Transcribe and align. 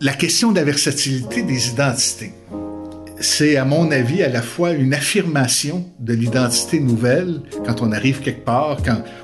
la 0.00 0.12
question 0.12 0.52
de 0.52 0.56
la 0.56 0.64
versatilité 0.64 1.42
des 1.42 1.70
identités, 1.70 2.32
c'est 3.20 3.56
à 3.56 3.64
mon 3.64 3.90
avis 3.90 4.22
à 4.22 4.28
la 4.28 4.42
fois 4.42 4.70
une 4.70 4.94
affirmation 4.94 5.86
de 5.98 6.12
l'identité 6.12 6.78
nouvelle 6.78 7.40
quand 7.66 7.82
on 7.82 7.90
arrive 7.90 8.20
quelque 8.20 8.44
part, 8.44 8.78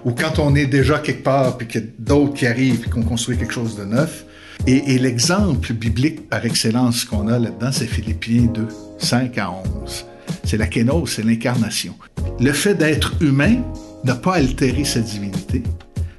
ou 0.05 0.11
quand 0.11 0.41
on 0.41 0.57
est 0.57 0.67
déjà 0.67 0.99
quelque 0.99 1.23
part, 1.23 1.57
puis 1.57 1.69
qu'il 1.69 1.81
y 1.81 1.85
a 1.85 1.87
d'autres 2.01 2.35
qui 2.35 2.47
arrivent 2.49 2.83
et 2.87 2.91
qu'on 2.91 3.03
construit 3.03 3.37
quelque 3.37 3.53
chose 3.53 3.77
de 3.77 3.85
neuf. 3.85 4.25
Et, 4.67 4.95
et 4.95 4.99
l'exemple 4.99 5.73
biblique 5.75 6.29
par 6.29 6.45
excellence 6.45 7.05
qu'on 7.05 7.29
a 7.29 7.39
là-dedans, 7.39 7.71
c'est 7.71 7.87
Philippiens 7.87 8.47
2, 8.53 8.67
5 8.99 9.39
à 9.39 9.53
11. 9.85 10.07
C'est 10.43 10.57
la 10.57 10.67
kénose, 10.67 11.11
c'est 11.11 11.25
l'incarnation. 11.25 11.95
Le 12.41 12.53
fait 12.53 12.75
d'être 12.75 13.15
humain 13.21 13.63
n'a 14.03 14.17
pas 14.17 14.35
altéré 14.35 14.85
sa 14.85 15.01
divinité, 15.01 15.63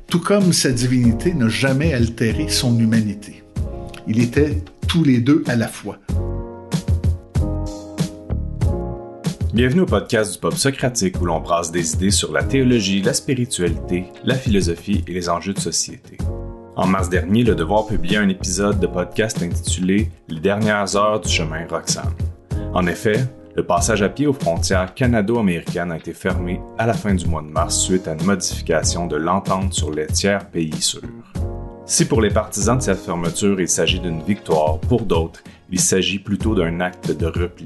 tout 0.10 0.20
comme 0.20 0.54
sa 0.54 0.72
divinité 0.72 1.34
n'a 1.34 1.50
jamais 1.50 1.94
altéré 1.94 2.48
son 2.48 2.80
humanité. 2.80 3.45
Il 4.08 4.22
était 4.22 4.62
tous 4.88 5.04
les 5.04 5.20
deux 5.20 5.44
à 5.48 5.56
la 5.56 5.68
fois. 5.68 5.98
Bienvenue 9.52 9.82
au 9.82 9.86
podcast 9.88 10.34
du 10.34 10.40
Pop 10.40 10.54
Socratique 10.54 11.20
où 11.20 11.26
l'on 11.26 11.40
brasse 11.40 11.72
des 11.72 11.94
idées 11.94 12.12
sur 12.12 12.32
la 12.32 12.44
théologie, 12.44 13.02
la 13.02 13.14
spiritualité, 13.14 14.06
la 14.24 14.36
philosophie 14.36 15.04
et 15.08 15.14
les 15.14 15.28
enjeux 15.28 15.54
de 15.54 15.60
société. 15.60 16.18
En 16.76 16.86
mars 16.86 17.10
dernier, 17.10 17.44
Le 17.44 17.56
Devoir 17.56 17.88
publiait 17.88 18.18
un 18.18 18.30
épisode 18.30 18.80
de 18.80 18.86
podcast 18.86 19.42
intitulé 19.42 20.12
Les 20.28 20.40
dernières 20.40 20.96
heures 20.96 21.22
du 21.22 21.30
chemin 21.30 21.66
Roxane. 21.68 22.14
En 22.74 22.86
effet, 22.86 23.26
le 23.56 23.66
passage 23.66 24.04
à 24.04 24.10
pied 24.10 24.28
aux 24.28 24.34
frontières 24.34 24.94
canado-américaines 24.94 25.92
a 25.92 25.98
été 25.98 26.14
fermé 26.14 26.60
à 26.78 26.86
la 26.86 26.94
fin 26.94 27.16
du 27.16 27.26
mois 27.26 27.42
de 27.42 27.48
mars 27.48 27.80
suite 27.80 28.08
à 28.08 28.14
une 28.14 28.24
modification 28.24 29.08
de 29.08 29.16
l'entente 29.16 29.74
sur 29.74 29.90
les 29.90 30.06
tiers 30.06 30.48
pays 30.50 30.80
sûrs. 30.80 31.02
Si 31.88 32.06
pour 32.06 32.20
les 32.20 32.32
partisans 32.32 32.78
de 32.78 32.82
cette 32.82 33.00
fermeture 33.00 33.62
il 33.62 33.68
s'agit 33.68 34.00
d'une 34.00 34.24
victoire, 34.24 34.80
pour 34.80 35.04
d'autres, 35.04 35.44
il 35.70 35.80
s'agit 35.80 36.18
plutôt 36.18 36.56
d'un 36.56 36.80
acte 36.80 37.12
de 37.12 37.28
repli. 37.28 37.66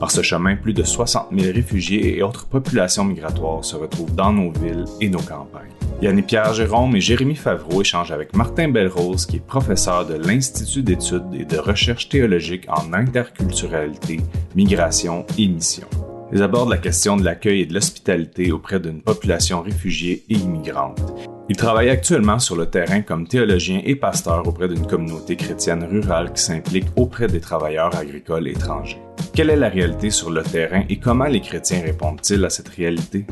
Par 0.00 0.10
ce 0.10 0.22
chemin, 0.22 0.56
plus 0.56 0.72
de 0.72 0.82
60 0.82 1.28
000 1.36 1.52
réfugiés 1.54 2.16
et 2.16 2.22
autres 2.22 2.46
populations 2.46 3.04
migratoires 3.04 3.64
se 3.64 3.76
retrouvent 3.76 4.14
dans 4.14 4.32
nos 4.32 4.52
villes 4.52 4.86
et 5.02 5.10
nos 5.10 5.20
campagnes. 5.20 5.68
Yannick-Pierre 6.00 6.54
Jérôme 6.54 6.96
et 6.96 7.00
Jérémy 7.02 7.34
Favreau 7.34 7.82
échangent 7.82 8.12
avec 8.12 8.34
Martin 8.34 8.68
Belrose, 8.68 9.26
qui 9.26 9.36
est 9.36 9.46
professeur 9.46 10.06
de 10.06 10.14
l'Institut 10.14 10.82
d'études 10.82 11.34
et 11.34 11.44
de 11.44 11.58
recherche 11.58 12.08
théologique 12.08 12.66
en 12.68 12.94
interculturalité, 12.94 14.20
migration 14.54 15.26
et 15.36 15.46
mission. 15.46 15.88
Ils 16.30 16.42
abordent 16.42 16.70
la 16.70 16.76
question 16.76 17.16
de 17.16 17.24
l'accueil 17.24 17.62
et 17.62 17.66
de 17.66 17.72
l'hospitalité 17.72 18.52
auprès 18.52 18.80
d'une 18.80 19.00
population 19.00 19.62
réfugiée 19.62 20.24
et 20.28 20.34
immigrante. 20.34 21.00
Il 21.48 21.56
travaille 21.56 21.88
actuellement 21.88 22.38
sur 22.38 22.54
le 22.54 22.66
terrain 22.66 23.00
comme 23.00 23.26
théologien 23.26 23.80
et 23.84 23.96
pasteur 23.96 24.46
auprès 24.46 24.68
d'une 24.68 24.86
communauté 24.86 25.36
chrétienne 25.36 25.84
rurale 25.84 26.34
qui 26.34 26.42
s'implique 26.42 26.88
auprès 26.96 27.28
des 27.28 27.40
travailleurs 27.40 27.96
agricoles 27.96 28.48
étrangers. 28.48 29.00
Quelle 29.32 29.48
est 29.48 29.56
la 29.56 29.70
réalité 29.70 30.10
sur 30.10 30.30
le 30.30 30.42
terrain 30.42 30.82
et 30.90 30.98
comment 30.98 31.24
les 31.24 31.40
chrétiens 31.40 31.80
répondent-ils 31.80 32.44
à 32.44 32.50
cette 32.50 32.68
réalité? 32.68 33.24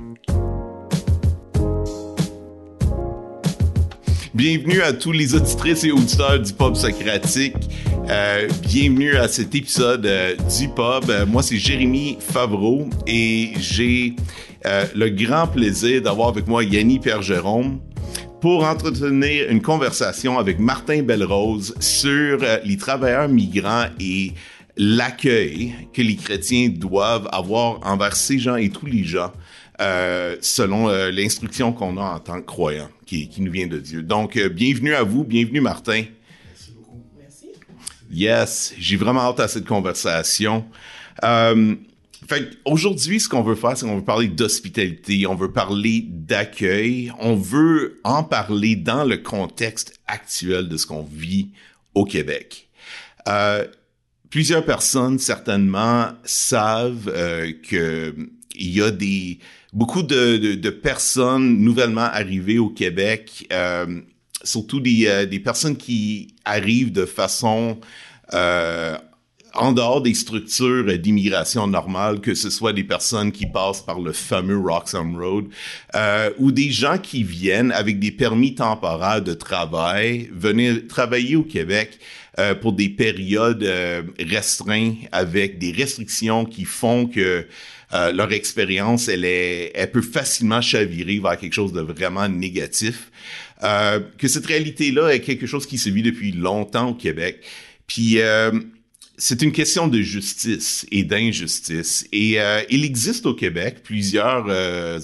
Bienvenue 4.36 4.82
à 4.82 4.92
tous 4.92 5.12
les 5.12 5.34
auditrices 5.34 5.82
et 5.84 5.92
auditeurs 5.92 6.38
du 6.38 6.52
Pub 6.52 6.74
Socratique. 6.74 7.56
Euh, 8.10 8.46
bienvenue 8.64 9.16
à 9.16 9.28
cet 9.28 9.54
épisode 9.54 10.04
euh, 10.04 10.36
du 10.36 10.68
Pub. 10.68 11.08
Euh, 11.08 11.24
moi, 11.24 11.42
c'est 11.42 11.56
Jérémy 11.56 12.18
Favreau 12.20 12.86
et 13.06 13.52
j'ai 13.58 14.14
euh, 14.66 14.84
le 14.94 15.08
grand 15.08 15.46
plaisir 15.46 16.02
d'avoir 16.02 16.28
avec 16.28 16.46
moi 16.48 16.62
Yannick 16.62 17.04
Pierre-Jérôme 17.04 17.80
pour 18.42 18.62
entretenir 18.64 19.48
une 19.48 19.62
conversation 19.62 20.38
avec 20.38 20.58
Martin 20.58 21.02
Belrose 21.02 21.74
sur 21.80 22.40
les 22.62 22.76
travailleurs 22.76 23.30
migrants 23.30 23.86
et 23.98 24.34
l'accueil 24.76 25.72
que 25.94 26.02
les 26.02 26.16
chrétiens 26.16 26.68
doivent 26.68 27.30
avoir 27.32 27.80
envers 27.86 28.14
ces 28.14 28.38
gens 28.38 28.56
et 28.56 28.68
tous 28.68 28.84
les 28.84 29.04
gens 29.04 29.32
selon 30.40 30.88
l'instruction 31.10 31.72
qu'on 31.72 31.96
a 31.96 32.16
en 32.16 32.18
tant 32.18 32.40
que 32.40 32.46
croyants, 32.46 32.88
qui, 33.06 33.28
qui 33.28 33.40
nous 33.40 33.52
vient 33.52 33.68
de 33.68 33.78
Dieu. 33.78 34.02
Donc, 34.02 34.36
euh, 34.36 34.48
bienvenue 34.48 34.94
à 34.94 35.04
vous, 35.04 35.24
bienvenue 35.24 35.60
Martin. 35.60 36.04
Merci 36.48 36.72
beaucoup. 36.72 37.02
Merci. 37.18 37.46
Yes, 38.10 38.74
j'ai 38.78 38.96
vraiment 38.96 39.20
hâte 39.20 39.40
à 39.40 39.48
cette 39.48 39.64
conversation. 39.64 40.66
Euh, 41.24 41.76
fait 42.28 42.50
aujourd'hui, 42.64 43.20
ce 43.20 43.28
qu'on 43.28 43.42
veut 43.42 43.54
faire, 43.54 43.76
c'est 43.76 43.86
qu'on 43.86 43.98
veut 43.98 44.04
parler 44.04 44.26
d'hospitalité, 44.26 45.26
on 45.26 45.36
veut 45.36 45.52
parler 45.52 46.04
d'accueil, 46.08 47.12
on 47.20 47.36
veut 47.36 48.00
en 48.02 48.24
parler 48.24 48.74
dans 48.74 49.04
le 49.04 49.18
contexte 49.18 49.94
actuel 50.08 50.68
de 50.68 50.76
ce 50.76 50.86
qu'on 50.86 51.04
vit 51.04 51.50
au 51.94 52.04
Québec. 52.04 52.68
Euh, 53.28 53.64
plusieurs 54.30 54.64
personnes 54.64 55.18
certainement 55.20 56.10
savent 56.24 57.08
euh, 57.14 57.52
que 57.68 58.14
il 58.56 58.76
y 58.76 58.82
a 58.82 58.90
des 58.90 59.38
beaucoup 59.72 60.02
de, 60.02 60.36
de, 60.36 60.54
de, 60.54 60.70
personnes 60.70 61.58
nouvellement 61.58 62.00
arrivées 62.00 62.58
au 62.58 62.70
Québec, 62.70 63.46
euh, 63.52 64.00
surtout 64.42 64.80
des, 64.80 65.06
euh, 65.06 65.26
des 65.26 65.40
personnes 65.40 65.76
qui 65.76 66.34
arrivent 66.44 66.92
de 66.92 67.04
façon 67.04 67.78
euh, 68.32 68.96
en 69.56 69.72
dehors 69.72 70.02
des 70.02 70.14
structures 70.14 70.98
d'immigration 70.98 71.66
normales, 71.66 72.20
que 72.20 72.34
ce 72.34 72.50
soit 72.50 72.72
des 72.72 72.84
personnes 72.84 73.32
qui 73.32 73.46
passent 73.46 73.82
par 73.82 74.00
le 74.00 74.12
fameux 74.12 74.58
Roxham 74.58 75.16
Road, 75.16 75.46
euh, 75.94 76.30
ou 76.38 76.52
des 76.52 76.70
gens 76.70 76.98
qui 76.98 77.22
viennent 77.22 77.72
avec 77.72 77.98
des 77.98 78.10
permis 78.10 78.54
temporaires 78.54 79.22
de 79.22 79.34
travail, 79.34 80.28
venir 80.32 80.86
travailler 80.88 81.36
au 81.36 81.42
Québec 81.42 81.98
euh, 82.38 82.54
pour 82.54 82.72
des 82.72 82.88
périodes 82.88 83.62
euh, 83.62 84.02
restreintes 84.20 84.96
avec 85.12 85.58
des 85.58 85.72
restrictions 85.72 86.44
qui 86.44 86.64
font 86.64 87.06
que 87.06 87.46
euh, 87.92 88.12
leur 88.12 88.32
expérience, 88.32 89.08
elle 89.08 89.24
est, 89.24 89.70
elle 89.74 89.90
peut 89.90 90.02
facilement 90.02 90.60
chavirer 90.60 91.20
vers 91.20 91.38
quelque 91.38 91.52
chose 91.52 91.72
de 91.72 91.80
vraiment 91.80 92.28
négatif. 92.28 93.10
Euh, 93.62 94.00
que 94.18 94.28
cette 94.28 94.46
réalité-là 94.46 95.14
est 95.14 95.20
quelque 95.20 95.46
chose 95.46 95.66
qui 95.66 95.78
se 95.78 95.88
vit 95.88 96.02
depuis 96.02 96.32
longtemps 96.32 96.90
au 96.90 96.94
Québec. 96.94 97.40
Puis 97.86 98.20
euh, 98.20 98.50
c'est 99.16 99.40
une 99.42 99.52
question 99.52 99.86
de 99.86 100.00
justice 100.00 100.84
et 100.90 101.04
d'injustice. 101.04 102.06
Et 102.12 102.38
il 102.68 102.84
existe 102.84 103.24
au 103.24 103.34
Québec 103.34 103.82
plusieurs 103.82 104.46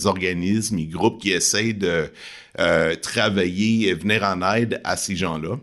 organismes 0.04 0.78
et 0.78 0.84
groupes 0.84 1.22
qui 1.22 1.30
essayent 1.30 1.72
de 1.72 2.10
travailler 3.00 3.88
et 3.88 3.94
venir 3.94 4.22
en 4.24 4.54
aide 4.54 4.82
à 4.84 4.98
ces 4.98 5.16
gens-là. 5.16 5.58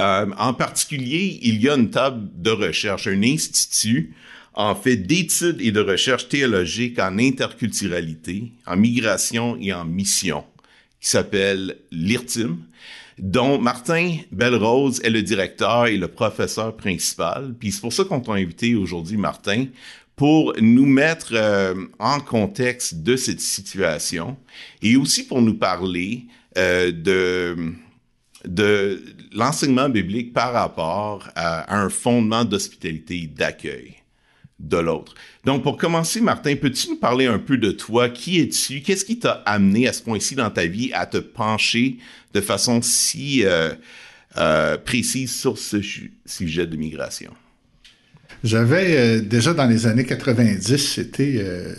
en 0.00 0.54
particulier, 0.54 1.38
il 1.42 1.62
y 1.62 1.68
a 1.68 1.76
une 1.76 1.90
table 1.90 2.28
de 2.34 2.50
recherche, 2.50 3.06
un 3.06 3.22
institut 3.22 4.12
en 4.54 4.74
fait 4.74 4.96
d'études 4.96 5.60
et 5.60 5.72
de 5.72 5.80
recherche 5.80 6.28
théologique 6.28 6.98
en 6.98 7.18
interculturalité, 7.18 8.52
en 8.66 8.76
migration 8.76 9.56
et 9.60 9.72
en 9.72 9.84
mission, 9.84 10.44
qui 11.00 11.08
s'appelle 11.08 11.78
l'IRTIM, 11.90 12.58
dont 13.18 13.58
Martin 13.58 14.16
Belrose 14.30 15.00
est 15.02 15.10
le 15.10 15.22
directeur 15.22 15.86
et 15.86 15.96
le 15.96 16.08
professeur 16.08 16.76
principal. 16.76 17.54
Puis 17.58 17.72
c'est 17.72 17.80
pour 17.80 17.92
ça 17.92 18.04
qu'on 18.04 18.20
t'a 18.20 18.32
invité 18.32 18.74
aujourd'hui, 18.74 19.16
Martin, 19.16 19.66
pour 20.16 20.54
nous 20.60 20.86
mettre 20.86 21.32
euh, 21.32 21.74
en 21.98 22.20
contexte 22.20 23.02
de 23.02 23.16
cette 23.16 23.40
situation 23.40 24.36
et 24.82 24.96
aussi 24.96 25.26
pour 25.26 25.40
nous 25.40 25.54
parler 25.54 26.26
euh, 26.58 26.92
de 26.92 27.56
de 28.44 29.00
l'enseignement 29.32 29.88
biblique 29.88 30.32
par 30.32 30.52
rapport 30.52 31.28
à, 31.36 31.60
à 31.60 31.80
un 31.80 31.88
fondement 31.88 32.44
d'hospitalité 32.44 33.28
d'accueil 33.28 34.01
de 34.62 34.76
l'autre. 34.76 35.14
Donc, 35.44 35.62
pour 35.62 35.76
commencer, 35.76 36.20
Martin, 36.20 36.54
peux-tu 36.54 36.90
nous 36.90 36.96
parler 36.96 37.26
un 37.26 37.38
peu 37.38 37.58
de 37.58 37.72
toi? 37.72 38.08
Qui 38.08 38.40
es-tu? 38.40 38.80
Qu'est-ce 38.80 39.04
qui 39.04 39.18
t'a 39.18 39.42
amené 39.44 39.88
à 39.88 39.92
ce 39.92 40.02
point-ci 40.02 40.34
dans 40.36 40.50
ta 40.50 40.66
vie 40.66 40.92
à 40.94 41.04
te 41.04 41.18
pencher 41.18 41.98
de 42.32 42.40
façon 42.40 42.80
si 42.80 43.44
euh, 43.44 43.72
euh, 44.36 44.78
précise 44.78 45.34
sur 45.34 45.58
ce 45.58 45.78
sujet 46.24 46.66
de 46.66 46.76
migration? 46.76 47.32
J'avais 48.44 48.96
euh, 48.96 49.20
déjà 49.20 49.52
dans 49.52 49.66
les 49.66 49.86
années 49.86 50.04
90, 50.04 50.98
été 50.98 51.42
euh, 51.42 51.74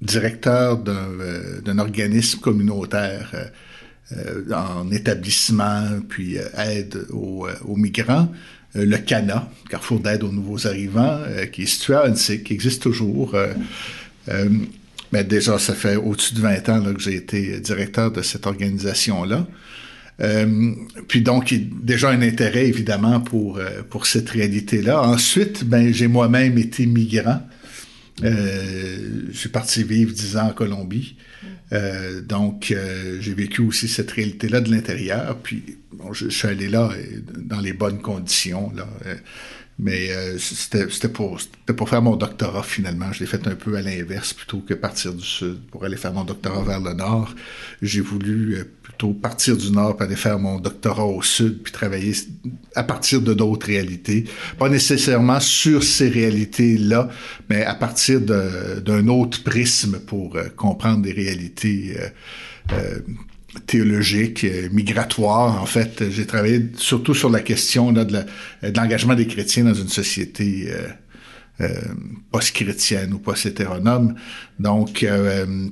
directeur 0.00 0.78
d'un 0.78 1.78
organisme 1.78 2.40
communautaire 2.40 3.50
en 4.52 4.90
établissement, 4.90 6.00
puis 6.08 6.36
aide 6.58 7.06
aux 7.10 7.76
migrants. 7.76 8.28
Euh, 8.76 8.86
le 8.86 8.98
CANA, 8.98 9.50
Carrefour 9.68 10.00
d'aide 10.00 10.22
aux 10.22 10.32
nouveaux 10.32 10.66
arrivants, 10.66 11.20
euh, 11.26 11.46
qui 11.46 11.62
est 11.62 11.66
situé 11.66 11.94
à 11.94 12.10
qui 12.10 12.52
existe 12.52 12.82
toujours. 12.82 13.34
Euh, 13.34 14.48
mais 15.12 15.24
déjà, 15.24 15.58
ça 15.58 15.74
fait 15.74 15.96
au-dessus 15.96 16.34
de 16.34 16.40
20 16.40 16.68
ans 16.70 16.94
que 16.94 17.00
j'ai 17.00 17.16
été 17.16 17.60
directeur 17.60 18.10
de 18.12 18.22
cette 18.22 18.46
organisation-là. 18.46 19.46
Puis 21.08 21.20
donc, 21.20 21.52
déjà 21.82 22.10
un 22.10 22.22
intérêt 22.22 22.66
évidemment 22.66 23.20
pour, 23.20 23.60
pour 23.90 24.06
cette 24.06 24.30
réalité-là. 24.30 25.02
Ensuite, 25.02 25.64
ben, 25.64 25.92
j'ai 25.92 26.06
moi-même 26.06 26.56
été 26.56 26.86
migrant. 26.86 27.42
Je 28.22 29.32
suis 29.34 29.48
parti 29.48 29.82
vivre 29.82 30.12
dix 30.12 30.36
ans 30.36 30.48
en 30.48 30.52
Colombie. 30.52 31.16
Euh, 31.72 32.20
donc, 32.20 32.70
euh, 32.70 33.18
j'ai 33.20 33.34
vécu 33.34 33.62
aussi 33.62 33.88
cette 33.88 34.10
réalité-là 34.10 34.60
de 34.60 34.70
l'intérieur. 34.70 35.38
Puis, 35.42 35.62
bon, 35.92 36.12
je, 36.12 36.28
je, 36.28 36.36
suis 36.36 36.48
allé 36.48 36.68
là 36.68 36.90
dans 37.36 37.60
les 37.60 37.72
bonnes 37.72 38.00
conditions. 38.00 38.72
Là. 38.74 38.86
Mais 39.82 40.12
euh, 40.12 40.38
c'était 40.38 41.08
pour, 41.08 41.40
pour 41.76 41.88
faire 41.88 42.02
mon 42.02 42.14
doctorat 42.14 42.62
finalement. 42.62 43.12
Je 43.12 43.20
l'ai 43.20 43.26
fait 43.26 43.44
un 43.48 43.56
peu 43.56 43.76
à 43.76 43.82
l'inverse 43.82 44.32
plutôt 44.32 44.60
que 44.60 44.74
partir 44.74 45.12
du 45.12 45.24
sud 45.24 45.58
pour 45.72 45.84
aller 45.84 45.96
faire 45.96 46.12
mon 46.12 46.22
doctorat 46.22 46.62
vers 46.62 46.80
le 46.80 46.94
nord. 46.94 47.34
J'ai 47.82 48.00
voulu 48.00 48.54
euh, 48.54 48.64
plutôt 48.82 49.12
partir 49.12 49.56
du 49.56 49.72
nord 49.72 49.96
pour 49.96 50.06
aller 50.06 50.14
faire 50.14 50.38
mon 50.38 50.60
doctorat 50.60 51.04
au 51.04 51.20
sud 51.20 51.64
puis 51.64 51.72
travailler 51.72 52.14
à 52.76 52.84
partir 52.84 53.20
de 53.22 53.34
d'autres 53.34 53.66
réalités. 53.66 54.24
Pas 54.56 54.68
nécessairement 54.68 55.40
sur 55.40 55.82
ces 55.82 56.08
réalités-là, 56.08 57.08
mais 57.50 57.64
à 57.64 57.74
partir 57.74 58.20
d'un 58.20 59.08
autre 59.08 59.42
prisme 59.42 59.98
pour 59.98 60.36
euh, 60.36 60.44
comprendre 60.56 61.02
des 61.02 61.12
réalités 61.12 61.96
euh, 62.72 63.00
théologique, 63.66 64.44
euh, 64.44 64.68
migratoire. 64.70 65.62
En 65.62 65.66
fait, 65.66 66.10
j'ai 66.10 66.26
travaillé 66.26 66.70
surtout 66.76 67.14
sur 67.14 67.30
la 67.30 67.40
question 67.40 67.92
là, 67.92 68.04
de 68.04 68.24
l'engagement 68.74 69.14
des 69.14 69.26
chrétiens 69.26 69.64
dans 69.64 69.74
une 69.74 69.88
société 69.88 70.68
euh, 70.70 70.88
euh, 71.60 71.68
post-chrétienne 72.30 73.12
ou 73.12 73.18
post-hétéronome. 73.18 74.14
Donc, 74.58 75.02
euh, 75.02 75.68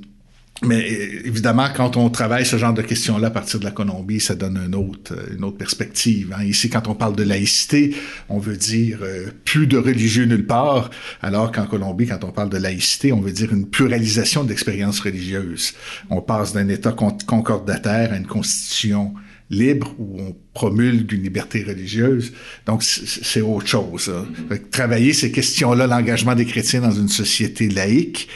mais 0.63 0.87
évidemment, 1.25 1.67
quand 1.75 1.97
on 1.97 2.09
travaille 2.11 2.45
ce 2.45 2.57
genre 2.57 2.73
de 2.73 2.83
questions-là 2.83 3.27
à 3.27 3.31
partir 3.31 3.59
de 3.59 3.65
la 3.65 3.71
Colombie, 3.71 4.19
ça 4.19 4.35
donne 4.35 4.61
une 4.63 4.75
autre, 4.75 5.13
une 5.35 5.43
autre 5.43 5.57
perspective. 5.57 6.35
Hein. 6.37 6.43
Ici, 6.43 6.69
quand 6.69 6.87
on 6.87 6.93
parle 6.93 7.15
de 7.15 7.23
laïcité, 7.23 7.95
on 8.29 8.37
veut 8.37 8.57
dire 8.57 8.99
euh, 9.01 9.31
plus 9.43 9.65
de 9.65 9.77
religieux 9.77 10.25
nulle 10.25 10.45
part, 10.45 10.91
alors 11.23 11.51
qu'en 11.51 11.65
Colombie, 11.65 12.05
quand 12.05 12.23
on 12.23 12.31
parle 12.31 12.49
de 12.49 12.57
laïcité, 12.57 13.11
on 13.11 13.21
veut 13.21 13.31
dire 13.31 13.51
une 13.51 13.67
pluralisation 13.67 14.43
d'expériences 14.43 14.99
religieuses. 14.99 15.73
On 16.11 16.21
passe 16.21 16.53
d'un 16.53 16.69
État 16.69 16.91
concordataire 16.91 18.13
à 18.13 18.17
une 18.17 18.27
constitution 18.27 19.15
libre 19.49 19.93
où 19.97 20.19
on 20.21 20.35
promulgue 20.53 21.11
une 21.11 21.23
liberté 21.23 21.63
religieuse. 21.63 22.33
Donc, 22.65 22.83
c'est 22.83 23.41
autre 23.41 23.67
chose. 23.67 24.11
Hein. 24.13 24.55
Travailler 24.71 25.13
ces 25.13 25.31
questions-là, 25.31 25.87
l'engagement 25.87 26.35
des 26.35 26.45
chrétiens 26.45 26.81
dans 26.81 26.91
une 26.91 27.09
société 27.09 27.67
laïque, 27.67 28.29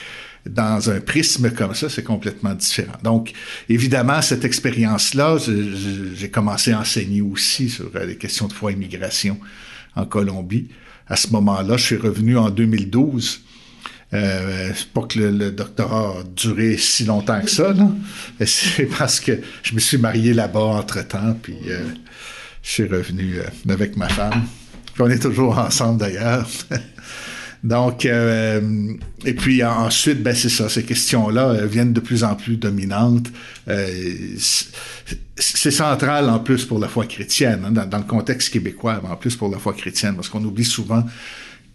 dans 0.45 0.89
un 0.89 1.00
prisme 1.00 1.51
comme 1.51 1.74
ça, 1.74 1.89
c'est 1.89 2.03
complètement 2.03 2.53
différent. 2.53 2.97
Donc, 3.03 3.33
évidemment, 3.69 4.21
cette 4.21 4.45
expérience-là, 4.45 5.38
j'ai 6.13 6.30
commencé 6.30 6.71
à 6.71 6.80
enseigner 6.80 7.21
aussi 7.21 7.69
sur 7.69 7.89
euh, 7.95 8.06
les 8.06 8.18
questions 8.18 8.47
de 8.47 8.53
foi 8.53 8.71
et 8.71 8.75
migration 8.75 9.39
en 9.95 10.06
Colombie. 10.06 10.69
À 11.07 11.15
ce 11.15 11.30
moment-là, 11.30 11.77
je 11.77 11.83
suis 11.83 11.97
revenu 11.97 12.38
en 12.38 12.50
2012. 12.50 13.42
Euh, 14.13 14.71
c'est 14.75 14.88
pas 14.89 15.01
que 15.01 15.19
le, 15.19 15.51
doctorat 15.51 16.19
a 16.19 16.24
duré 16.24 16.77
si 16.77 17.06
longtemps 17.06 17.42
que 17.42 17.50
ça, 17.50 17.74
là. 17.74 17.89
C'est 18.45 18.86
parce 18.97 19.19
que 19.19 19.39
je 19.63 19.74
me 19.74 19.80
suis 19.80 19.97
marié 19.97 20.33
là-bas 20.33 20.59
entre-temps, 20.59 21.38
puis 21.42 21.57
euh, 21.68 21.83
je 22.62 22.69
suis 22.69 22.86
revenu 22.86 23.39
euh, 23.39 23.74
avec 23.74 23.97
ma 23.97 24.07
femme. 24.07 24.44
On 25.00 25.09
est 25.09 25.19
toujours 25.19 25.57
ensemble 25.57 26.00
d'ailleurs. 26.00 26.47
Donc, 27.65 28.06
euh, 28.06 28.94
et 29.25 29.33
puis 29.33 29.63
ensuite, 29.63 30.21
ben 30.21 30.35
c'est 30.35 30.50
ça, 30.50 30.69
ces 30.69 30.83
questions-là 30.83 31.50
euh, 31.50 31.65
viennent 31.65 31.94
de 31.94 32.00
plus 32.00 32.23
en 32.23 32.35
plus 32.35 32.57
dominantes. 32.57 33.31
Euh, 33.67 33.88
c'est 34.38 35.71
central 35.71 36.29
en 36.29 36.38
plus 36.38 36.63
pour 36.63 36.77
la 36.77 36.88
foi 36.88 37.07
chrétienne, 37.07 37.62
hein, 37.65 37.71
dans, 37.71 37.97
le 37.97 38.03
contexte 38.03 38.53
québécois, 38.53 39.01
mais 39.01 39.09
en 39.09 39.15
plus 39.15 39.35
pour 39.35 39.50
la 39.50 39.57
foi 39.57 39.73
chrétienne, 39.73 40.13
parce 40.15 40.29
qu'on 40.29 40.44
oublie 40.44 40.63
souvent 40.63 41.03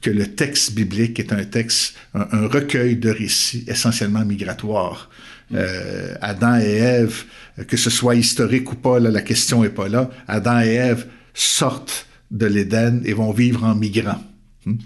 que 0.00 0.10
le 0.10 0.28
texte 0.28 0.74
biblique 0.74 1.18
est 1.18 1.32
un 1.32 1.44
texte, 1.44 1.96
un, 2.14 2.46
recueil 2.46 2.94
de 2.94 3.10
récits 3.10 3.64
essentiellement 3.66 4.24
migratoires. 4.24 5.10
Euh, 5.52 6.14
Adam 6.20 6.56
et 6.60 6.76
Ève, 6.76 7.24
que 7.66 7.76
ce 7.76 7.90
soit 7.90 8.14
historique 8.14 8.70
ou 8.70 8.76
pas, 8.76 9.00
là, 9.00 9.10
la 9.10 9.22
question 9.22 9.64
est 9.64 9.70
pas 9.70 9.88
là. 9.88 10.08
Adam 10.28 10.60
et 10.60 10.74
Ève 10.74 11.06
sortent 11.34 12.06
de 12.30 12.46
l'Éden 12.46 13.02
et 13.04 13.12
vont 13.12 13.32
vivre 13.32 13.64
en 13.64 13.74
migrant. 13.74 14.22
Hmm? 14.64 14.76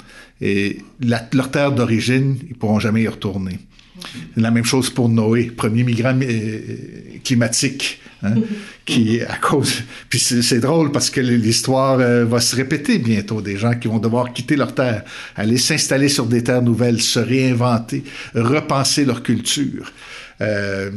Et 0.41 0.79
leur 1.01 1.51
terre 1.51 1.73
d'origine, 1.73 2.37
ils 2.49 2.57
pourront 2.57 2.81
jamais 2.81 3.03
y 3.03 3.09
retourner. 3.09 3.59
La 4.37 4.51
même 4.51 4.65
chose 4.65 4.91
pour 4.91 5.09
Noé, 5.09 5.45
premier 5.45 5.85
migrant 5.85 6.19
euh, 6.21 6.61
climatique, 7.23 8.01
hein, 8.23 8.35
qui 8.85 9.21
à 9.23 9.37
cause. 9.37 9.83
Puis 10.09 10.19
c'est 10.19 10.59
drôle 10.59 10.91
parce 10.91 11.11
que 11.11 11.21
l'histoire 11.21 12.01
euh, 12.01 12.25
va 12.25 12.41
se 12.41 12.57
répéter 12.57 12.99
bientôt. 12.99 13.41
Des 13.41 13.57
gens 13.57 13.75
qui 13.75 13.89
vont 13.89 13.99
devoir 13.99 14.33
quitter 14.33 14.57
leur 14.57 14.75
terre, 14.75 15.05
aller 15.37 15.59
s'installer 15.59 16.09
sur 16.09 16.27
des 16.27 16.43
terres 16.43 16.63
nouvelles, 16.63 17.01
se 17.01 17.21
réinventer, 17.21 18.03
repenser 18.35 19.05
leur 19.05 19.23
culture. 19.23 19.93
Euh, 20.41 20.91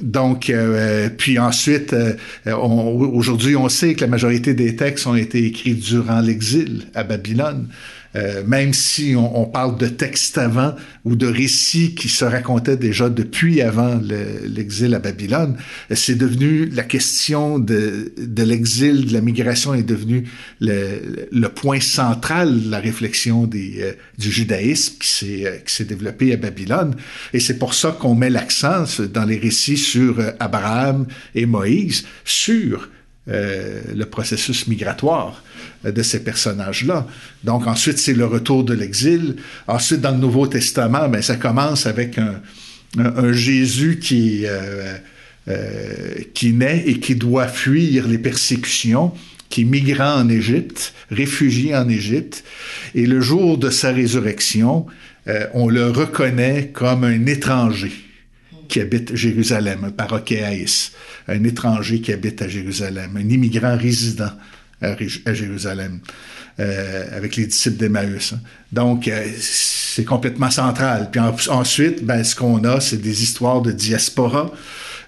donc, 0.00 0.48
euh, 0.48 1.10
puis 1.10 1.38
ensuite, 1.38 1.94
aujourd'hui, 2.46 3.56
on 3.56 3.68
sait 3.68 3.94
que 3.94 4.00
la 4.00 4.06
majorité 4.06 4.54
des 4.54 4.76
textes 4.76 5.06
ont 5.06 5.16
été 5.16 5.44
écrits 5.44 5.74
durant 5.74 6.20
l'exil 6.20 6.86
à 6.94 7.02
Babylone. 7.02 7.68
Euh, 8.16 8.42
même 8.46 8.72
si 8.72 9.14
on, 9.16 9.42
on, 9.42 9.44
parle 9.44 9.76
de 9.76 9.86
textes 9.86 10.38
avant 10.38 10.74
ou 11.04 11.14
de 11.14 11.26
récits 11.26 11.94
qui 11.94 12.08
se 12.08 12.24
racontaient 12.24 12.78
déjà 12.78 13.10
depuis 13.10 13.60
avant 13.60 14.00
l'exil 14.44 14.94
à 14.94 14.98
Babylone, 14.98 15.56
c'est 15.90 16.16
devenu 16.16 16.66
la 16.66 16.84
question 16.84 17.58
de, 17.58 18.12
de 18.16 18.42
l'exil, 18.42 19.06
de 19.06 19.12
la 19.12 19.20
migration 19.20 19.74
est 19.74 19.82
devenu 19.82 20.26
le, 20.60 21.28
le, 21.30 21.48
point 21.50 21.80
central 21.80 22.64
de 22.64 22.70
la 22.70 22.80
réflexion 22.80 23.46
des, 23.46 23.82
euh, 23.82 23.92
du 24.16 24.30
judaïsme 24.30 24.96
euh, 25.24 25.58
qui 25.58 25.74
s'est 25.74 25.84
développé 25.84 26.32
à 26.32 26.36
Babylone. 26.38 26.94
Et 27.34 27.40
c'est 27.40 27.58
pour 27.58 27.74
ça 27.74 27.90
qu'on 27.98 28.14
met 28.14 28.30
l'accent 28.30 28.84
dans 29.12 29.26
les 29.26 29.36
récits 29.36 29.76
sur 29.76 30.16
Abraham 30.40 31.06
et 31.34 31.44
Moïse, 31.44 32.06
sur 32.24 32.88
euh, 33.28 33.82
le 33.94 34.04
processus 34.06 34.66
migratoire 34.66 35.42
de 35.84 36.02
ces 36.02 36.24
personnages-là. 36.24 37.06
Donc 37.44 37.66
ensuite, 37.66 37.98
c'est 37.98 38.14
le 38.14 38.26
retour 38.26 38.64
de 38.64 38.74
l'exil. 38.74 39.36
Ensuite, 39.66 40.00
dans 40.00 40.10
le 40.10 40.18
Nouveau 40.18 40.46
Testament, 40.46 41.08
ben, 41.08 41.22
ça 41.22 41.36
commence 41.36 41.86
avec 41.86 42.18
un, 42.18 42.40
Jésus 43.32 43.98
qui, 43.98 44.46
euh, 44.46 44.96
euh, 45.48 46.14
qui 46.34 46.52
naît 46.52 46.82
et 46.86 47.00
qui 47.00 47.14
doit 47.14 47.48
fuir 47.48 48.08
les 48.08 48.18
persécutions, 48.18 49.12
qui 49.50 49.62
est 49.62 49.64
migrant 49.64 50.14
en 50.14 50.28
Égypte, 50.28 50.94
réfugié 51.10 51.76
en 51.76 51.88
Égypte. 51.88 52.44
Et 52.94 53.06
le 53.06 53.20
jour 53.20 53.58
de 53.58 53.70
sa 53.70 53.92
résurrection, 53.92 54.86
euh, 55.28 55.46
on 55.52 55.68
le 55.68 55.90
reconnaît 55.90 56.70
comme 56.72 57.04
un 57.04 57.26
étranger 57.26 57.92
qui 58.68 58.80
habite 58.80 59.14
Jérusalem, 59.14 59.84
un 59.84 59.90
parokéaïs, 59.90 60.92
un 61.26 61.42
étranger 61.44 62.00
qui 62.00 62.12
habite 62.12 62.42
à 62.42 62.48
Jérusalem, 62.48 63.16
un 63.16 63.28
immigrant 63.28 63.76
résident 63.76 64.30
à, 64.80 65.34
Jérusalem, 65.34 66.00
euh, 66.60 67.16
avec 67.16 67.36
les 67.36 67.46
disciples 67.46 67.76
d'Emmaüs. 67.76 68.32
Hein. 68.32 68.40
Donc, 68.72 69.08
euh, 69.08 69.24
c'est 69.40 70.04
complètement 70.04 70.50
central. 70.50 71.10
Puis 71.10 71.20
ensuite, 71.50 72.04
ben, 72.04 72.22
ce 72.22 72.36
qu'on 72.36 72.62
a, 72.64 72.80
c'est 72.80 73.00
des 73.00 73.22
histoires 73.22 73.62
de 73.62 73.72
diaspora. 73.72 74.50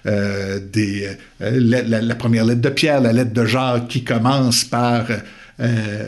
Euh, 0.07 0.59
des, 0.59 1.09
la, 1.39 2.15
première 2.15 2.43
lettre 2.43 2.61
de 2.61 2.69
Pierre, 2.69 3.01
la 3.01 3.13
lettre 3.13 3.33
de 3.33 3.45
Jacques 3.45 3.87
qui 3.87 4.03
commence 4.03 4.63
par 4.63 5.05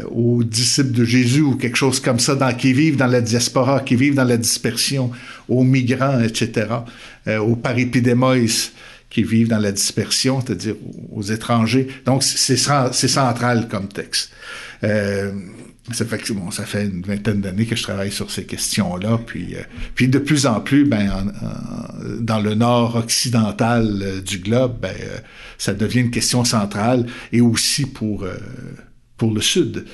aux 0.09 0.43
disciples 0.43 0.93
de 0.93 1.05
Jésus 1.05 1.41
ou 1.41 1.55
quelque 1.57 1.77
chose 1.77 1.99
comme 1.99 2.17
ça, 2.17 2.33
dans, 2.33 2.51
qui 2.55 2.73
vivent 2.73 2.95
dans 2.95 3.05
la 3.05 3.21
diaspora, 3.21 3.81
qui 3.81 3.95
vivent 3.95 4.15
dans 4.15 4.23
la 4.23 4.37
dispersion, 4.37 5.11
aux 5.49 5.63
migrants, 5.63 6.21
etc., 6.21 6.67
euh, 7.27 7.37
aux 7.39 7.55
paripidémoïs 7.55 8.73
qui 9.13 9.23
vivent 9.23 9.47
dans 9.47 9.59
la 9.59 9.71
dispersion, 9.71 10.41
c'est-à-dire 10.41 10.75
aux 11.11 11.21
étrangers. 11.21 11.87
Donc, 12.05 12.23
c'est 12.23 12.57
central 12.57 13.67
comme 13.69 13.87
texte. 13.87 14.31
Euh, 14.83 15.31
ça 15.91 16.05
fait 16.05 16.31
bon, 16.31 16.49
ça 16.49 16.65
fait 16.65 16.85
une 16.85 17.01
vingtaine 17.01 17.41
d'années 17.41 17.65
que 17.65 17.75
je 17.75 17.83
travaille 17.83 18.11
sur 18.11 18.31
ces 18.31 18.45
questions-là, 18.45 19.19
puis 19.25 19.55
euh, 19.55 20.07
de 20.07 20.17
plus 20.17 20.45
en 20.45 20.61
plus, 20.61 20.85
ben 20.85 21.31
dans 22.19 22.39
le 22.39 22.55
nord 22.55 22.95
occidental 22.95 23.99
euh, 24.01 24.21
du 24.21 24.39
globe, 24.39 24.79
ben 24.81 24.95
ça 25.57 25.73
devient 25.73 25.99
une 25.99 26.11
question 26.11 26.43
centrale 26.43 27.05
et 27.31 27.41
aussi 27.41 27.85
pour 27.85 28.25
pour 29.17 29.33
le 29.33 29.41
Sud, 29.41 29.85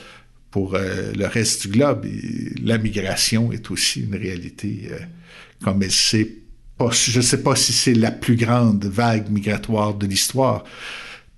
pour 0.51 0.77
le 0.77 1.25
reste 1.25 1.63
du 1.63 1.69
globe. 1.69 2.05
la 2.63 2.77
migration 2.77 3.51
est 3.51 3.69
aussi 3.69 4.01
une 4.01 4.15
réalité, 4.15 4.89
comme 5.61 5.83
elle 5.83 5.91
sait 5.91 6.29
pas, 6.77 6.89
je 6.91 7.17
ne 7.17 7.23
sais 7.23 7.43
pas 7.43 7.55
si 7.55 7.73
c'est 7.73 7.93
la 7.93 8.11
plus 8.11 8.35
grande 8.35 8.85
vague 8.85 9.29
migratoire 9.29 9.93
de 9.93 10.07
l'histoire. 10.07 10.63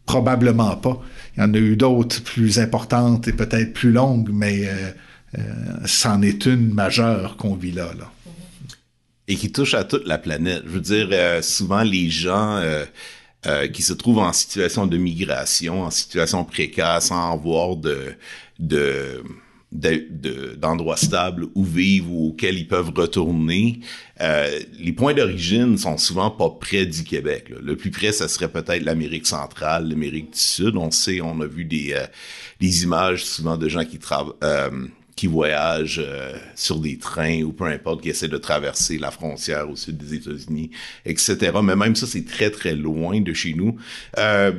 Probablement 0.05 0.75
pas. 0.75 1.01
Il 1.35 1.41
y 1.41 1.43
en 1.43 1.53
a 1.53 1.57
eu 1.57 1.75
d'autres 1.75 2.21
plus 2.21 2.59
importantes 2.59 3.27
et 3.27 3.33
peut-être 3.33 3.73
plus 3.73 3.91
longues, 3.91 4.29
mais 4.31 4.67
euh, 4.67 5.41
c'en 5.85 6.21
est 6.21 6.45
une 6.45 6.73
majeure 6.73 7.37
qu'on 7.37 7.55
vit 7.55 7.71
là, 7.71 7.91
là. 7.97 8.11
Et 9.27 9.35
qui 9.35 9.51
touche 9.51 9.73
à 9.73 9.83
toute 9.83 10.05
la 10.05 10.17
planète. 10.17 10.63
Je 10.65 10.71
veux 10.71 10.81
dire, 10.81 11.43
souvent 11.43 11.83
les 11.83 12.09
gens 12.09 12.61
euh, 13.45 13.67
qui 13.69 13.81
se 13.81 13.93
trouvent 13.93 14.19
en 14.19 14.33
situation 14.33 14.85
de 14.87 14.97
migration, 14.97 15.83
en 15.83 15.91
situation 15.91 16.43
précaire, 16.43 17.01
sans 17.01 17.31
avoir 17.31 17.77
de, 17.77 18.13
de 18.59 19.23
d'endroits 19.71 20.97
stables 20.97 21.47
où 21.55 21.63
vivre 21.63 22.11
ou 22.11 22.29
auxquels 22.29 22.57
ils 22.57 22.67
peuvent 22.67 22.91
retourner, 22.95 23.79
euh, 24.19 24.59
les 24.79 24.91
points 24.91 25.13
d'origine 25.13 25.77
sont 25.77 25.97
souvent 25.97 26.29
pas 26.29 26.49
près 26.49 26.85
du 26.85 27.03
Québec. 27.03 27.51
Le 27.61 27.75
plus 27.75 27.91
près, 27.91 28.11
ça 28.11 28.27
serait 28.27 28.51
peut-être 28.51 28.83
l'Amérique 28.83 29.27
centrale, 29.27 29.87
l'Amérique 29.87 30.31
du 30.31 30.39
Sud. 30.39 30.75
On 30.75 30.91
sait, 30.91 31.21
on 31.21 31.39
a 31.41 31.47
vu 31.47 31.63
des, 31.63 31.93
euh, 31.93 32.05
des 32.59 32.83
images 32.83 33.23
souvent 33.23 33.57
de 33.57 33.69
gens 33.69 33.85
qui 33.85 33.97
travaillent. 33.97 34.33
Euh, 34.43 34.69
qui 35.21 35.27
voyagent 35.27 36.01
euh, 36.03 36.33
sur 36.55 36.79
des 36.79 36.97
trains 36.97 37.43
ou 37.43 37.51
peu 37.51 37.65
importe, 37.65 38.01
qui 38.01 38.09
essaient 38.09 38.27
de 38.27 38.39
traverser 38.39 38.97
la 38.97 39.11
frontière 39.11 39.69
au 39.69 39.75
sud 39.75 39.97
des 39.97 40.15
États-Unis, 40.15 40.71
etc. 41.05 41.51
Mais 41.63 41.75
même 41.75 41.95
ça, 41.95 42.07
c'est 42.07 42.25
très, 42.25 42.49
très 42.49 42.73
loin 42.73 43.21
de 43.21 43.31
chez 43.31 43.53
nous. 43.53 43.77
Euh, 44.17 44.51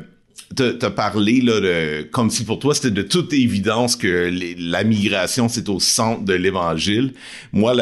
T'as 0.55 0.91
parlé 0.91 1.41
là 1.41 1.61
de 1.61 2.03
comme 2.11 2.29
si 2.29 2.45
pour 2.45 2.59
toi 2.59 2.75
c'était 2.75 2.91
de 2.91 3.03
toute 3.03 3.33
évidence 3.33 3.97
que 3.97 4.31
la 4.59 4.85
migration 4.85 5.49
c'est 5.49 5.69
au 5.71 5.81
centre 5.81 6.25
de 6.25 6.35
l'évangile. 6.35 7.15
Moi, 7.53 7.75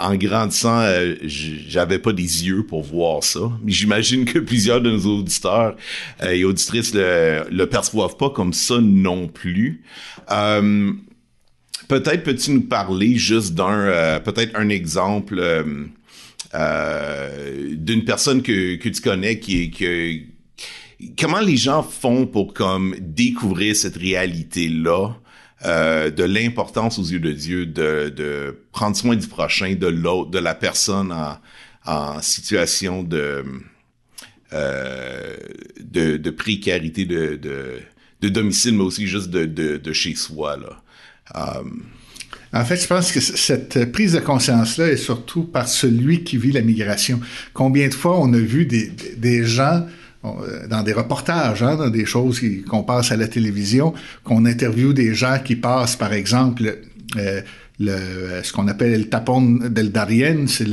en 0.00 0.16
grandissant, 0.16 0.80
euh, 0.80 1.14
j'avais 1.22 1.98
pas 1.98 2.12
des 2.12 2.46
yeux 2.46 2.64
pour 2.64 2.82
voir 2.82 3.22
ça. 3.22 3.52
J'imagine 3.64 4.24
que 4.24 4.40
plusieurs 4.40 4.80
de 4.80 4.90
nos 4.90 5.18
auditeurs 5.18 5.76
euh, 6.22 6.30
et 6.30 6.44
auditrices 6.44 6.94
le, 6.94 7.44
le 7.50 7.66
perçoivent 7.66 8.16
pas 8.16 8.30
comme 8.30 8.52
ça 8.52 8.80
non 8.80 9.28
plus. 9.28 9.84
Euh, 10.32 10.92
peut-être 11.86 12.24
peux-tu 12.24 12.50
nous 12.52 12.62
parler 12.62 13.16
juste 13.16 13.54
d'un 13.54 14.20
peut-être 14.24 14.56
un 14.56 14.68
exemple 14.68 15.40
d'une 16.52 18.04
personne 18.04 18.42
que, 18.42 18.76
tu 18.76 19.00
connais 19.00 19.38
qui 19.38 19.62
est 19.62 19.70
que 19.70 20.35
comment 21.18 21.40
les 21.40 21.56
gens 21.56 21.82
font 21.82 22.26
pour 22.26 22.54
comme 22.54 22.94
découvrir 23.00 23.76
cette 23.76 23.96
réalité 23.96 24.68
là 24.68 25.10
euh, 25.64 26.10
de 26.10 26.24
l'importance 26.24 26.98
aux 26.98 27.04
yeux 27.04 27.18
de 27.18 27.32
Dieu 27.32 27.66
de, 27.66 28.12
de 28.14 28.58
prendre 28.72 28.96
soin 28.96 29.16
du 29.16 29.26
prochain, 29.26 29.74
de 29.74 29.86
l'autre, 29.86 30.30
de 30.30 30.38
la 30.38 30.54
personne 30.54 31.14
en, 31.86 32.20
situation 32.20 33.02
de, 33.02 33.44
euh, 34.52 35.36
de, 35.80 36.16
de 36.16 36.30
précarité 36.30 37.04
de, 37.04 37.36
de, 38.20 38.28
domicile, 38.28 38.74
mais 38.74 38.82
aussi 38.82 39.06
juste 39.06 39.30
de, 39.30 39.44
de, 39.46 39.92
chez 39.92 40.14
soi. 40.14 40.56
Là. 40.56 41.62
Um... 41.62 41.84
En 42.52 42.64
fait, 42.64 42.76
je 42.76 42.86
pense 42.86 43.12
que 43.12 43.20
cette 43.20 43.92
prise 43.92 44.14
de 44.14 44.20
conscience-là 44.20 44.88
est 44.88 44.96
surtout 44.96 45.44
par 45.44 45.68
celui 45.68 46.24
qui 46.24 46.38
vit 46.38 46.52
la 46.52 46.62
migration. 46.62 47.20
Combien 47.52 47.88
de 47.88 47.94
fois 47.94 48.18
on 48.20 48.32
a 48.32 48.38
vu 48.38 48.66
des, 48.66 48.90
des 49.16 49.44
gens 49.44 49.84
euh, 49.84 50.05
dans 50.68 50.82
des 50.82 50.92
reportages, 50.92 51.62
hein, 51.62 51.76
dans 51.76 51.90
des 51.90 52.04
choses 52.04 52.40
qu'on 52.68 52.82
passe 52.82 53.12
à 53.12 53.16
la 53.16 53.28
télévision, 53.28 53.94
qu'on 54.24 54.44
interviewe 54.44 54.92
des 54.92 55.14
gens 55.14 55.38
qui 55.44 55.56
passent, 55.56 55.96
par 55.96 56.12
exemple, 56.12 56.78
euh, 57.16 57.40
le, 57.78 58.42
ce 58.42 58.52
qu'on 58.52 58.68
appelle 58.68 58.98
le 58.98 59.08
tapon 59.08 59.42
del 59.42 59.92
Darien, 59.92 60.46
c'est 60.46 60.68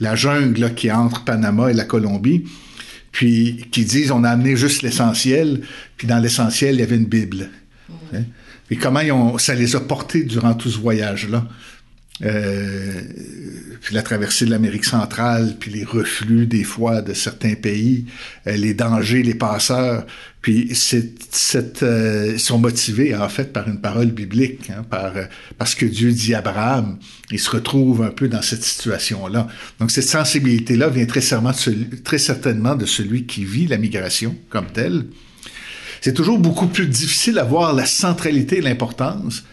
la 0.00 0.14
jungle 0.14 0.60
là, 0.60 0.70
qui 0.70 0.90
entre 0.90 1.24
Panama 1.24 1.70
et 1.70 1.74
la 1.74 1.84
Colombie, 1.84 2.44
puis 3.10 3.66
qui 3.70 3.84
disent 3.84 4.10
on 4.10 4.24
a 4.24 4.30
amené 4.30 4.56
juste 4.56 4.82
l'essentiel, 4.82 5.62
puis 5.96 6.06
dans 6.06 6.18
l'essentiel 6.18 6.74
il 6.74 6.80
y 6.80 6.82
avait 6.82 6.96
une 6.96 7.06
Bible. 7.06 7.48
Hein? 8.12 8.22
Et 8.70 8.76
comment 8.76 9.00
ils 9.00 9.12
ont, 9.12 9.38
ça 9.38 9.54
les 9.54 9.76
a 9.76 9.80
portés 9.80 10.24
durant 10.24 10.54
tout 10.54 10.70
ce 10.70 10.78
voyage-là? 10.78 11.46
Euh, 12.22 13.02
puis 13.80 13.94
la 13.94 14.02
traversée 14.02 14.44
de 14.46 14.50
l'Amérique 14.50 14.84
centrale, 14.84 15.56
puis 15.58 15.70
les 15.70 15.84
reflux 15.84 16.46
des 16.46 16.62
fois 16.62 17.02
de 17.02 17.12
certains 17.12 17.54
pays, 17.54 18.06
euh, 18.46 18.56
les 18.56 18.72
dangers, 18.72 19.22
les 19.22 19.34
passeurs, 19.34 20.06
puis 20.40 20.70
c'est, 20.74 21.82
euh, 21.82 22.32
ils 22.34 22.40
sont 22.40 22.58
motivés 22.58 23.16
en 23.16 23.28
fait 23.28 23.52
par 23.52 23.68
une 23.68 23.80
parole 23.80 24.12
biblique, 24.12 24.70
hein, 24.70 24.84
par 24.88 25.16
euh, 25.16 25.24
parce 25.58 25.74
que 25.74 25.86
Dieu 25.86 26.12
dit 26.12 26.34
Abraham, 26.34 26.98
il 27.30 27.40
se 27.40 27.50
retrouve 27.50 28.02
un 28.02 28.10
peu 28.10 28.28
dans 28.28 28.42
cette 28.42 28.62
situation-là. 28.62 29.48
Donc 29.80 29.90
cette 29.90 30.08
sensibilité-là 30.08 30.90
vient 30.90 31.06
très 31.06 31.20
certainement, 31.20 31.52
de 31.52 31.96
très 31.96 32.18
certainement 32.18 32.76
de 32.76 32.86
celui 32.86 33.26
qui 33.26 33.44
vit 33.44 33.66
la 33.66 33.76
migration 33.76 34.36
comme 34.50 34.66
telle. 34.66 35.06
C'est 36.00 36.14
toujours 36.14 36.38
beaucoup 36.38 36.68
plus 36.68 36.86
difficile 36.86 37.38
à 37.38 37.44
voir 37.44 37.72
la 37.72 37.86
centralité 37.86 38.58
et 38.58 38.62
l'importance 38.62 39.44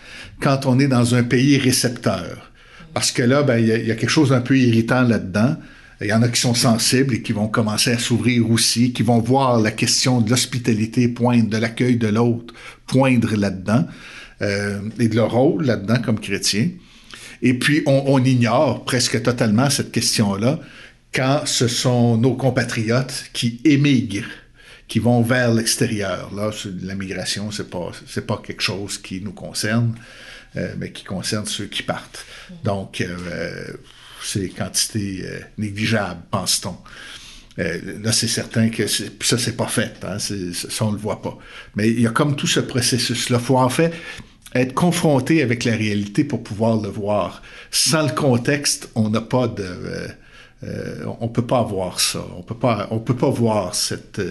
quand 0.42 0.66
on 0.66 0.78
est 0.78 0.88
dans 0.88 1.16
un 1.16 1.24
pays 1.24 1.58
récepteur 1.58 2.51
parce 2.94 3.12
que 3.12 3.22
là, 3.22 3.44
ben, 3.44 3.58
il 3.58 3.68
y, 3.68 3.92
a 3.92 3.96
quelque 3.96 4.10
chose 4.10 4.30
d'un 4.30 4.42
peu 4.42 4.58
irritant 4.58 5.02
là-dedans. 5.02 5.56
Il 6.02 6.08
y 6.08 6.14
en 6.14 6.22
a 6.22 6.30
qui 6.30 6.42
sont 6.42 6.56
sensibles 6.56 7.16
et 7.16 7.22
qui 7.22 7.32
vont 7.32 7.48
commencer 7.48 7.92
à 7.92 8.00
s'ouvrir 8.00 8.50
aussi, 8.50 8.92
qui 8.92 9.04
vont 9.04 9.20
voir 9.20 9.60
la 9.60 9.72
question 9.72 10.20
de 10.20 10.30
l'hospitalité 10.30 11.08
poindre, 11.08 11.50
de 11.50 11.58
l'accueil 11.58 11.98
de 11.98 12.08
l'autre 12.08 12.54
poindre 12.88 13.36
là-dedans, 13.36 13.88
euh, 14.42 14.80
et 15.00 15.08
de 15.08 15.16
leur 15.16 15.32
rôle 15.32 15.66
là-dedans 15.66 16.02
comme 16.04 16.20
chrétien. 16.20 16.70
Et 17.44 17.54
puis, 17.54 17.84
on, 17.86 18.24
ignore 18.24 18.84
presque 18.84 19.22
totalement 19.22 19.70
cette 19.70 19.92
question-là 19.92 20.60
quand 21.14 21.42
ce 21.46 21.68
sont 21.68 22.18
nos 22.18 22.36
compatriotes 22.36 23.26
qui 23.34 23.60
émigrent 23.64 24.30
qui 24.88 25.00
vont 25.00 25.22
vers 25.22 25.54
l'extérieur. 25.54 26.32
Là, 26.36 26.52
la 26.82 26.96
migration, 26.96 27.50
c'est 27.50 27.70
pas 27.70 27.92
pas 28.28 28.42
quelque 28.46 28.62
chose 28.62 28.98
qui 28.98 29.22
nous 29.22 29.32
concerne. 29.32 29.96
Euh, 30.58 30.74
mais 30.78 30.92
qui 30.92 31.06
concerne 31.06 31.46
ceux 31.46 31.68
qui 31.68 31.82
partent. 31.82 32.26
Donc, 32.64 33.02
euh, 33.02 33.74
c'est 34.24 34.50
quantité 34.50 35.24
euh, 35.26 35.40
négligeable, 35.58 36.22
pense-t-on. 36.30 36.78
là, 37.58 38.12
c'est 38.12 38.28
certain 38.28 38.70
que 38.70 38.88
ça, 38.88 39.38
c'est 39.38 39.58
pas 39.58 39.68
fait. 39.68 40.00
Hein, 40.04 40.20
ça, 40.20 40.86
on 40.86 40.92
le 40.92 40.98
voit 40.98 41.22
pas. 41.22 41.38
Mais 41.76 41.90
il 41.90 42.02
y 42.02 42.08
a 42.08 42.12
comme 42.12 42.36
tout 42.36 42.48
ce 42.48 42.60
processus-là. 42.60 43.38
Il 43.40 43.46
faut 43.46 43.58
en 43.58 43.70
fait 43.70 43.94
être 44.54 44.74
confronté 44.74 45.42
avec 45.42 45.64
la 45.64 45.76
réalité 45.76 46.24
pour 46.24 46.44
pouvoir 46.44 46.78
le 46.82 46.90
voir. 46.90 47.42
Sans 47.72 48.04
le 48.04 48.14
contexte, 48.14 48.90
on 48.96 49.10
n'a 49.10 49.22
pas 49.22 49.48
de... 49.48 49.66
Euh, 50.64 51.04
on 51.20 51.28
peut 51.28 51.46
pas 51.46 51.58
avoir 51.58 52.00
ça. 52.00 52.24
On 52.38 52.44
peut 52.44 52.54
pas, 52.54 52.88
on 52.92 53.00
peut 53.00 53.16
pas 53.16 53.32
voir 53.32 53.74
cette 53.74 54.22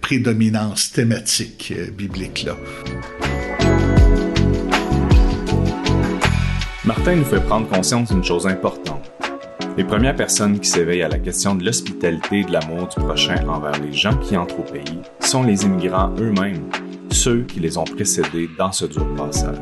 prédominance 0.00 0.92
thématique 0.92 1.72
biblique 1.96 2.46
Martin 6.86 7.16
nous 7.16 7.24
fait 7.24 7.40
prendre 7.40 7.68
conscience 7.68 8.12
d'une 8.12 8.22
chose 8.22 8.46
importante. 8.46 9.10
Les 9.76 9.82
premières 9.82 10.14
personnes 10.14 10.60
qui 10.60 10.68
s'éveillent 10.68 11.02
à 11.02 11.08
la 11.08 11.18
question 11.18 11.56
de 11.56 11.64
l'hospitalité 11.64 12.38
et 12.38 12.44
de 12.44 12.52
l'amour 12.52 12.86
du 12.86 13.04
prochain 13.04 13.44
envers 13.48 13.76
les 13.80 13.92
gens 13.92 14.16
qui 14.18 14.36
entrent 14.36 14.60
au 14.60 14.62
pays 14.62 15.00
sont 15.18 15.42
les 15.42 15.64
immigrants 15.64 16.14
eux-mêmes, 16.16 16.70
ceux 17.10 17.42
qui 17.42 17.58
les 17.58 17.76
ont 17.76 17.82
précédés 17.82 18.48
dans 18.56 18.70
ce 18.70 18.84
dur 18.84 19.04
passage. 19.16 19.56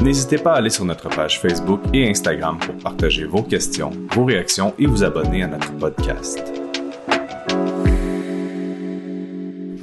N'hésitez 0.00 0.36
pas 0.36 0.54
à 0.54 0.56
aller 0.56 0.68
sur 0.68 0.84
notre 0.84 1.08
page 1.10 1.40
Facebook 1.40 1.80
et 1.92 2.10
Instagram 2.10 2.58
pour 2.58 2.74
partager 2.78 3.24
vos 3.24 3.44
questions, 3.44 3.92
vos 4.10 4.24
réactions 4.24 4.74
et 4.76 4.86
vous 4.86 5.04
abonner 5.04 5.44
à 5.44 5.46
notre 5.46 5.72
podcast. 5.78 6.42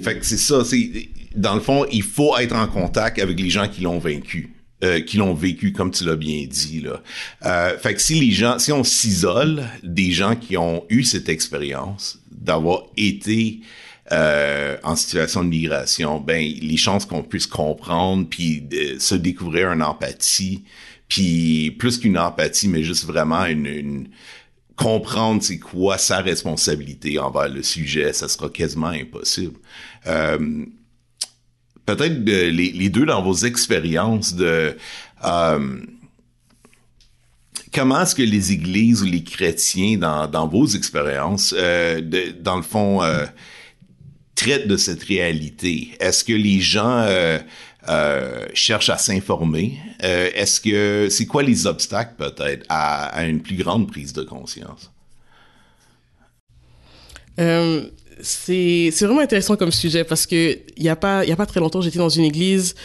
Fait 0.01 0.19
que 0.19 0.25
c'est 0.25 0.36
ça, 0.36 0.65
c'est 0.65 0.91
dans 1.38 1.55
le 1.55 1.62
fond, 1.62 1.86
il 1.89 2.03
faut 2.03 2.38
être 2.38 2.55
en 2.55 2.67
contact 2.67 3.17
avec 3.17 3.39
les 3.39 3.50
gens 3.50 3.69
qui 3.69 3.81
l'ont 3.81 4.00
vaincu. 4.00 4.61
Euh, 4.83 5.00
qui 5.00 5.17
l'ont 5.17 5.35
vécu 5.35 5.73
comme 5.73 5.91
tu 5.91 6.05
l'as 6.05 6.15
bien 6.15 6.47
dit 6.50 6.81
là. 6.81 7.03
Euh, 7.45 7.77
fait 7.77 7.93
que 7.93 8.01
si 8.01 8.19
les 8.19 8.31
gens, 8.31 8.57
si 8.57 8.71
on 8.71 8.83
s'isole 8.83 9.63
des 9.83 10.11
gens 10.11 10.35
qui 10.35 10.57
ont 10.57 10.85
eu 10.89 11.03
cette 11.03 11.29
expérience 11.29 12.17
d'avoir 12.31 12.85
été 12.97 13.59
euh, 14.11 14.77
en 14.81 14.95
situation 14.95 15.43
de 15.43 15.50
migration, 15.50 16.19
ben 16.19 16.41
les 16.41 16.77
chances 16.77 17.05
qu'on 17.05 17.21
puisse 17.21 17.45
comprendre 17.45 18.27
puis 18.27 18.63
se 18.97 19.13
découvrir 19.13 19.71
une 19.71 19.83
empathie, 19.83 20.63
puis 21.07 21.69
plus 21.77 22.00
qu'une 22.00 22.17
empathie, 22.17 22.67
mais 22.67 22.81
juste 22.81 23.05
vraiment 23.05 23.45
une, 23.45 23.67
une 23.67 24.07
comprendre 24.75 25.43
c'est 25.43 25.59
quoi 25.59 26.00
sa 26.00 26.21
responsabilité 26.21 27.19
envers 27.19 27.50
le 27.50 27.61
sujet, 27.61 28.13
ça 28.13 28.27
sera 28.27 28.50
quasiment 28.50 28.88
impossible. 28.88 29.59
Euh, 30.07 30.65
peut-être 31.95 32.25
les, 32.25 32.51
les, 32.51 32.89
deux 32.89 33.05
dans 33.05 33.21
vos 33.21 33.36
expériences 33.36 34.36
de 34.36 34.75
euh, 35.24 35.79
comment 37.74 38.01
est-ce 38.01 38.15
que 38.15 38.21
les 38.21 38.51
églises 38.51 39.01
ou 39.01 39.05
les 39.05 39.24
chrétiens 39.24 39.98
dans, 39.98 40.48
vos 40.48 40.67
expériences, 40.67 41.53
euh, 41.57 42.01
dans 42.39 42.57
le 42.57 42.62
fond, 42.63 43.01
euh, 43.01 43.25
traitent 44.36 44.67
de 44.67 44.77
cette 44.77 45.03
réalité? 45.03 45.91
Est-ce 46.00 46.24
que 46.24 46.33
les 46.33 46.60
gens 46.60 47.05
euh, 47.07 47.39
euh, 47.89 48.48
cherchent 48.53 48.89
à 48.89 48.98
s'informer? 48.98 49.79
Euh, 50.03 50.29
est-ce 50.33 50.60
que 50.60 51.07
c'est 51.10 51.25
quoi 51.25 51.43
les 51.43 51.67
obstacles 51.67 52.15
peut-être 52.17 52.65
à, 52.69 53.24
une 53.25 53.41
plus 53.41 53.55
grande 53.55 53.88
prise 53.88 54.13
de 54.13 54.24
conscience? 54.24 54.91
C'est 58.21 58.91
vraiment 59.01 59.21
intéressant 59.21 59.55
comme 59.55 59.71
sujet 59.71 60.03
parce 60.03 60.25
que 60.25 60.59
il 60.77 60.83
y 60.83 60.89
a 60.89 60.95
pas 60.95 61.23
il 61.23 61.29
y 61.29 61.31
a 61.31 61.35
pas 61.35 61.45
très 61.45 61.59
longtemps 61.59 61.81
j'étais 61.81 61.99
dans 61.99 62.09
une 62.09 62.23
église 62.23 62.75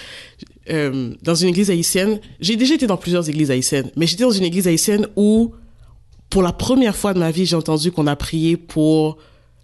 euh, 0.68 1.14
dans 1.22 1.34
une 1.34 1.48
église 1.48 1.70
haïtienne. 1.70 2.20
J'ai 2.40 2.56
déjà 2.56 2.74
été 2.74 2.86
dans 2.86 2.96
plusieurs 2.96 3.28
églises 3.28 3.50
haïtiennes 3.50 3.90
mais 3.96 4.06
j'étais 4.06 4.24
dans 4.24 4.30
une 4.30 4.44
église 4.44 4.66
haïtienne 4.66 5.06
où 5.16 5.54
pour 6.30 6.42
la 6.42 6.52
première 6.52 6.96
fois 6.96 7.14
de 7.14 7.18
ma 7.18 7.30
vie 7.30 7.46
j'ai 7.46 7.56
entendu 7.56 7.92
qu'on 7.92 8.06
a 8.06 8.16
prié 8.16 8.56
pour 8.56 9.18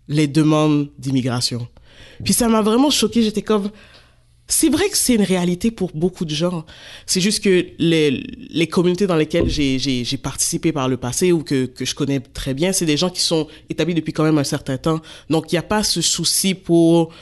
les 0.08 0.26
demandes 0.26 0.88
d'immigration. 0.98 1.66
Puis 2.24 2.34
ça 2.34 2.48
m'a 2.48 2.62
vraiment 2.62 2.90
choqué 2.90 3.22
j'étais 3.22 3.42
comme 3.42 3.70
c'est 4.48 4.68
vrai 4.68 4.88
que 4.90 4.96
c'est 4.96 5.14
une 5.14 5.22
réalité 5.22 5.70
pour 5.70 5.92
beaucoup 5.94 6.24
de 6.24 6.34
gens. 6.34 6.64
C'est 7.06 7.20
juste 7.20 7.42
que 7.42 7.66
les, 7.78 8.22
les 8.50 8.66
communautés 8.66 9.06
dans 9.06 9.16
lesquelles 9.16 9.48
j'ai 9.48 10.16
participé 10.22 10.72
par 10.72 10.88
le 10.88 10.96
passé 10.96 11.32
ou 11.32 11.42
que, 11.42 11.66
que 11.66 11.84
je 11.84 11.94
connais 11.94 12.20
très 12.20 12.52
bien, 12.52 12.72
c'est 12.72 12.84
des 12.84 12.96
gens 12.96 13.08
qui 13.10 13.20
sont 13.20 13.46
établis 13.70 13.94
depuis 13.94 14.12
quand 14.12 14.24
même 14.24 14.38
un 14.38 14.44
certain 14.44 14.76
temps. 14.76 15.00
Donc, 15.30 15.52
il 15.52 15.54
n'y 15.54 15.58
a 15.58 15.62
pas 15.62 15.82
ce 15.82 16.02
souci 16.02 16.54
pour 16.54 17.12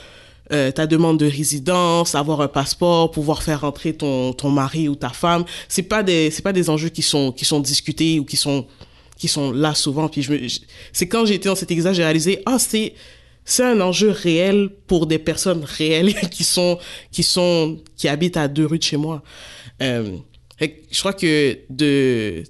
euh, 0.52 0.72
ta 0.72 0.88
demande 0.88 1.18
de 1.18 1.26
résidence, 1.26 2.16
avoir 2.16 2.40
un 2.40 2.48
passeport, 2.48 3.12
pouvoir 3.12 3.44
faire 3.44 3.60
rentrer 3.60 3.92
ton, 3.92 4.32
ton 4.32 4.50
mari 4.50 4.88
ou 4.88 4.96
ta 4.96 5.10
femme. 5.10 5.44
C'est 5.68 5.84
pas 5.84 6.02
pas 6.02 6.52
des 6.52 6.70
enjeux 6.70 6.88
qui 6.88 7.02
sont, 7.02 7.30
qui 7.30 7.44
sont 7.44 7.60
discutés 7.60 8.18
ou 8.18 8.24
qui 8.24 8.36
sont, 8.36 8.66
qui 9.16 9.28
sont 9.28 9.52
là 9.52 9.74
souvent. 9.74 10.08
Puis 10.08 10.22
je 10.22 10.32
c'est 10.92 11.06
quand 11.06 11.24
été 11.26 11.48
dans 11.48 11.54
cet 11.54 11.70
examen, 11.70 11.94
j'ai 11.94 12.02
réalisé, 12.02 12.42
ah, 12.46 12.58
c'est, 12.58 12.94
c'est 13.44 13.64
un 13.64 13.80
enjeu 13.80 14.10
réel 14.10 14.70
pour 14.86 15.06
des 15.06 15.18
personnes 15.18 15.64
réelles 15.64 16.14
qui 16.30 16.44
sont 16.44 16.78
qui 17.10 17.22
sont 17.22 17.78
qui 17.96 18.08
habitent 18.08 18.36
à 18.36 18.48
deux 18.48 18.66
rues 18.66 18.78
de 18.78 18.82
chez 18.82 18.96
moi. 18.96 19.22
Euh, 19.82 20.16
je 20.60 20.98
crois 20.98 21.12
que 21.12 21.58
de 21.70 22.42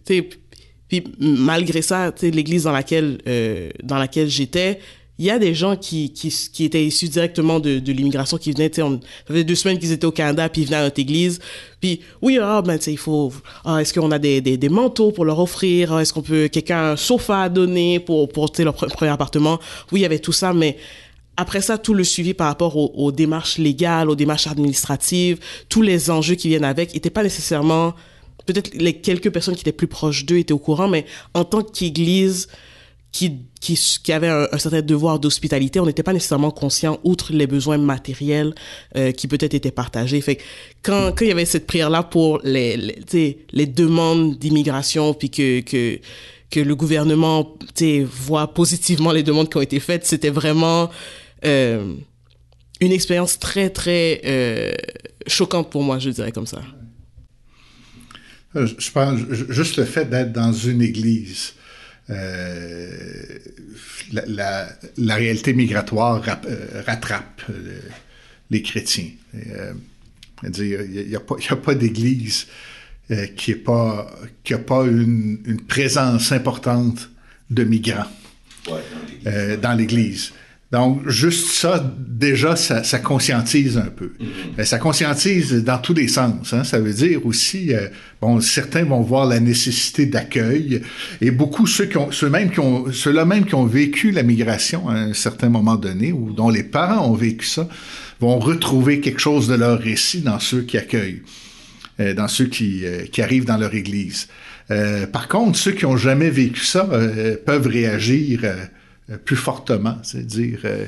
puis 0.89 1.05
malgré 1.21 1.83
ça, 1.83 2.13
l'église 2.21 2.65
dans 2.65 2.73
laquelle 2.73 3.19
euh, 3.29 3.71
dans 3.83 3.99
laquelle 3.99 4.29
j'étais, 4.29 4.81
il 5.21 5.27
y 5.27 5.31
a 5.31 5.39
des 5.39 5.55
gens 5.55 5.77
qui, 5.77 6.11
qui, 6.13 6.65
étaient 6.65 6.83
issus 6.83 7.09
directement 7.09 7.61
de, 7.61 7.79
l'immigration 7.93 8.39
qui 8.39 8.53
venaient, 8.53 8.71
sais, 8.73 8.81
ça 8.81 9.35
fait 9.35 9.45
deux 9.45 9.55
semaines 9.55 9.79
qu'ils 9.79 9.93
étaient 9.93 10.07
au 10.07 10.13
Canada 10.13 10.49
puis 10.49 10.63
ils 10.63 10.65
venaient 10.65 10.79
à 10.79 10.85
notre 10.85 10.99
église. 10.99 11.41
Puis 11.79 12.01
oui, 12.23 12.39
ah 12.41 12.63
ben 12.63 12.79
il 12.87 12.97
faut 12.97 13.31
ah, 13.67 13.83
est-ce 13.83 13.93
qu'on 13.93 14.11
a 14.13 14.19
des, 14.19 14.41
des, 14.41 14.57
des, 14.57 14.69
manteaux 14.71 15.13
pour 15.13 15.27
leur 15.27 15.39
offrir, 15.39 15.93
ah, 15.93 16.01
est-ce 16.01 16.15
qu'on 16.15 16.23
peut 16.23 16.49
quelqu'un 16.49 16.93
un 16.93 16.97
sofa 16.97 17.43
à 17.43 17.49
donner 17.51 18.01
pour 18.01 18.31
pour 18.31 18.51
leur 18.59 18.75
premier 18.75 19.11
appartement? 19.11 19.61
Oui, 19.93 20.01
il 20.01 20.03
y 20.05 20.07
avait 20.07 20.21
tout 20.21 20.33
ça 20.33 20.55
mais 20.55 20.79
après 21.37 21.61
ça, 21.61 21.77
tout 21.77 21.93
le 21.93 22.05
suivi 22.05 22.33
par 22.33 22.47
rapport 22.47 22.79
aux, 22.79 22.91
aux, 22.95 23.13
démarches 23.13 23.59
légales, 23.59 24.09
aux 24.09 24.17
démarches 24.17 24.47
administratives, 24.47 25.39
tous 25.69 25.83
les 25.83 26.11
enjeux 26.11 26.35
qui 26.35 26.49
viennent 26.49 26.65
avec, 26.65 26.95
n'étaient 26.95 27.11
pas 27.11 27.23
nécessairement, 27.23 27.95
peut-être 28.47 28.75
les 28.75 28.95
quelques 28.95 29.31
personnes 29.31 29.55
qui 29.55 29.61
étaient 29.61 29.73
plus 29.73 29.87
proches 29.87 30.25
d'eux 30.25 30.39
étaient 30.39 30.53
au 30.53 30.59
courant, 30.59 30.89
mais 30.89 31.05
en 31.35 31.45
tant 31.45 31.63
qu'Église, 31.63 32.49
qui, 33.13 33.41
qui, 33.61 34.13
avait 34.13 34.29
un, 34.29 34.59
certain 34.59 34.83
devoir 34.83 35.19
d'hospitalité, 35.19 35.81
on 35.81 35.87
n'était 35.87 36.03
pas 36.03 36.13
nécessairement 36.13 36.51
conscient, 36.51 37.01
outre 37.03 37.33
les 37.33 37.47
besoins 37.47 37.79
matériels 37.79 38.55
euh, 38.97 39.11
qui 39.13 39.27
peut-être 39.27 39.55
étaient 39.55 39.73
partagés. 39.73 40.21
Fait 40.21 40.39
quand, 40.83 41.13
quand 41.17 41.25
il 41.25 41.29
y 41.29 41.33
avait 41.33 41.45
cette 41.45 41.67
prière-là 41.67 42.05
pour 42.05 42.41
les, 42.45 42.77
les, 42.77 43.67
demandes 43.67 44.39
d'immigration, 44.39 45.13
puis 45.13 45.31
que, 45.31 45.61
que, 45.61 45.99
que 46.51 46.61
le 46.61 46.75
gouvernement 46.77 47.57
voit 48.05 48.55
positivement 48.55 49.13
les 49.13 49.23
demandes 49.23 49.51
qui 49.51 49.57
ont 49.57 49.63
été 49.63 49.81
faites, 49.81 50.07
c'était 50.07 50.31
vraiment 50.31 50.89
euh, 51.45 51.95
une 52.81 52.93
expérience 52.93 53.39
très, 53.39 53.71
très 53.71 54.21
euh, 54.25 54.73
choquante 55.27 55.71
pour 55.71 55.83
moi, 55.83 55.99
je 55.99 56.11
dirais 56.11 56.33
comme 56.33 56.47
ça. 56.47 56.63
Je 58.55 58.91
pense 58.91 59.21
juste 59.49 59.77
le 59.77 59.85
fait 59.85 60.11
d'être 60.11 60.33
dans 60.33 60.53
une 60.53 60.83
église 60.83 61.55
la, 64.13 64.23
la, 64.27 64.69
la, 64.97 65.15
réalité 65.15 65.53
migratoire 65.55 66.23
rap, 66.23 66.47
euh, 66.49 66.83
rattrape 66.87 67.43
euh, 67.51 67.81
les 68.51 68.63
chrétiens. 68.63 69.11
il 69.33 71.09
n'y 71.09 71.15
a, 71.15 71.21
a, 71.51 71.57
pas 71.57 71.75
d'église 71.75 72.47
qui 73.37 73.53
n'a 73.53 73.57
pas, 73.65 74.11
qui 74.45 74.55
a 74.55 74.59
pas 74.59 74.85
une, 74.85 75.39
une, 75.45 75.61
présence 75.61 76.33
importante 76.33 77.11
de 77.51 77.65
migrants 77.65 78.11
ouais, 78.69 79.57
dans 79.57 79.75
l'église. 79.75 80.33
Donc, 80.73 81.09
juste 81.09 81.51
ça, 81.51 81.85
déjà, 81.99 82.55
ça, 82.55 82.85
ça 82.85 83.01
conscientise 83.01 83.77
un 83.77 83.89
peu. 83.89 84.13
Mm-hmm. 84.21 84.65
Ça 84.65 84.79
conscientise 84.79 85.53
dans 85.65 85.79
tous 85.79 85.95
les 85.95 86.07
sens. 86.07 86.53
Hein. 86.53 86.63
Ça 86.63 86.79
veut 86.79 86.93
dire 86.93 87.27
aussi, 87.27 87.75
euh, 87.75 87.89
bon, 88.21 88.41
certains 88.41 88.85
vont 88.85 89.01
voir 89.01 89.27
la 89.27 89.41
nécessité 89.41 90.07
d'accueil, 90.07 90.83
et 91.21 91.33
beaucoup 91.33 91.67
ceux 91.67 91.87
qui 91.87 91.97
ont, 91.97 92.13
ceux-mêmes 92.13 92.51
qui 92.51 92.61
ont, 92.61 92.93
ceux-là 92.93 93.25
même 93.25 93.47
qui 93.47 93.57
ont 93.57 93.67
vécu 93.67 94.13
la 94.13 94.23
migration 94.23 94.89
à 94.89 94.95
un 94.95 95.13
certain 95.13 95.49
moment 95.49 95.77
donné, 95.77 96.13
ou 96.13 96.33
dont 96.33 96.51
les 96.51 96.63
parents 96.63 97.11
ont 97.11 97.15
vécu 97.15 97.47
ça, 97.47 97.69
vont 98.21 98.39
retrouver 98.39 99.01
quelque 99.01 99.21
chose 99.21 99.49
de 99.49 99.55
leur 99.55 99.81
récit 99.81 100.21
dans 100.21 100.39
ceux 100.39 100.63
qui 100.63 100.79
accueillent, 100.79 101.23
euh, 101.99 102.15
dans 102.15 102.29
ceux 102.29 102.47
qui, 102.47 102.85
euh, 102.85 103.07
qui 103.11 103.23
arrivent 103.23 103.47
dans 103.47 103.57
leur 103.57 103.75
église. 103.75 104.29
Euh, 104.71 105.07
par 105.07 105.29
contre, 105.29 105.59
ceux 105.59 105.73
qui 105.73 105.85
ont 105.85 105.97
jamais 105.97 106.31
vécu 106.31 106.65
ça 106.65 106.89
euh, 106.93 107.37
peuvent 107.45 107.67
réagir 107.67 108.41
euh, 108.45 108.57
plus 109.17 109.37
fortement. 109.37 109.97
C'est-à-dire, 110.03 110.61
euh, 110.65 110.87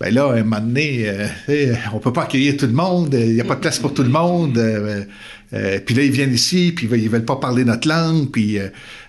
ben 0.00 0.14
là, 0.14 0.26
à 0.26 0.34
un 0.34 0.44
moment 0.44 0.60
donné, 0.60 1.08
euh, 1.08 1.74
on 1.92 1.98
peut 1.98 2.12
pas 2.12 2.22
accueillir 2.22 2.56
tout 2.56 2.66
le 2.66 2.72
monde, 2.72 3.14
il 3.14 3.34
n'y 3.34 3.40
a 3.40 3.44
pas 3.44 3.56
de 3.56 3.60
place 3.60 3.78
pour 3.78 3.94
tout 3.94 4.02
le 4.02 4.08
monde. 4.08 4.54
puis 5.86 5.94
là, 5.94 6.02
ils 6.02 6.10
viennent 6.10 6.34
ici, 6.34 6.72
puis 6.74 6.88
ils 6.90 7.10
veulent 7.10 7.24
pas 7.24 7.36
parler 7.36 7.64
notre 7.64 7.88
langue, 7.88 8.30
puis 8.30 8.58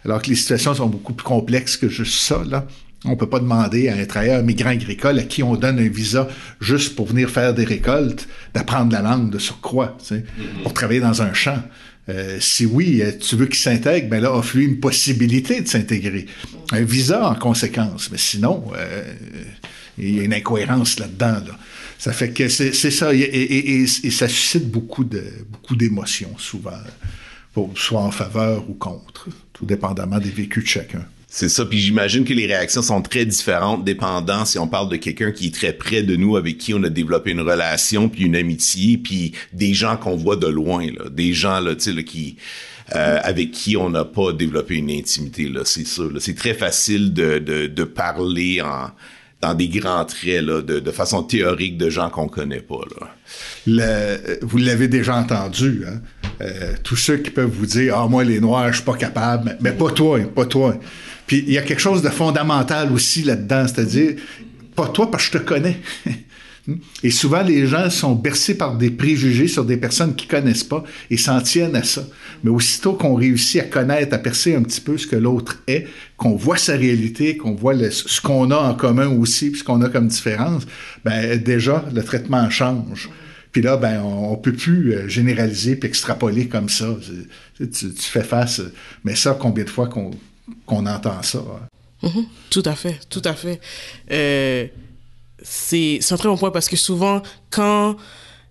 alors 0.06 0.22
que 0.22 0.30
les 0.30 0.36
situations 0.36 0.74
sont 0.74 0.88
beaucoup 0.88 1.14
plus 1.14 1.26
complexes 1.26 1.78
que 1.78 1.90
juste 1.90 2.16
ça. 2.16 2.44
Là. 2.46 2.66
On 3.06 3.16
peut 3.16 3.30
pas 3.30 3.40
demander 3.40 3.88
à 3.88 3.96
un 3.96 4.06
travailleur 4.06 4.44
migrant 4.44 4.72
agricole 4.72 5.20
à 5.20 5.24
qui 5.24 5.42
on 5.42 5.56
donne 5.56 5.80
un 5.80 5.88
visa 5.88 6.28
juste 6.60 6.96
pour 6.96 7.08
venir 7.08 7.30
faire 7.30 7.54
des 7.54 7.64
récoltes 7.64 8.28
d'apprendre 8.54 8.92
la 8.92 9.02
langue 9.02 9.30
de 9.30 9.40
surcroît, 9.40 9.96
tu 10.00 10.16
sais, 10.16 10.26
pour 10.64 10.74
travailler 10.74 11.00
dans 11.00 11.22
un 11.22 11.34
champ. 11.34 11.60
Euh, 12.10 12.40
si 12.40 12.66
oui, 12.66 13.02
euh, 13.02 13.12
tu 13.18 13.36
veux 13.36 13.46
qu'il 13.46 13.60
s'intègre, 13.60 14.10
ben 14.10 14.22
là, 14.22 14.34
offre-lui 14.34 14.66
une 14.66 14.80
possibilité 14.80 15.62
de 15.62 15.68
s'intégrer. 15.68 16.26
Un 16.72 16.82
visa 16.82 17.30
en 17.30 17.36
conséquence. 17.36 18.10
Mais 18.12 18.18
sinon, 18.18 18.64
euh, 18.76 19.04
il 19.98 20.18
y 20.18 20.20
a 20.20 20.24
une 20.24 20.34
incohérence 20.34 20.98
là-dedans. 20.98 21.44
Là. 21.46 21.60
Ça 22.00 22.12
fait 22.12 22.32
que 22.32 22.48
c'est 22.48 22.74
ça. 22.74 23.14
Et, 23.14 23.86
ça 23.88 24.28
suscite 24.28 24.70
beaucoup 24.70 25.04
d'émotions, 25.76 26.36
souvent, 26.38 26.80
soit 27.76 28.02
en 28.02 28.12
faveur 28.12 28.68
ou 28.70 28.74
contre, 28.74 29.28
tout 29.54 29.66
dépendamment 29.66 30.18
des 30.18 30.30
vécus 30.30 30.64
de 30.64 30.70
chacun. 30.70 31.06
C'est 31.32 31.48
ça, 31.48 31.64
puis 31.64 31.78
j'imagine 31.78 32.26
que 32.26 32.34
les 32.34 32.48
réactions 32.48 32.82
sont 32.82 33.04
très 33.04 33.24
différentes 33.24 33.86
dépendant 33.86 34.46
si 34.46 34.58
on 34.58 34.68
parle 34.68 34.90
de 34.90 34.96
quelqu'un 34.96 35.32
qui 35.32 35.48
est 35.48 35.54
très 35.54 35.74
près 35.74 36.02
de 36.02 36.16
nous, 36.16 36.36
avec 36.38 36.58
qui 36.58 36.74
on 36.74 36.84
a 36.84 36.90
développé 36.90 37.32
une 37.32 37.42
relation, 37.42 38.10
puis 38.10 38.24
une 38.24 38.36
amitié, 38.36 38.98
puis 38.98 39.34
des 39.54 39.76
gens 39.76 39.96
qu'on 39.96 40.16
voit 40.16 40.38
de 40.38 40.48
loin, 40.48 40.88
là, 40.88 41.08
des 41.10 41.34
gens 41.34 41.60
là, 41.60 41.76
sais, 41.78 42.04
qui 42.04 42.38
euh, 42.96 43.20
avec 43.24 43.52
qui 43.52 43.78
on 43.78 43.92
n'a 43.92 44.06
pas 44.06 44.34
développé 44.34 44.76
une 44.76 44.90
intimité, 44.90 45.48
là, 45.48 45.62
c'est 45.66 45.86
ça. 45.86 46.02
C'est 46.18 46.36
très 46.36 46.56
facile 46.56 47.14
de, 47.14 47.38
de, 47.38 47.68
de 47.68 47.84
parler 47.84 48.62
en 48.62 48.90
dans 49.42 49.54
des 49.54 49.70
grands 49.70 50.04
traits 50.04 50.44
là, 50.44 50.62
de, 50.62 50.80
de 50.80 50.92
façon 50.92 51.24
théorique 51.24 51.78
de 51.78 51.90
gens 51.90 52.10
qu'on 52.10 52.28
connaît 52.28 52.60
pas. 52.60 52.82
Là. 53.00 53.08
Le, 53.68 54.46
vous 54.46 54.58
l'avez 54.58 54.88
déjà 54.88 55.16
entendu, 55.16 55.84
hein? 55.88 56.02
Euh, 56.42 56.74
tous 56.84 56.96
ceux 56.96 57.18
qui 57.18 57.32
peuvent 57.32 57.50
vous 57.50 57.66
dire 57.66 57.98
ah 57.98 58.08
moi 58.08 58.24
les 58.24 58.40
noirs 58.40 58.70
je 58.70 58.78
suis 58.78 58.86
pas 58.86 58.96
capable, 58.96 59.58
mais 59.60 59.72
pas 59.72 59.92
toi, 59.92 60.20
pas 60.34 60.46
toi. 60.46 60.78
Puis 61.30 61.44
il 61.46 61.54
y 61.54 61.60
a 61.60 61.62
quelque 61.62 61.80
chose 61.80 62.02
de 62.02 62.10
fondamental 62.10 62.92
aussi 62.92 63.22
là-dedans, 63.22 63.68
c'est-à-dire, 63.68 64.16
pas 64.76 64.88
toi 64.88 65.12
parce 65.12 65.30
que 65.30 65.38
je 65.38 65.44
te 65.44 65.48
connais. 65.48 65.78
Et 67.04 67.12
souvent, 67.12 67.44
les 67.44 67.68
gens 67.68 67.92
sont 67.92 68.16
bercés 68.16 68.58
par 68.58 68.76
des 68.76 68.90
préjugés 68.90 69.48
sur 69.48 69.64
des 69.64 69.78
personnes 69.78 70.16
qu'ils 70.16 70.28
connaissent 70.28 70.64
pas 70.64 70.84
et 71.12 71.18
s'en 71.18 71.40
tiennent 71.40 71.76
à 71.76 71.84
ça. 71.84 72.04
Mais 72.44 72.50
aussitôt 72.50 72.94
qu'on 72.94 73.14
réussit 73.14 73.62
à 73.62 73.66
connaître, 73.66 74.16
à 74.16 74.18
percer 74.18 74.56
un 74.56 74.64
petit 74.64 74.82
peu 74.82 74.98
ce 74.98 75.06
que 75.06 75.16
l'autre 75.16 75.62
est, 75.68 75.88
qu'on 76.18 76.36
voit 76.36 76.58
sa 76.58 76.76
réalité, 76.76 77.38
qu'on 77.38 77.54
voit 77.54 77.76
ce 77.92 78.22
qu'on 78.22 78.50
a 78.50 78.58
en 78.58 78.74
commun 78.74 79.08
aussi, 79.10 79.52
puis 79.52 79.60
ce 79.60 79.64
qu'on 79.64 79.84
a 79.84 79.90
comme 79.90 80.08
différence, 80.08 80.64
ben 81.06 81.38
déjà, 81.38 81.86
le 81.94 82.04
traitement 82.04 82.50
change. 82.50 83.12
Puis 83.52 83.62
là, 83.62 83.78
ben, 83.78 84.02
on, 84.02 84.34
on 84.34 84.36
peut 84.36 84.54
plus 84.54 84.94
euh, 84.94 85.08
généraliser 85.08 85.76
puis 85.76 85.90
extrapoler 85.90 86.48
comme 86.48 86.70
ça. 86.70 86.88
Tu, 87.58 87.92
fais 87.98 88.24
face. 88.24 88.62
Mais 89.04 89.16
ça, 89.16 89.38
combien 89.40 89.64
de 89.64 89.70
fois 89.70 89.88
qu'on 89.88 90.12
qu'on 90.66 90.86
entend 90.86 91.22
ça. 91.22 91.40
Mm 92.02 92.08
-hmm. 92.10 92.26
Tout 92.50 92.64
à 92.66 92.76
fait, 92.76 93.00
tout 93.10 93.22
à 93.26 93.34
fait. 93.34 93.60
Euh, 94.12 94.68
c'est 95.42 96.00
un 96.12 96.18
très 96.18 96.30
bon 96.30 96.38
point 96.38 96.52
parce 96.52 96.70
que 96.70 96.78
souvent, 96.78 97.22
quand, 97.50 97.96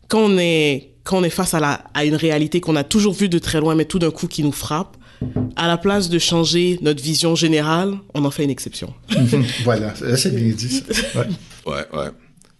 quand, 0.08 0.20
on, 0.20 0.38
est, 0.38 0.90
quand 1.04 1.18
on 1.18 1.24
est 1.24 1.30
face 1.40 1.54
à, 1.54 1.60
la, 1.60 1.84
à 1.94 2.04
une 2.04 2.16
réalité 2.16 2.60
qu'on 2.60 2.76
a 2.76 2.84
toujours 2.84 3.14
vue 3.14 3.28
de 3.28 3.38
très 3.38 3.60
loin, 3.60 3.74
mais 3.74 3.84
tout 3.84 3.98
d'un 3.98 4.10
coup 4.10 4.26
qui 4.26 4.42
nous 4.42 4.52
frappe, 4.52 4.96
à 5.56 5.66
la 5.66 5.78
place 5.78 6.08
de 6.08 6.18
changer 6.18 6.78
notre 6.82 7.02
vision 7.02 7.34
générale, 7.34 7.98
on 8.14 8.24
en 8.24 8.30
fait 8.30 8.44
une 8.44 8.50
exception. 8.50 8.94
voilà, 9.64 9.94
c'est 10.16 10.34
bien 10.34 10.54
dit 10.54 10.68
ça. 10.70 10.82
Ouais, 11.20 11.26
ouais. 11.66 11.98
ouais. 11.98 12.10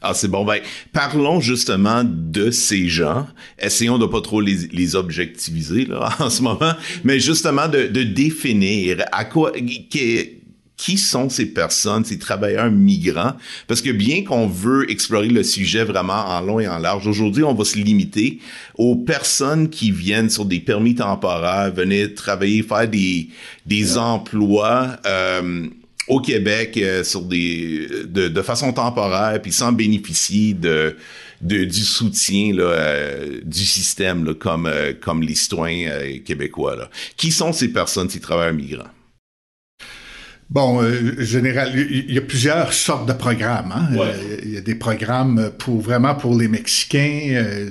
Ah, 0.01 0.15
c'est 0.15 0.29
bon. 0.29 0.45
Ben, 0.45 0.61
parlons 0.93 1.41
justement 1.41 2.05
de 2.05 2.53
ces 2.53 2.89
gens. 2.89 3.27
Essayons 3.59 3.99
de 3.99 4.07
pas 4.07 4.21
trop 4.21 4.41
les, 4.41 4.69
les 4.73 4.95
objectiviser 4.95 5.87
là, 5.87 6.11
en 6.21 6.31
ce 6.31 6.43
moment, 6.43 6.75
mais 7.03 7.19
justement 7.19 7.67
de, 7.69 7.89
de 7.89 8.05
définir 8.05 9.05
à 9.11 9.25
quoi 9.25 9.51
qui, 9.53 10.39
qui 10.79 10.97
sont 10.97 11.29
ces 11.29 11.47
personnes, 11.47 12.05
ces 12.05 12.19
travailleurs 12.19 12.71
migrants, 12.71 13.33
parce 13.67 13.83
que 13.83 13.91
bien 13.91 14.23
qu'on 14.23 14.47
veut 14.47 14.89
explorer 14.89 15.29
le 15.29 15.43
sujet 15.43 15.83
vraiment 15.83 16.27
en 16.29 16.41
long 16.41 16.61
et 16.61 16.69
en 16.69 16.79
large, 16.79 17.07
aujourd'hui, 17.09 17.43
on 17.43 17.53
va 17.53 17.65
se 17.65 17.77
limiter 17.77 18.39
aux 18.77 18.95
personnes 18.95 19.69
qui 19.69 19.91
viennent 19.91 20.31
sur 20.31 20.45
des 20.45 20.61
permis 20.61 20.95
temporaires, 20.95 21.75
venir 21.75 22.15
travailler, 22.15 22.63
faire 22.63 22.89
des, 22.89 23.29
des 23.67 23.99
emplois 23.99 24.97
euh, 25.05 25.67
au 26.09 26.21
Québec 26.21 26.79
sur 27.05 27.23
des 27.23 27.87
de, 28.07 28.29
de, 28.29 28.42
façon 28.42 28.73
temporaire 28.73 29.40
puis 29.42 29.53
sans 29.53 29.73
bénéficier 29.73 30.55
de, 30.55 30.97
de 31.42 31.64
du 31.64 31.81
soutien 31.81 32.55
là, 32.55 33.11
du 33.42 33.64
système 33.64 34.25
là, 34.25 34.35
comme 34.35 34.71
comme 35.01 35.23
les 35.23 35.35
citoyens 35.35 35.90
québécois 36.25 36.77
là. 36.77 36.90
Qui 37.16 37.31
sont 37.31 37.53
ces 37.53 37.68
personnes, 37.68 38.09
ces 38.09 38.21
travailleurs 38.21 38.55
migrants? 38.55 38.88
Bon, 40.51 40.83
euh, 40.83 41.23
général, 41.23 41.73
il 41.77 42.11
y 42.11 42.16
a 42.16 42.23
plusieurs 42.23 42.73
sortes 42.73 43.07
de 43.07 43.12
programmes. 43.12 43.71
Hein? 43.71 43.88
Euh, 43.99 44.38
il 44.42 44.55
y 44.55 44.57
a 44.57 44.62
des 44.62 44.75
programmes 44.75 45.51
pour 45.59 45.83
vraiment 45.83 46.14
pour 46.14 46.38
les 46.38 46.49
Mexicains. 46.49 47.33
Euh, 47.33 47.68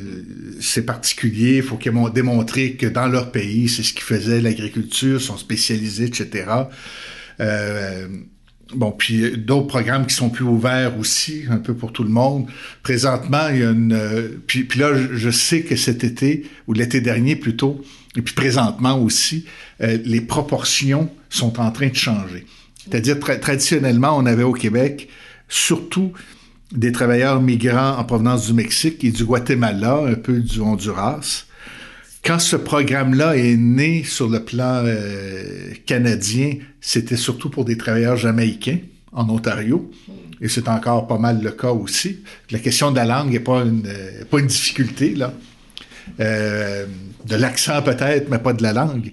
c'est 0.62 0.86
particulier. 0.86 1.58
Il 1.58 1.64
faut 1.64 1.78
qu'ils 1.78 1.92
aient 1.92 2.12
démontré 2.14 2.74
que 2.74 2.86
dans 2.86 3.08
leur 3.08 3.32
pays, 3.32 3.68
c'est 3.68 3.82
ce 3.82 3.94
qu'ils 3.94 4.04
faisaient, 4.04 4.42
l'agriculture, 4.42 5.20
sont 5.20 5.38
spécialisés, 5.38 6.06
etc. 6.06 6.46
Euh, 7.40 8.08
bon, 8.74 8.92
puis 8.92 9.38
d'autres 9.38 9.68
programmes 9.68 10.06
qui 10.06 10.16
sont 10.16 10.30
plus 10.30 10.46
ouverts 10.46 10.98
aussi, 11.00 11.44
un 11.50 11.58
peu 11.58 11.74
pour 11.74 11.92
tout 11.92 12.04
le 12.04 12.10
monde. 12.10 12.48
Présentement, 12.84 13.48
il 13.50 13.60
y 13.60 13.64
a 13.64 13.72
une... 13.72 14.40
puis, 14.48 14.64
puis 14.64 14.80
là, 14.80 14.92
je 14.96 15.30
sais 15.30 15.62
que 15.62 15.76
cet 15.76 16.04
été, 16.04 16.46
ou 16.68 16.74
l'été 16.74 17.02
dernier 17.02 17.36
plutôt, 17.36 17.82
et 18.16 18.22
puis 18.22 18.34
présentement 18.34 19.00
aussi, 19.00 19.46
les 19.80 20.22
proportions 20.22 21.10
sont 21.30 21.60
en 21.60 21.72
train 21.72 21.90
de 21.90 21.96
changer. 21.96 22.46
C'est-à-dire, 22.84 23.20
traditionnellement, 23.20 24.18
on 24.18 24.26
avait 24.26 24.44
au 24.44 24.54
Québec 24.54 25.10
surtout 25.50 26.14
des 26.72 26.92
travailleurs 26.92 27.42
migrants 27.42 27.98
en 27.98 28.04
provenance 28.04 28.48
du 28.48 28.54
Mexique 28.54 29.04
et 29.04 29.12
du 29.12 29.24
Guatemala, 29.24 30.04
un 30.06 30.16
peu 30.16 30.40
du 30.40 30.60
Honduras. 30.60 31.46
Quand 32.24 32.40
ce 32.40 32.56
programme-là 32.56 33.38
est 33.38 33.56
né 33.56 34.04
sur 34.04 34.28
le 34.30 34.44
plan 34.44 34.84
euh, 34.86 35.72
canadien, 35.86 36.56
c'était 36.82 37.16
surtout 37.16 37.50
pour 37.50 37.64
des 37.64 37.78
travailleurs 37.78 38.18
jamaïcains 38.18 38.80
en 39.14 39.30
Ontario. 39.30 39.90
Et 40.42 40.50
c'est 40.50 40.68
encore 40.68 41.08
pas 41.08 41.18
mal 41.18 41.42
le 41.42 41.52
cas 41.52 41.72
aussi. 41.72 42.20
La 42.52 42.60
question 42.60 42.92
de 42.92 42.98
la 42.98 43.06
langue 43.06 43.32
n'est 43.32 43.40
pas 43.40 43.62
une, 43.62 43.84
euh, 43.88 44.24
pas 44.30 44.40
une 44.40 44.48
difficulté, 44.48 45.16
là. 45.16 45.34
Euh, 46.20 46.86
de 47.26 47.36
l'accent 47.36 47.82
peut-être, 47.82 48.30
mais 48.30 48.40
pas 48.40 48.54
de 48.54 48.64
la 48.64 48.74
langue. 48.74 49.12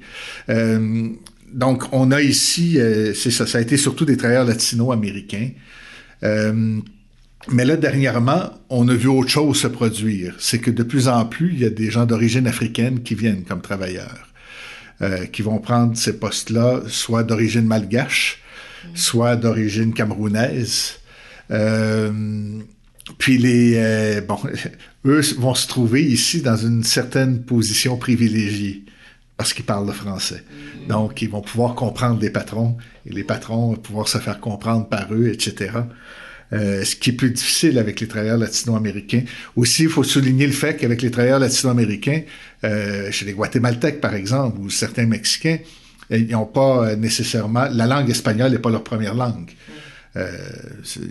Euh, 0.48 1.08
donc, 1.52 1.84
on 1.92 2.12
a 2.12 2.22
ici, 2.22 2.78
euh, 2.78 3.12
c'est 3.14 3.30
ça, 3.30 3.46
ça 3.46 3.58
a 3.58 3.60
été 3.60 3.76
surtout 3.76 4.04
des 4.04 4.16
travailleurs 4.16 4.44
latino-américains. 4.44 5.50
Euh, 7.48 7.52
mais 7.52 7.64
là, 7.64 7.76
dernièrement, 7.76 8.50
on 8.70 8.88
a 8.88 8.94
vu 8.94 9.08
autre 9.08 9.30
chose 9.30 9.58
se 9.60 9.66
produire. 9.66 10.34
C'est 10.38 10.58
que 10.58 10.70
de 10.70 10.82
plus 10.82 11.08
en 11.08 11.24
plus, 11.26 11.52
il 11.52 11.60
y 11.60 11.64
a 11.64 11.70
des 11.70 11.90
gens 11.90 12.06
d'origine 12.06 12.46
africaine 12.46 13.02
qui 13.02 13.14
viennent 13.14 13.44
comme 13.44 13.60
travailleurs, 13.60 14.28
euh, 15.02 15.26
qui 15.26 15.42
vont 15.42 15.58
prendre 15.58 15.96
ces 15.96 16.18
postes-là, 16.18 16.82
soit 16.88 17.24
d'origine 17.24 17.66
malgache, 17.66 18.42
soit 18.94 19.36
d'origine 19.36 19.94
camerounaise. 19.94 20.98
puis 23.18 23.38
les, 23.38 24.20
bon, 24.26 24.38
eux 25.06 25.20
vont 25.38 25.54
se 25.54 25.68
trouver 25.68 26.02
ici 26.02 26.42
dans 26.42 26.56
une 26.56 26.84
certaine 26.84 27.42
position 27.42 27.96
privilégiée 27.96 28.84
parce 29.36 29.52
qu'ils 29.52 29.64
parlent 29.64 29.86
le 29.86 29.92
français. 29.92 30.44
Donc, 30.88 31.22
ils 31.22 31.28
vont 31.28 31.40
pouvoir 31.40 31.74
comprendre 31.74 32.20
les 32.20 32.30
patrons 32.30 32.76
et 33.06 33.12
les 33.12 33.24
patrons 33.24 33.68
vont 33.68 33.76
pouvoir 33.76 34.08
se 34.08 34.18
faire 34.18 34.40
comprendre 34.40 34.88
par 34.88 35.12
eux, 35.12 35.28
etc. 35.28 35.72
Euh, 36.54 36.84
ce 36.84 36.94
qui 36.96 37.10
est 37.10 37.14
plus 37.14 37.30
difficile 37.30 37.78
avec 37.78 38.00
les 38.00 38.06
travailleurs 38.06 38.38
latino-américains. 38.38 39.24
Aussi, 39.56 39.84
il 39.84 39.88
faut 39.88 40.04
souligner 40.04 40.46
le 40.46 40.52
fait 40.52 40.76
qu'avec 40.76 41.02
les 41.02 41.10
travailleurs 41.10 41.40
latino-américains, 41.40 42.22
euh, 42.64 43.10
chez 43.10 43.24
les 43.24 43.32
Guatémaltèques, 43.32 44.00
par 44.00 44.14
exemple, 44.14 44.60
ou 44.60 44.70
certains 44.70 45.06
Mexicains, 45.06 45.58
ils 46.10 46.28
n'ont 46.28 46.46
pas 46.46 46.96
nécessairement... 46.96 47.66
La 47.72 47.86
langue 47.86 48.10
espagnole 48.10 48.52
n'est 48.52 48.58
pas 48.58 48.70
leur 48.70 48.84
première 48.84 49.14
langue. 49.14 49.50
Euh, 50.16 50.30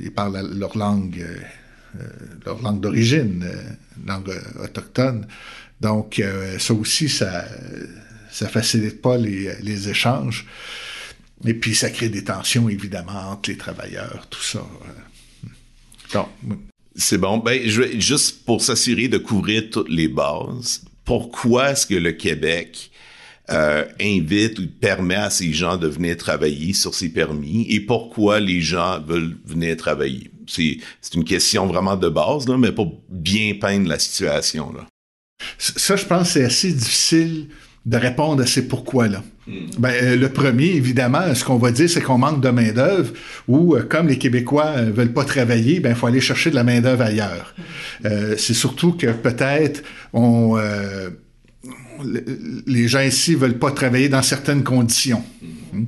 ils 0.02 0.12
parlent 0.12 0.58
leur 0.58 0.78
langue, 0.78 1.20
euh, 1.20 2.06
leur 2.46 2.62
langue 2.62 2.80
d'origine, 2.80 3.44
euh, 3.46 4.08
langue 4.08 4.32
autochtone. 4.64 5.28
Donc, 5.82 6.22
ça 6.60 6.74
aussi, 6.74 7.10
ça 7.10 7.46
ça 8.32 8.48
facilite 8.48 9.02
pas 9.02 9.18
les, 9.18 9.52
les 9.62 9.90
échanges. 9.90 10.48
Et 11.46 11.54
puis, 11.54 11.76
ça 11.76 11.90
crée 11.90 12.08
des 12.08 12.24
tensions, 12.24 12.70
évidemment, 12.70 13.32
entre 13.32 13.50
les 13.50 13.58
travailleurs, 13.58 14.26
tout 14.30 14.42
ça. 14.42 14.66
C'est 16.96 17.18
bon. 17.18 17.38
Ben, 17.40 17.62
je 17.66 18.00
juste 18.00 18.46
pour 18.46 18.62
s'assurer 18.62 19.08
de 19.08 19.18
couvrir 19.18 19.70
toutes 19.72 19.90
les 19.90 20.08
bases, 20.08 20.84
pourquoi 21.06 21.72
est-ce 21.72 21.88
que 21.88 21.96
le 21.96 22.12
Québec 22.12 22.92
euh, 23.50 23.86
invite 24.00 24.60
ou 24.60 24.68
permet 24.68 25.16
à 25.16 25.30
ces 25.30 25.52
gens 25.54 25.78
de 25.78 25.88
venir 25.88 26.16
travailler 26.18 26.74
sur 26.74 26.94
ces 26.94 27.10
permis 27.10 27.66
et 27.70 27.80
pourquoi 27.80 28.40
les 28.40 28.62
gens 28.62 29.02
veulent 29.02 29.36
venir 29.46 29.76
travailler? 29.76 30.32
C'est, 30.48 30.78
c'est 31.02 31.16
une 31.16 31.24
question 31.24 31.66
vraiment 31.68 31.96
de 31.96 32.10
base, 32.10 32.48
là, 32.48 32.58
mais 32.58 32.72
pour 32.72 33.02
bien 33.10 33.56
peindre 33.60 33.90
la 33.90 34.00
situation. 34.00 34.72
Là. 34.72 34.86
Ça, 35.58 35.96
je 35.96 36.06
pense, 36.06 36.32
c'est 36.32 36.46
assez 36.46 36.72
difficile 36.72 37.48
de 37.86 37.98
répondre 37.98 38.42
à 38.44 38.46
ces 38.46 38.68
pourquoi-là. 38.68 39.24
Hmm. 39.48 39.52
Ben, 39.78 39.90
euh, 39.90 40.16
le 40.16 40.30
premier, 40.30 40.68
évidemment, 40.68 41.34
ce 41.36 41.44
qu'on 41.44 41.58
va 41.58 41.72
dire, 41.72 41.90
c'est 41.90 42.02
qu'on 42.02 42.18
manque 42.18 42.42
de 42.42 42.50
main-d'œuvre 42.50 43.12
ou, 43.48 43.76
euh, 43.76 43.84
comme 43.84 44.08
les 44.08 44.18
Québécois 44.18 44.74
euh, 44.78 44.92
veulent 44.92 45.12
pas 45.12 45.26
travailler, 45.26 45.82
ben, 45.82 45.90
il 45.90 45.96
faut 45.96 46.08
aller 46.08 46.22
chercher 46.22 46.50
de 46.50 46.56
la 46.56 46.64
main-d'œuvre 46.64 47.04
ailleurs. 47.04 47.54
Hmm. 48.04 48.36
c'est 48.38 48.54
surtout 48.54 48.94
que 48.94 49.08
peut-être 49.08 49.84
on, 50.14 50.58
les 52.66 52.88
gens 52.88 53.02
ici 53.02 53.36
veulent 53.36 53.60
pas 53.60 53.72
travailler 53.72 54.10
dans 54.10 54.22
certaines 54.22 54.64
conditions. 54.64 55.24
Hmm. 55.74 55.86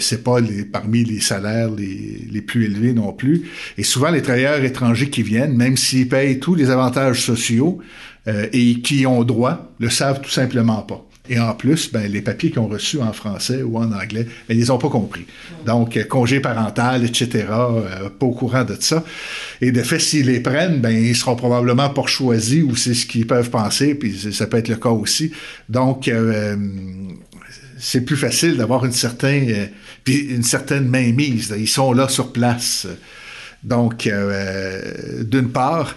c'est 0.00 0.22
pas 0.24 0.40
les, 0.40 0.64
parmi 0.64 1.04
les 1.04 1.20
salaires 1.20 1.70
les, 1.70 2.26
les, 2.30 2.42
plus 2.42 2.64
élevés 2.64 2.92
non 2.92 3.12
plus. 3.12 3.50
Et 3.78 3.82
souvent, 3.82 4.10
les 4.10 4.22
travailleurs 4.22 4.62
étrangers 4.64 5.10
qui 5.10 5.22
viennent, 5.22 5.56
même 5.56 5.76
s'ils 5.76 6.08
payent 6.08 6.38
tous 6.38 6.54
les 6.54 6.70
avantages 6.70 7.22
sociaux 7.22 7.80
et 8.26 8.80
qui 8.80 9.04
ont 9.06 9.24
droit, 9.24 9.72
le 9.80 9.90
savent 9.90 10.20
tout 10.20 10.30
simplement 10.30 10.82
pas. 10.82 11.04
Et 11.28 11.38
en 11.38 11.54
plus, 11.54 11.92
ben, 11.92 12.10
les 12.10 12.20
papiers 12.20 12.50
qu'ils 12.50 12.58
ont 12.58 12.66
reçus 12.66 13.00
en 13.00 13.12
français 13.12 13.62
ou 13.62 13.78
en 13.78 13.92
anglais, 13.92 14.24
ben, 14.48 14.54
ils 14.54 14.58
les 14.58 14.70
ont 14.70 14.78
pas 14.78 14.88
compris. 14.88 15.24
Donc, 15.64 15.96
euh, 15.96 16.02
congé 16.02 16.40
parental, 16.40 17.04
etc., 17.04 17.46
euh, 17.48 18.08
pas 18.08 18.26
au 18.26 18.32
courant 18.32 18.64
de 18.64 18.76
ça. 18.80 19.04
Et 19.60 19.70
de 19.70 19.82
fait, 19.82 20.00
s'ils 20.00 20.26
les 20.26 20.40
prennent, 20.40 20.80
ben, 20.80 20.90
ils 20.90 21.14
seront 21.14 21.36
probablement 21.36 21.90
pas 21.90 22.06
choisis 22.06 22.64
ou 22.64 22.74
c'est 22.74 22.94
ce 22.94 23.06
qu'ils 23.06 23.28
peuvent 23.28 23.50
penser, 23.50 23.94
puis 23.94 24.32
ça 24.32 24.46
peut 24.48 24.56
être 24.56 24.68
le 24.68 24.76
cas 24.76 24.88
aussi. 24.88 25.30
Donc, 25.68 26.08
euh, 26.08 26.56
c'est 27.78 28.00
plus 28.00 28.16
facile 28.16 28.56
d'avoir 28.56 28.84
une 28.84 28.92
certaine, 28.92 29.68
une 30.06 30.42
certaine 30.42 30.88
mainmise. 30.88 31.54
Ils 31.56 31.68
sont 31.68 31.92
là 31.92 32.08
sur 32.08 32.32
place. 32.32 32.88
Donc, 33.62 34.08
d'une 35.20 35.50
part, 35.50 35.96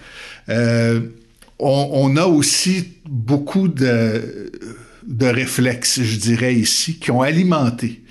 on, 1.58 2.16
a 2.16 2.26
aussi 2.26 2.94
beaucoup 3.08 3.68
de 3.68 4.50
de 5.06 5.26
réflexes, 5.26 6.02
je 6.02 6.16
dirais 6.18 6.54
ici, 6.54 6.98
qui 6.98 7.10
ont 7.10 7.22
alimenté 7.22 8.02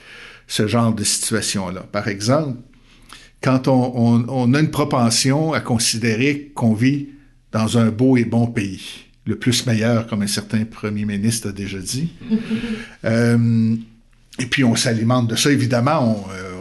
ce 0.48 0.68
genre 0.68 0.94
de 0.94 1.04
situation-là. 1.04 1.82
Par 1.92 2.08
exemple, 2.08 2.60
quand 3.42 3.68
on, 3.68 4.54
a 4.54 4.60
une 4.60 4.72
propension 4.72 5.54
à 5.54 5.60
considérer 5.60 6.52
qu'on 6.56 6.74
vit 6.74 7.10
dans 7.52 7.78
un 7.78 7.90
beau 7.90 8.18
et 8.18 8.26
bon 8.26 8.48
pays, 8.48 9.06
le 9.26 9.38
plus 9.38 9.66
meilleur, 9.66 10.08
comme 10.08 10.22
un 10.22 10.28
certain 10.28 10.66
premier 10.66 11.06
ministre 11.06 11.50
a 11.50 11.52
déjà 11.52 11.80
dit, 11.80 12.10
euh, 13.06 13.76
et 14.40 14.46
puis 14.46 14.64
on 14.64 14.76
s'alimente 14.76 15.30
de 15.30 15.36
ça, 15.36 15.52
évidemment, 15.52 16.26
on, 16.26 16.32
euh, 16.34 16.55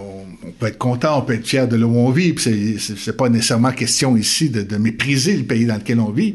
on 0.47 0.51
peut 0.51 0.67
être 0.67 0.79
content, 0.79 1.19
on 1.19 1.23
peut 1.23 1.35
être 1.35 1.47
fier 1.47 1.67
de 1.67 1.77
là 1.77 1.87
où 1.87 1.97
on 1.97 2.11
vit. 2.11 2.35
C'est, 2.39 2.77
c'est 2.79 3.17
pas 3.17 3.29
nécessairement 3.29 3.73
question 3.73 4.17
ici 4.17 4.51
de, 4.51 4.63
de, 4.63 4.77
mépriser 4.77 5.37
le 5.37 5.45
pays 5.45 5.67
dans 5.67 5.77
lequel 5.77 6.01
on 6.01 6.11
vit, 6.11 6.35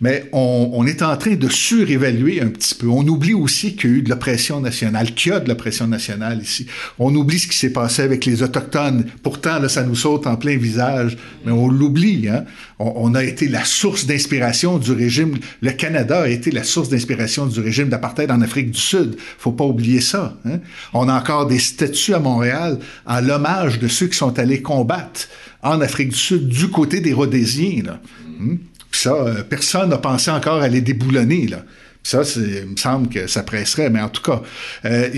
mais 0.00 0.28
on, 0.32 0.70
on, 0.72 0.86
est 0.86 1.02
en 1.02 1.16
train 1.16 1.34
de 1.34 1.48
surévaluer 1.48 2.40
un 2.40 2.48
petit 2.48 2.74
peu. 2.74 2.86
On 2.88 3.06
oublie 3.06 3.34
aussi 3.34 3.74
qu'il 3.74 3.90
y 3.90 3.92
a 3.94 3.96
eu 3.96 4.02
de 4.02 4.10
l'oppression 4.10 4.60
nationale, 4.60 5.14
qu'il 5.14 5.32
y 5.32 5.34
a 5.34 5.40
de 5.40 5.48
l'oppression 5.48 5.86
nationale 5.86 6.40
ici. 6.42 6.66
On 6.98 7.14
oublie 7.14 7.38
ce 7.38 7.48
qui 7.48 7.56
s'est 7.56 7.72
passé 7.72 8.02
avec 8.02 8.24
les 8.24 8.42
autochtones. 8.42 9.06
Pourtant, 9.22 9.58
là, 9.58 9.68
ça 9.68 9.82
nous 9.82 9.96
saute 9.96 10.26
en 10.26 10.36
plein 10.36 10.56
visage, 10.56 11.16
mais 11.44 11.52
on 11.52 11.68
l'oublie. 11.68 12.28
Hein? 12.28 12.44
On, 12.82 13.14
a 13.14 13.22
été 13.22 13.46
la 13.46 13.66
source 13.66 14.06
d'inspiration 14.06 14.78
du 14.78 14.92
régime. 14.92 15.36
Le 15.60 15.70
Canada 15.72 16.22
a 16.22 16.28
été 16.28 16.50
la 16.50 16.64
source 16.64 16.88
d'inspiration 16.88 17.44
du 17.46 17.60
régime 17.60 17.90
d'apartheid 17.90 18.30
en 18.30 18.40
Afrique 18.40 18.70
du 18.70 18.80
Sud. 18.80 19.18
Faut 19.36 19.52
pas 19.52 19.64
oublier 19.64 20.00
ça. 20.00 20.38
Hein? 20.46 20.60
On 20.94 21.06
a 21.10 21.12
encore 21.12 21.46
des 21.46 21.58
statues 21.58 22.14
à 22.14 22.20
Montréal 22.20 22.78
en 23.04 23.20
l'hommage 23.20 23.80
de 23.80 23.86
ceux 23.86 24.06
qui 24.06 24.16
sont 24.16 24.38
allés 24.38 24.62
combattre 24.62 25.28
en 25.62 25.82
Afrique 25.82 26.08
du 26.08 26.18
Sud 26.18 26.48
du 26.48 26.68
côté 26.68 27.00
des 27.00 27.12
Rhodésiens. 27.12 27.82
Là. 27.84 28.00
Hmm? 28.38 28.56
ça, 28.92 29.12
euh, 29.12 29.42
personne 29.42 29.90
n'a 29.90 29.98
pensé 29.98 30.30
encore 30.30 30.62
à 30.62 30.68
les 30.68 30.80
déboulonner. 30.80 31.48
Là. 31.48 31.64
ça, 32.02 32.22
il 32.36 32.66
me 32.66 32.76
semble 32.76 33.08
que 33.08 33.26
ça 33.26 33.42
presserait, 33.42 33.90
mais 33.90 34.00
en 34.00 34.08
tout 34.08 34.22
cas, 34.22 34.40
euh, 34.86 35.10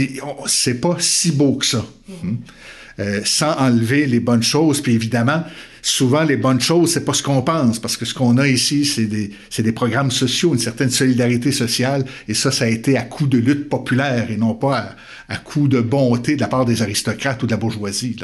c'est 0.47 0.81
pas 0.81 0.97
si 0.99 1.31
beau 1.31 1.55
que 1.55 1.67
ça. 1.67 1.85
Hmm? 2.09 2.39
Euh, 3.01 3.21
sans 3.25 3.57
enlever 3.57 4.07
les 4.07 4.21
bonnes 4.21 4.43
choses. 4.43 4.83
Puis 4.83 4.93
évidemment, 4.93 5.45
souvent 5.81 6.25
les 6.25 6.37
bonnes 6.37 6.61
choses, 6.61 6.93
c'est 6.93 7.05
pas 7.07 7.15
ce 7.15 7.23
qu'on 7.23 7.41
pense, 7.41 7.79
parce 7.79 7.97
que 7.97 8.05
ce 8.05 8.13
qu'on 8.13 8.37
a 8.37 8.47
ici, 8.47 8.85
c'est 8.85 9.07
des, 9.07 9.73
programmes 9.73 10.11
sociaux, 10.11 10.53
une 10.53 10.61
certaine 10.61 10.91
solidarité 10.91 11.53
sociale, 11.53 12.05
et 12.29 12.35
ça, 12.35 12.53
ça 12.53 12.67
a 12.67 12.69
été 12.69 12.99
à 12.99 13.03
coup 13.03 13.27
de 13.27 13.39
lutte 13.39 13.71
populaire 13.71 14.31
et 14.31 14.37
non 14.37 14.55
pas 14.55 14.77
à, 14.77 15.35
à 15.35 15.37
coup 15.39 15.69
de 15.69 15.81
bonté 15.81 16.37
de 16.37 16.43
la 16.43 16.49
part 16.49 16.67
des 16.67 16.83
aristocrates 16.83 17.43
ou 17.43 17.47
de 17.47 17.53
la 17.53 17.57
bourgeoisie. 17.57 18.17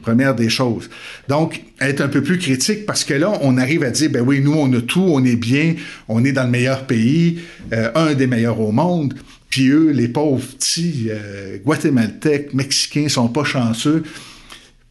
Première 0.00 0.36
des 0.36 0.48
choses. 0.48 0.88
Donc, 1.28 1.62
être 1.80 2.00
un 2.00 2.08
peu 2.08 2.22
plus 2.22 2.38
critique 2.38 2.86
parce 2.86 3.02
que 3.02 3.14
là, 3.14 3.32
on 3.42 3.58
arrive 3.58 3.82
à 3.82 3.90
dire, 3.90 4.10
ben 4.10 4.20
oui, 4.20 4.40
nous, 4.40 4.54
on 4.54 4.72
a 4.74 4.80
tout, 4.80 5.04
on 5.08 5.24
est 5.24 5.36
bien, 5.36 5.74
on 6.06 6.24
est 6.24 6.32
dans 6.32 6.44
le 6.44 6.50
meilleur 6.50 6.86
pays, 6.86 7.40
euh, 7.72 7.90
un 7.96 8.14
des 8.14 8.28
meilleurs 8.28 8.60
au 8.60 8.70
monde. 8.70 9.14
Puis 9.54 9.68
eux, 9.68 9.92
les 9.92 10.08
pauvres 10.08 10.44
petits 10.44 11.10
euh, 11.10 11.58
guatémaltèques, 11.58 12.54
mexicains, 12.54 13.08
sont 13.08 13.28
pas 13.28 13.44
chanceux. 13.44 14.02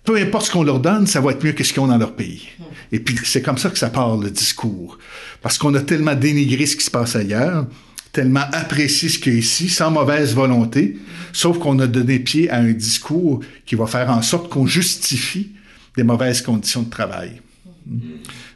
Peu 0.05 0.15
importe 0.15 0.45
ce 0.45 0.51
qu'on 0.51 0.63
leur 0.63 0.79
donne, 0.79 1.05
ça 1.05 1.19
va 1.19 1.31
être 1.31 1.43
mieux 1.43 1.51
que 1.51 1.65
ce 1.65 1.73
qu'ils 1.73 1.81
ont 1.81 1.87
dans 1.87 1.97
leur 1.97 2.15
pays. 2.15 2.47
Et 2.93 3.01
puis 3.01 3.13
c'est 3.25 3.41
comme 3.41 3.57
ça 3.57 3.69
que 3.69 3.77
ça 3.77 3.89
part 3.89 4.15
le 4.15 4.31
discours. 4.31 4.97
Parce 5.41 5.57
qu'on 5.57 5.73
a 5.73 5.81
tellement 5.81 6.15
dénigré 6.15 6.65
ce 6.65 6.77
qui 6.77 6.85
se 6.85 6.91
passe 6.91 7.17
ailleurs, 7.17 7.67
tellement 8.13 8.45
apprécié 8.53 9.09
ce 9.09 9.19
qu'il 9.19 9.33
y 9.33 9.35
a 9.35 9.39
ici, 9.39 9.67
sans 9.67 9.91
mauvaise 9.91 10.33
volonté, 10.33 10.97
sauf 11.33 11.59
qu'on 11.59 11.77
a 11.79 11.87
donné 11.87 12.19
pied 12.19 12.49
à 12.49 12.59
un 12.59 12.71
discours 12.71 13.41
qui 13.65 13.75
va 13.75 13.85
faire 13.85 14.09
en 14.11 14.21
sorte 14.21 14.49
qu'on 14.49 14.65
justifie 14.65 15.51
des 15.97 16.03
mauvaises 16.03 16.41
conditions 16.41 16.83
de 16.83 16.89
travail. 16.89 17.41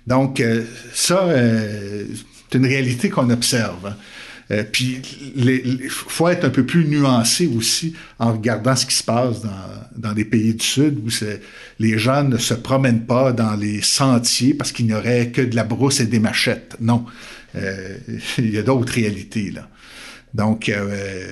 Donc, 0.08 0.40
euh, 0.40 0.64
ça, 0.94 1.24
euh, 1.24 2.06
c'est 2.50 2.58
une 2.60 2.66
réalité 2.66 3.10
qu'on 3.10 3.30
observe. 3.30 3.94
Euh, 4.52 4.64
puis, 4.70 5.02
il 5.36 5.90
faut 5.90 6.28
être 6.30 6.46
un 6.46 6.50
peu 6.50 6.66
plus 6.66 6.86
nuancé 6.86 7.48
aussi 7.48 7.96
en 8.20 8.34
regardant 8.34 8.76
ce 8.76 8.86
qui 8.86 8.96
se 8.96 9.04
passe 9.04 9.42
dans, 9.42 9.50
dans 9.98 10.14
les 10.14 10.26
pays 10.26 10.54
du 10.54 10.66
Sud, 10.66 11.00
où 11.06 11.10
les 11.80 11.98
gens 11.98 12.24
ne 12.24 12.38
se 12.38 12.54
promènent 12.54 13.06
pas 13.06 13.34
dans 13.34 13.56
les 13.56 13.82
sentiers 13.82 14.54
parce 14.54 14.72
qu'il 14.72 14.86
n'y 14.86 14.94
aurait 14.94 15.32
que 15.32 15.42
de 15.42 15.56
la 15.56 15.64
brousse 15.64 16.00
et 16.00 16.06
des 16.06 16.20
machettes. 16.20 16.76
Non, 16.80 17.06
euh, 17.56 17.98
il 18.38 18.52
y 18.52 18.58
a 18.58 18.64
d'autres 18.64 18.94
réalités 18.94 19.52
là. 19.52 19.68
Donc, 20.34 20.70
euh, 20.70 21.32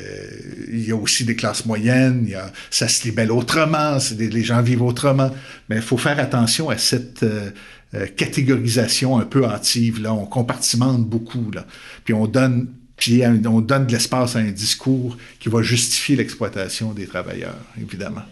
il 0.72 0.88
y 0.88 0.92
a 0.92 0.96
aussi 0.96 1.26
des 1.26 1.36
classes 1.36 1.66
moyennes, 1.66 2.22
il 2.24 2.32
y 2.32 2.36
a, 2.36 2.52
ça 2.72 2.88
se 2.88 3.04
libelle 3.04 3.32
autrement, 3.32 3.98
des, 4.14 4.30
les 4.30 4.44
gens 4.44 4.62
vivent 4.62 4.82
autrement. 4.82 5.30
Mais 5.70 5.76
il 5.76 5.82
faut 5.82 5.98
faire 5.98 6.18
attention 6.18 6.70
à 6.70 6.78
cette 6.78 7.22
euh, 7.24 7.52
euh, 7.94 8.08
catégorisation 8.08 9.20
un 9.20 9.26
peu 9.26 9.46
hâtive. 9.46 10.02
Là. 10.02 10.14
On 10.14 10.26
compartimente 10.26 11.06
beaucoup. 11.06 11.52
Là. 11.52 11.66
Puis 12.04 12.14
on 12.14 12.26
donne, 12.26 12.68
puis 12.98 13.24
on 13.26 13.62
donne 13.62 13.88
de 13.88 13.92
l'espace 13.92 14.36
à 14.36 14.40
un 14.40 14.52
discours 14.52 15.18
qui 15.40 15.50
va 15.50 15.62
justifier 15.62 16.16
l'exploitation 16.16 16.94
des 16.94 17.08
travailleurs, 17.08 17.60
évidemment. 17.80 18.24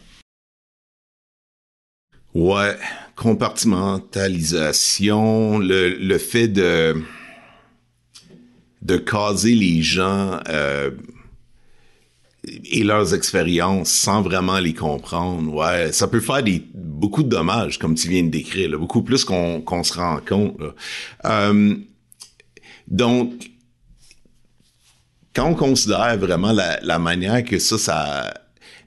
Ouais, 2.33 2.75
compartimentalisation, 3.15 5.59
le, 5.59 6.17
fait 6.17 6.47
de 6.47 6.95
de 8.81 8.97
caser 8.97 9.53
les 9.53 9.81
gens 9.81 10.39
euh, 10.49 10.91
et 12.43 12.83
leurs 12.83 13.13
expériences 13.13 13.91
sans 13.91 14.21
vraiment 14.21 14.59
les 14.59 14.73
comprendre, 14.73 15.53
ouais, 15.53 15.93
ça 15.93 16.07
peut 16.07 16.19
faire 16.19 16.43
beaucoup 16.73 17.23
de 17.23 17.29
dommages, 17.29 17.79
comme 17.79 17.95
tu 17.95 18.09
viens 18.09 18.23
de 18.23 18.29
décrire, 18.29 18.77
beaucoup 18.77 19.03
plus 19.03 19.23
qu'on 19.23 19.61
qu'on 19.61 19.83
se 19.83 19.93
rend 19.93 20.19
compte. 20.27 20.57
Euh, 21.25 21.75
donc, 22.87 23.52
quand 25.33 25.49
on 25.49 25.55
considère 25.55 26.17
vraiment 26.17 26.51
la, 26.51 26.79
la 26.81 26.99
manière 26.99 27.43
que 27.43 27.59
ça, 27.59 27.77
ça, 27.77 28.33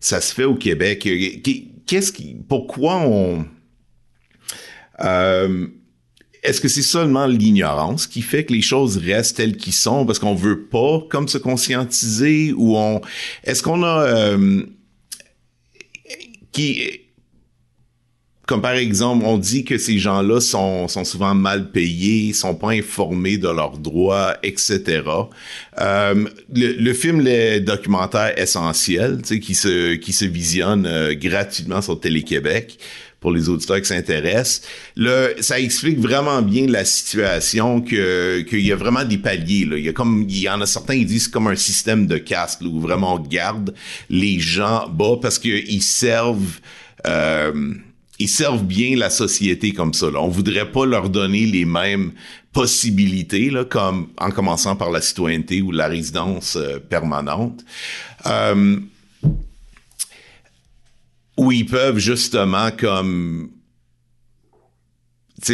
ça 0.00 0.20
se 0.20 0.35
fait 0.35 0.44
au 0.44 0.54
Québec, 0.54 1.09
qu'est-ce 1.87 2.12
qui, 2.12 2.37
pourquoi 2.48 2.96
on, 2.98 3.46
euh, 5.00 5.66
est-ce 6.42 6.61
que 6.61 6.68
c'est 6.68 6.82
seulement 6.82 7.26
l'ignorance 7.26 8.06
qui 8.06 8.22
fait 8.22 8.44
que 8.44 8.52
les 8.52 8.62
choses 8.62 8.98
restent 8.98 9.38
telles 9.38 9.56
qu'elles 9.56 9.72
sont 9.72 10.06
parce 10.06 10.18
qu'on 10.18 10.35
veut 10.35 10.66
pas 10.66 11.00
comme 11.11 11.28
se 11.28 11.38
conscientiser 11.38 12.52
ou 12.52 12.76
on 12.76 13.00
est-ce 13.44 13.62
qu'on 13.62 13.82
a 13.82 14.06
euh, 14.06 14.62
qui 16.52 17.00
comme 18.46 18.62
par 18.62 18.74
exemple, 18.74 19.24
on 19.26 19.38
dit 19.38 19.64
que 19.64 19.76
ces 19.76 19.98
gens-là 19.98 20.40
sont, 20.40 20.87
sont 20.87 21.04
souvent 21.04 21.35
mal 21.35 21.70
payés, 21.72 22.32
sont 22.32 22.54
pas 22.54 22.70
informés 22.70 23.38
de 23.38 23.48
leurs 23.48 23.76
droits, 23.78 24.37
etc. 24.44 25.02
Euh, 25.80 26.24
le, 26.54 26.72
le, 26.74 26.92
film, 26.94 27.26
essentiels, 28.37 29.18
tu 29.22 29.28
sais, 29.28 29.40
qui 29.40 29.56
se 29.56 29.94
qui 29.94 30.12
se 30.12 30.24
visionne 30.24 30.87
euh, 30.87 31.14
gratuitement 31.14 31.82
sur 31.82 31.98
Télé-Québec, 31.98 32.78
pour 33.18 33.32
les 33.32 33.48
auditeurs 33.48 33.80
qui 33.80 33.87
s'intéressent. 33.87 34.62
Le, 34.94 35.35
ça 35.40 35.59
explique 35.59 35.98
vraiment 35.98 36.40
bien 36.42 36.68
la 36.68 36.85
situation 36.85 37.80
que 37.80 38.42
qu'il 38.42 38.64
y 38.64 38.70
a 38.70 38.76
vraiment 38.76 39.04
des 39.04 39.18
paliers. 39.18 39.64
Là. 39.64 39.76
Il 39.78 39.85
y 39.85 39.88
a 39.88 39.92
comme 39.92 40.24
il 40.28 40.38
y 40.38 40.48
en 40.48 40.61
a 40.61 40.66
certains 40.66 40.98
qui 40.98 41.06
disent 41.06 41.26
comme 41.26 41.48
un 41.48 41.56
système 41.56 42.06
de 42.06 42.18
caste 42.18 42.62
où 42.62 42.78
vraiment 42.80 43.14
on 43.14 43.18
garde 43.18 43.74
les 44.09 44.38
gens 44.38 44.88
bas 44.88 45.16
parce 45.20 45.40
qu'ils 45.40 45.82
servent 45.82 46.61
euh, 47.09 47.74
ils 48.18 48.29
servent 48.29 48.64
bien 48.64 48.96
la 48.96 49.11
société 49.11 49.72
comme 49.72 49.92
ça. 49.92 50.11
Là. 50.11 50.20
On 50.20 50.29
voudrait 50.29 50.70
pas 50.70 50.87
leur 50.87 51.11
donner 51.11 51.46
les 51.46 51.64
mêmes 51.64 52.12
possibilités, 52.52 53.52
comme 53.68 54.09
en 54.18 54.31
commençant 54.31 54.76
par 54.76 54.90
la 54.90 55.00
citoyenneté 55.00 55.61
ou 55.61 55.72
la 55.72 55.88
résidence 55.88 56.57
euh, 56.57 56.79
permanente. 56.79 57.64
Euh, 58.24 58.79
où 61.37 61.52
ils 61.52 61.66
peuvent 61.66 61.98
justement 61.98 62.70
comme 62.70 63.50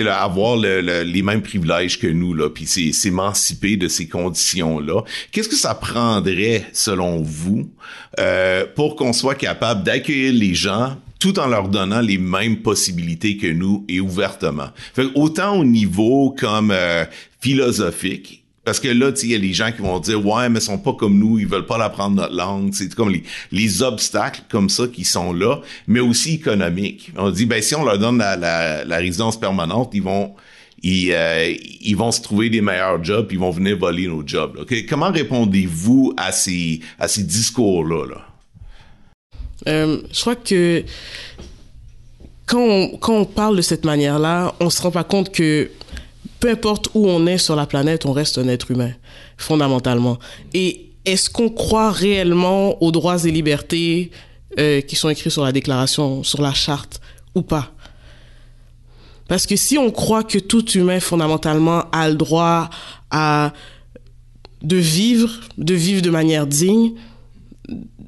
avoir 0.09 0.57
le, 0.57 0.81
le, 0.81 1.03
les 1.03 1.23
mêmes 1.23 1.43
privilèges 1.43 1.99
que 1.99 2.07
nous, 2.07 2.49
puis 2.51 2.67
s'émanciper 2.67 3.77
de 3.77 3.89
ces 3.89 4.09
conditions-là. 4.09 5.03
Qu'est-ce 5.33 5.49
que 5.49 5.57
ça 5.57 5.75
prendrait, 5.75 6.67
selon 6.73 7.21
vous, 7.21 7.71
euh, 8.19 8.65
pour 8.75 8.97
qu'on 8.97 9.13
soit 9.13 9.35
capable 9.35 9.83
d'accueillir 9.83 10.33
les 10.33 10.55
gens 10.55 10.97
tout 11.23 11.39
en 11.39 11.47
leur 11.47 11.69
donnant 11.69 12.01
les 12.01 12.19
mêmes 12.19 12.63
possibilités 12.63 13.37
que 13.37 13.47
nous 13.47 13.85
et 13.89 14.01
ouvertement. 14.01 14.71
Fait, 14.93 15.07
autant 15.15 15.57
au 15.57 15.65
niveau 15.65 16.35
comme 16.37 16.73
euh, 16.73 17.05
philosophique, 17.41 18.45
parce 18.65 18.81
que 18.81 18.89
là, 18.89 19.13
il 19.23 19.31
y 19.31 19.35
a 19.37 19.39
les 19.39 19.53
gens 19.53 19.71
qui 19.71 19.83
vont 19.83 20.01
dire 20.01 20.25
ouais, 20.27 20.49
mais 20.49 20.59
ils 20.59 20.63
sont 20.63 20.79
pas 20.79 20.95
comme 20.95 21.17
nous, 21.17 21.39
ils 21.39 21.47
veulent 21.47 21.67
pas 21.67 21.79
l'apprendre 21.79 22.17
notre 22.17 22.35
langue. 22.35 22.71
C'est 22.75 22.93
comme 22.93 23.11
les, 23.11 23.23
les 23.53 23.83
obstacles 23.85 24.43
comme 24.51 24.69
ça 24.69 24.89
qui 24.89 25.05
sont 25.05 25.33
là, 25.33 25.61
mais 25.87 26.01
aussi 26.01 26.35
économiques. 26.35 27.13
On 27.17 27.31
dit 27.31 27.47
ben 27.47 27.63
si 27.63 27.77
on 27.77 27.85
leur 27.85 28.01
donne 28.01 28.19
la, 28.19 28.37
la, 28.37 28.85
la 28.85 28.97
résidence 28.97 29.39
permanente, 29.39 29.93
ils 29.95 30.03
vont 30.03 30.35
ils, 30.83 31.13
euh, 31.13 31.55
ils 31.83 31.97
vont 31.97 32.11
se 32.11 32.21
trouver 32.21 32.51
des 32.51 32.63
meilleurs 32.63 33.03
jobs, 33.05 33.29
ils 33.31 33.39
vont 33.39 33.53
venir 33.53 33.79
voler 33.79 34.09
nos 34.09 34.27
jobs. 34.27 34.59
Okay? 34.59 34.87
Comment 34.87 35.13
répondez-vous 35.13 36.15
à 36.17 36.33
ces 36.33 36.81
à 36.99 37.07
ces 37.07 37.23
discours 37.23 37.85
là, 37.87 38.07
là? 38.07 38.32
Euh, 39.69 40.03
je 40.13 40.21
crois 40.21 40.37
que 40.37 40.85
quand 42.47 43.09
on, 43.09 43.25
parle 43.25 43.57
de 43.57 43.63
cette 43.63 43.85
manière-là, 43.85 44.55
on 44.61 44.69
se 44.69 44.83
rend 44.83 44.91
pas 44.91 45.05
compte 45.05 45.33
que 45.33 45.71
peu 46.41 46.51
importe 46.51 46.89
où 46.95 47.09
on 47.09 47.27
est 47.27 47.39
sur 47.39 47.57
la 47.57 47.67
planète, 47.67 48.05
on 48.05 48.13
reste 48.13 48.37
un 48.39 48.49
être 48.49 48.71
humain, 48.71 48.93
fondamentalement. 49.37 50.19
Et 50.53 50.91
est-ce 51.05 51.31
qu'on 51.31 51.49
croit 51.49 51.91
réellement 51.91 52.83
aux 52.83 52.91
droits 52.91 53.25
et 53.25 53.31
libertés 53.31 54.11
euh, 54.59 54.81
qui 54.81 54.97
sont 54.97 55.09
écrits 55.09 55.31
sur 55.31 55.45
la 55.45 55.53
déclaration, 55.53 56.23
sur 56.25 56.43
la 56.43 56.53
charte, 56.53 57.01
ou 57.35 57.43
pas? 57.43 57.73
Parce 59.29 59.47
que 59.47 59.57
si 59.57 59.79
on 59.79 59.91
croit 59.91 60.25
que 60.25 60.39
tout 60.39 60.69
humain, 60.73 61.01
fondamentalement, 61.01 61.85
a 61.91 62.09
le 62.09 62.17
droit 62.17 62.69
à 63.11 63.53
de 64.63 64.77
vivre, 64.77 65.41
de 65.59 65.75
vivre 65.75 66.03
de 66.03 66.11
manière 66.11 66.47
digne, 66.47 66.93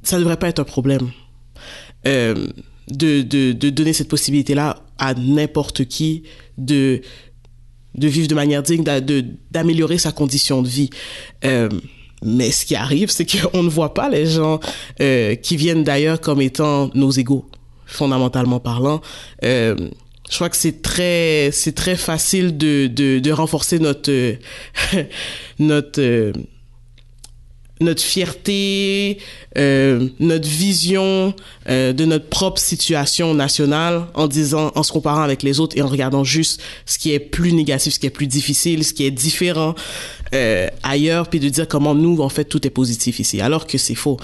ça 0.02 0.16
ne 0.16 0.20
devrait 0.20 0.36
pas 0.36 0.48
être 0.48 0.60
un 0.60 0.64
problème. 0.64 1.10
Euh, 2.06 2.46
de, 2.88 3.22
de, 3.22 3.52
de 3.52 3.70
donner 3.70 3.94
cette 3.94 4.08
possibilité-là 4.08 4.82
à 4.98 5.14
n'importe 5.14 5.86
qui 5.86 6.24
de 6.58 7.00
de 7.94 8.08
vivre 8.08 8.26
de 8.28 8.34
manière 8.34 8.62
digne, 8.62 8.84
d'améliorer 9.52 9.98
sa 9.98 10.10
condition 10.12 10.60
de 10.62 10.68
vie. 10.68 10.90
Euh, 11.44 11.68
mais 12.22 12.50
ce 12.50 12.66
qui 12.66 12.74
arrive, 12.74 13.08
c'est 13.08 13.24
qu'on 13.24 13.62
ne 13.62 13.70
voit 13.70 13.94
pas 13.94 14.10
les 14.10 14.26
gens 14.26 14.58
euh, 15.00 15.36
qui 15.36 15.56
viennent 15.56 15.84
d'ailleurs 15.84 16.20
comme 16.20 16.42
étant 16.42 16.90
nos 16.94 17.12
égaux, 17.12 17.48
fondamentalement 17.86 18.58
parlant. 18.58 19.00
Je 19.42 20.34
crois 20.34 20.48
que 20.48 20.56
c'est 20.56 20.82
très, 20.82 21.50
c'est 21.52 21.74
très 21.74 21.96
facile 21.96 22.56
de, 22.58 22.88
de, 22.88 23.20
de 23.20 23.30
renforcer 23.30 23.78
notre, 23.78 24.10
notre, 25.58 26.32
notre 27.80 28.02
fierté, 28.02 29.18
euh, 29.58 30.08
notre 30.20 30.48
vision 30.48 31.34
euh, 31.68 31.92
de 31.92 32.04
notre 32.04 32.28
propre 32.28 32.60
situation 32.60 33.34
nationale 33.34 34.06
en 34.14 34.28
disant, 34.28 34.70
en 34.74 34.82
se 34.82 34.92
comparant 34.92 35.22
avec 35.22 35.42
les 35.42 35.58
autres 35.58 35.76
et 35.76 35.82
en 35.82 35.88
regardant 35.88 36.22
juste 36.22 36.62
ce 36.86 36.98
qui 36.98 37.12
est 37.12 37.18
plus 37.18 37.52
négatif, 37.52 37.94
ce 37.94 37.98
qui 37.98 38.06
est 38.06 38.10
plus 38.10 38.28
difficile, 38.28 38.84
ce 38.84 38.92
qui 38.92 39.04
est 39.04 39.10
différent 39.10 39.74
euh, 40.34 40.68
ailleurs, 40.82 41.28
puis 41.28 41.40
de 41.40 41.48
dire 41.48 41.66
comment 41.66 41.94
nous, 41.94 42.20
en 42.20 42.28
fait, 42.28 42.44
tout 42.44 42.64
est 42.66 42.70
positif 42.70 43.18
ici, 43.18 43.40
alors 43.40 43.66
que 43.66 43.78
c'est 43.78 43.94
faux. 43.94 44.18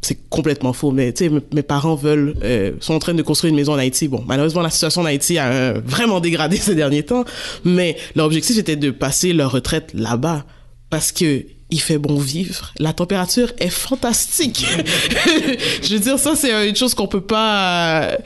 C'est 0.00 0.28
complètement 0.30 0.72
faux. 0.72 0.92
Mais 0.92 1.12
tu 1.12 1.28
sais, 1.28 1.42
mes 1.52 1.62
parents 1.62 1.96
veulent, 1.96 2.34
sont 2.80 2.94
en 2.94 3.00
train 3.00 3.14
de 3.14 3.22
construire 3.22 3.50
une 3.50 3.56
maison 3.56 3.72
en 3.72 3.78
Haïti. 3.78 4.06
Bon, 4.06 4.24
malheureusement, 4.26 4.62
la 4.62 4.70
situation 4.70 5.02
en 5.02 5.06
Haïti 5.06 5.38
a 5.38 5.72
vraiment 5.80 6.20
dégradé 6.20 6.56
ces 6.58 6.74
derniers 6.74 7.02
temps. 7.02 7.24
Mais 7.64 7.96
leur 8.14 8.26
objectif 8.26 8.56
était 8.58 8.76
de 8.76 8.92
passer 8.92 9.32
leur 9.32 9.50
retraite 9.50 9.90
là-bas 9.94 10.46
parce 10.88 11.12
que 11.12 11.44
il 11.70 11.80
fait 11.80 11.98
bon 11.98 12.16
vivre. 12.18 12.72
La 12.78 12.92
température 12.92 13.52
est 13.58 13.68
fantastique. 13.68 14.64
je 15.82 15.94
veux 15.94 16.00
dire, 16.00 16.18
ça, 16.18 16.34
c'est 16.34 16.68
une 16.68 16.76
chose 16.76 16.94
qu'on 16.94 17.08
peut 17.08 17.20
pas... 17.20 18.16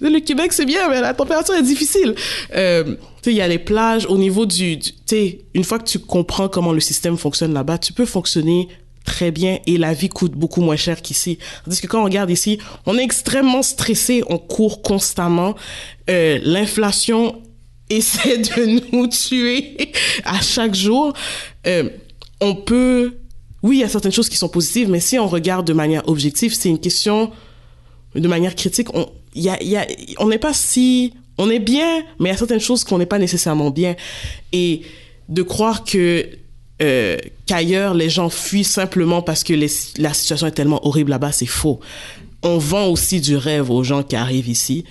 Le 0.00 0.20
Québec, 0.20 0.52
c'est 0.52 0.66
bien, 0.66 0.88
mais 0.88 1.00
la 1.00 1.14
température 1.14 1.54
est 1.54 1.62
difficile. 1.62 2.14
Euh, 2.54 2.84
tu 2.84 2.94
sais, 3.22 3.30
il 3.30 3.36
y 3.36 3.40
a 3.40 3.48
les 3.48 3.58
plages 3.58 4.06
au 4.06 4.18
niveau 4.18 4.44
du... 4.44 4.78
tu 4.78 4.92
sais, 5.06 5.40
une 5.54 5.64
fois 5.64 5.78
que 5.78 5.84
tu 5.84 5.98
comprends 5.98 6.48
comment 6.48 6.72
le 6.72 6.80
système 6.80 7.16
fonctionne 7.16 7.54
là-bas, 7.54 7.78
tu 7.78 7.92
peux 7.92 8.04
fonctionner 8.04 8.68
très 9.04 9.30
bien 9.30 9.58
et 9.66 9.78
la 9.78 9.94
vie 9.94 10.08
coûte 10.08 10.32
beaucoup 10.32 10.60
moins 10.60 10.76
cher 10.76 11.00
qu'ici. 11.00 11.38
Tandis 11.64 11.80
que 11.80 11.86
quand 11.86 12.00
on 12.00 12.04
regarde 12.04 12.30
ici, 12.30 12.58
on 12.86 12.98
est 12.98 13.02
extrêmement 13.02 13.62
stressé, 13.62 14.22
on 14.28 14.38
court 14.38 14.82
constamment. 14.82 15.54
Euh, 16.10 16.38
L'inflation 16.42 17.40
essaie 17.90 18.38
de 18.38 18.94
nous 18.94 19.08
tuer 19.08 19.92
à 20.24 20.40
chaque 20.40 20.74
jour. 20.74 21.12
Euh, 21.66 21.88
on 22.40 22.54
peut... 22.54 23.18
Oui, 23.62 23.76
il 23.76 23.80
y 23.80 23.84
a 23.84 23.88
certaines 23.88 24.12
choses 24.12 24.28
qui 24.28 24.36
sont 24.36 24.48
positives, 24.48 24.88
mais 24.88 25.00
si 25.00 25.18
on 25.18 25.28
regarde 25.28 25.66
de 25.66 25.74
manière 25.74 26.08
objective, 26.08 26.54
c'est 26.54 26.70
une 26.70 26.78
question 26.78 27.30
de 28.14 28.26
manière 28.26 28.54
critique. 28.54 28.88
On 28.94 30.28
n'est 30.28 30.38
pas 30.38 30.52
si... 30.54 31.12
On 31.38 31.48
est 31.48 31.58
bien, 31.58 32.02
mais 32.18 32.28
il 32.28 32.32
y 32.32 32.34
a 32.34 32.38
certaines 32.38 32.60
choses 32.60 32.84
qu'on 32.84 32.98
n'est 32.98 33.06
pas 33.06 33.18
nécessairement 33.18 33.70
bien. 33.70 33.96
Et 34.52 34.82
de 35.28 35.42
croire 35.42 35.84
que 35.84 36.28
euh, 36.82 37.16
qu'ailleurs 37.46 37.94
les 37.94 38.08
gens 38.08 38.30
fuient 38.30 38.64
simplement 38.64 39.22
parce 39.22 39.44
que 39.44 39.52
la 39.98 40.14
situation 40.14 40.46
est 40.46 40.52
tellement 40.52 40.86
horrible 40.86 41.10
là-bas, 41.10 41.32
c'est 41.32 41.46
faux. 41.46 41.80
On 42.42 42.58
vend 42.58 42.86
aussi 42.88 43.20
du 43.20 43.36
rêve 43.36 43.70
aux 43.70 43.84
gens 43.84 44.02
qui 44.02 44.16
arrivent 44.16 44.48
ici. 44.48 44.84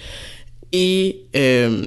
Et, 0.71 1.21
euh, 1.35 1.85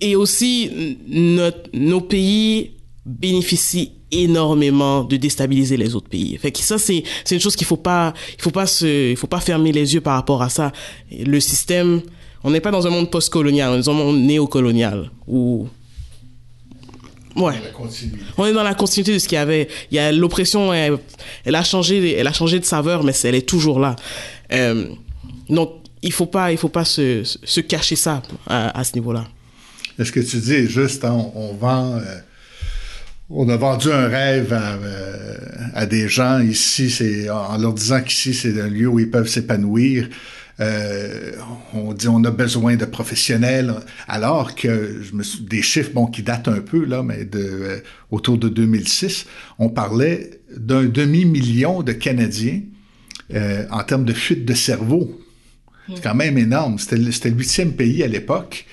et 0.00 0.16
aussi, 0.16 0.98
notre, 1.06 1.68
nos 1.74 2.00
pays 2.00 2.72
bénéficient 3.04 3.92
énormément 4.22 5.04
de 5.04 5.16
déstabiliser 5.16 5.76
les 5.76 5.94
autres 5.94 6.08
pays. 6.08 6.36
Fait 6.38 6.52
que 6.52 6.58
ça 6.60 6.78
c'est 6.78 7.02
c'est 7.24 7.34
une 7.34 7.40
chose 7.40 7.56
qu'il 7.56 7.66
faut 7.66 7.76
pas 7.76 8.14
il 8.38 8.42
faut 8.42 8.50
pas 8.50 8.66
se 8.66 9.10
il 9.10 9.16
faut 9.16 9.26
pas 9.26 9.40
fermer 9.40 9.72
les 9.72 9.94
yeux 9.94 10.00
par 10.00 10.14
rapport 10.14 10.42
à 10.42 10.48
ça. 10.48 10.72
Le 11.10 11.40
système 11.40 12.02
on 12.42 12.50
n'est 12.50 12.60
pas 12.60 12.70
dans 12.70 12.86
un 12.86 12.90
monde 12.90 13.10
post-colonial, 13.10 13.70
on 13.70 13.74
est 13.74 13.82
dans 13.84 13.90
un 13.90 13.94
monde 13.94 14.20
néocolonial 14.20 15.10
où 15.26 15.66
Ouais. 17.36 17.54
On 18.38 18.46
est 18.46 18.52
dans 18.52 18.62
la 18.62 18.74
continuité 18.74 19.12
de 19.12 19.18
ce 19.18 19.26
qu'il 19.26 19.36
y 19.36 19.38
avait. 19.40 19.68
Il 19.90 19.96
y 19.96 19.98
a 19.98 20.12
l'oppression, 20.12 20.72
elle, 20.72 20.98
elle, 21.44 21.54
a 21.56 21.64
changé, 21.64 22.16
elle 22.16 22.26
a 22.26 22.32
changé 22.32 22.60
de 22.60 22.64
saveur, 22.64 23.02
mais 23.02 23.12
elle 23.24 23.34
est 23.34 23.48
toujours 23.48 23.80
là. 23.80 23.96
Euh, 24.52 24.86
donc, 25.48 25.72
il 26.02 26.12
faut 26.12 26.26
pas, 26.26 26.52
il 26.52 26.58
faut 26.58 26.68
pas 26.68 26.84
se, 26.84 27.22
se 27.24 27.60
cacher 27.60 27.96
ça 27.96 28.22
à, 28.46 28.78
à 28.78 28.84
ce 28.84 28.94
niveau-là. 28.94 29.26
Est-ce 29.98 30.12
que 30.12 30.20
tu 30.20 30.36
dis 30.38 30.66
juste, 30.68 31.04
on, 31.04 31.32
on 31.34 31.54
vend, 31.54 31.96
euh, 31.96 32.02
on 33.30 33.48
a 33.48 33.56
vendu 33.56 33.90
un 33.90 34.08
rêve 34.08 34.52
à, 34.52 34.74
euh, 34.74 35.36
à 35.74 35.86
des 35.86 36.08
gens 36.08 36.40
ici, 36.40 36.90
c'est 36.90 37.30
en 37.30 37.56
leur 37.58 37.72
disant 37.72 38.02
qu'ici 38.02 38.34
c'est 38.34 38.60
un 38.60 38.68
lieu 38.68 38.88
où 38.88 38.98
ils 38.98 39.10
peuvent 39.10 39.28
s'épanouir. 39.28 40.08
Euh, 40.60 41.32
on 41.72 41.92
dit 41.94 42.06
on 42.06 42.22
a 42.22 42.30
besoin 42.30 42.76
de 42.76 42.84
professionnels, 42.84 43.74
alors 44.06 44.54
que 44.54 45.02
des 45.40 45.62
chiffres 45.62 45.90
qui 46.12 46.22
datent 46.22 46.48
un 46.48 46.60
peu 46.60 46.84
là, 46.84 47.02
mais 47.02 47.24
de 47.24 47.40
euh, 47.40 47.80
autour 48.10 48.38
de 48.38 48.48
2006, 48.48 49.26
on 49.58 49.68
parlait 49.68 50.40
d'un 50.56 50.84
demi 50.84 51.24
million 51.24 51.82
de 51.82 51.92
Canadiens 51.92 52.60
en 53.70 53.82
termes 53.82 54.04
de 54.04 54.12
fuite 54.12 54.44
de 54.44 54.54
cerveau. 54.54 55.20
C'est 55.88 56.02
quand 56.02 56.14
même 56.14 56.38
énorme. 56.38 56.78
C'était 56.78 56.96
le 56.96 57.36
huitième 57.36 57.72
pays 57.72 58.02
à 58.02 58.06
l'époque. 58.06 58.66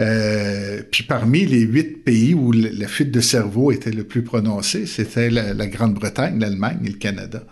Euh, 0.00 0.80
puis 0.90 1.02
parmi 1.02 1.44
les 1.44 1.60
huit 1.60 2.04
pays 2.04 2.32
où 2.32 2.52
la 2.52 2.88
fuite 2.88 3.10
de 3.10 3.20
cerveau 3.20 3.70
était 3.70 3.90
le 3.90 4.04
plus 4.04 4.22
prononcée, 4.22 4.86
c'était 4.86 5.28
la, 5.28 5.52
la 5.52 5.66
Grande-Bretagne, 5.66 6.38
l'Allemagne 6.38 6.78
et 6.84 6.88
le 6.88 6.98
Canada. 6.98 7.42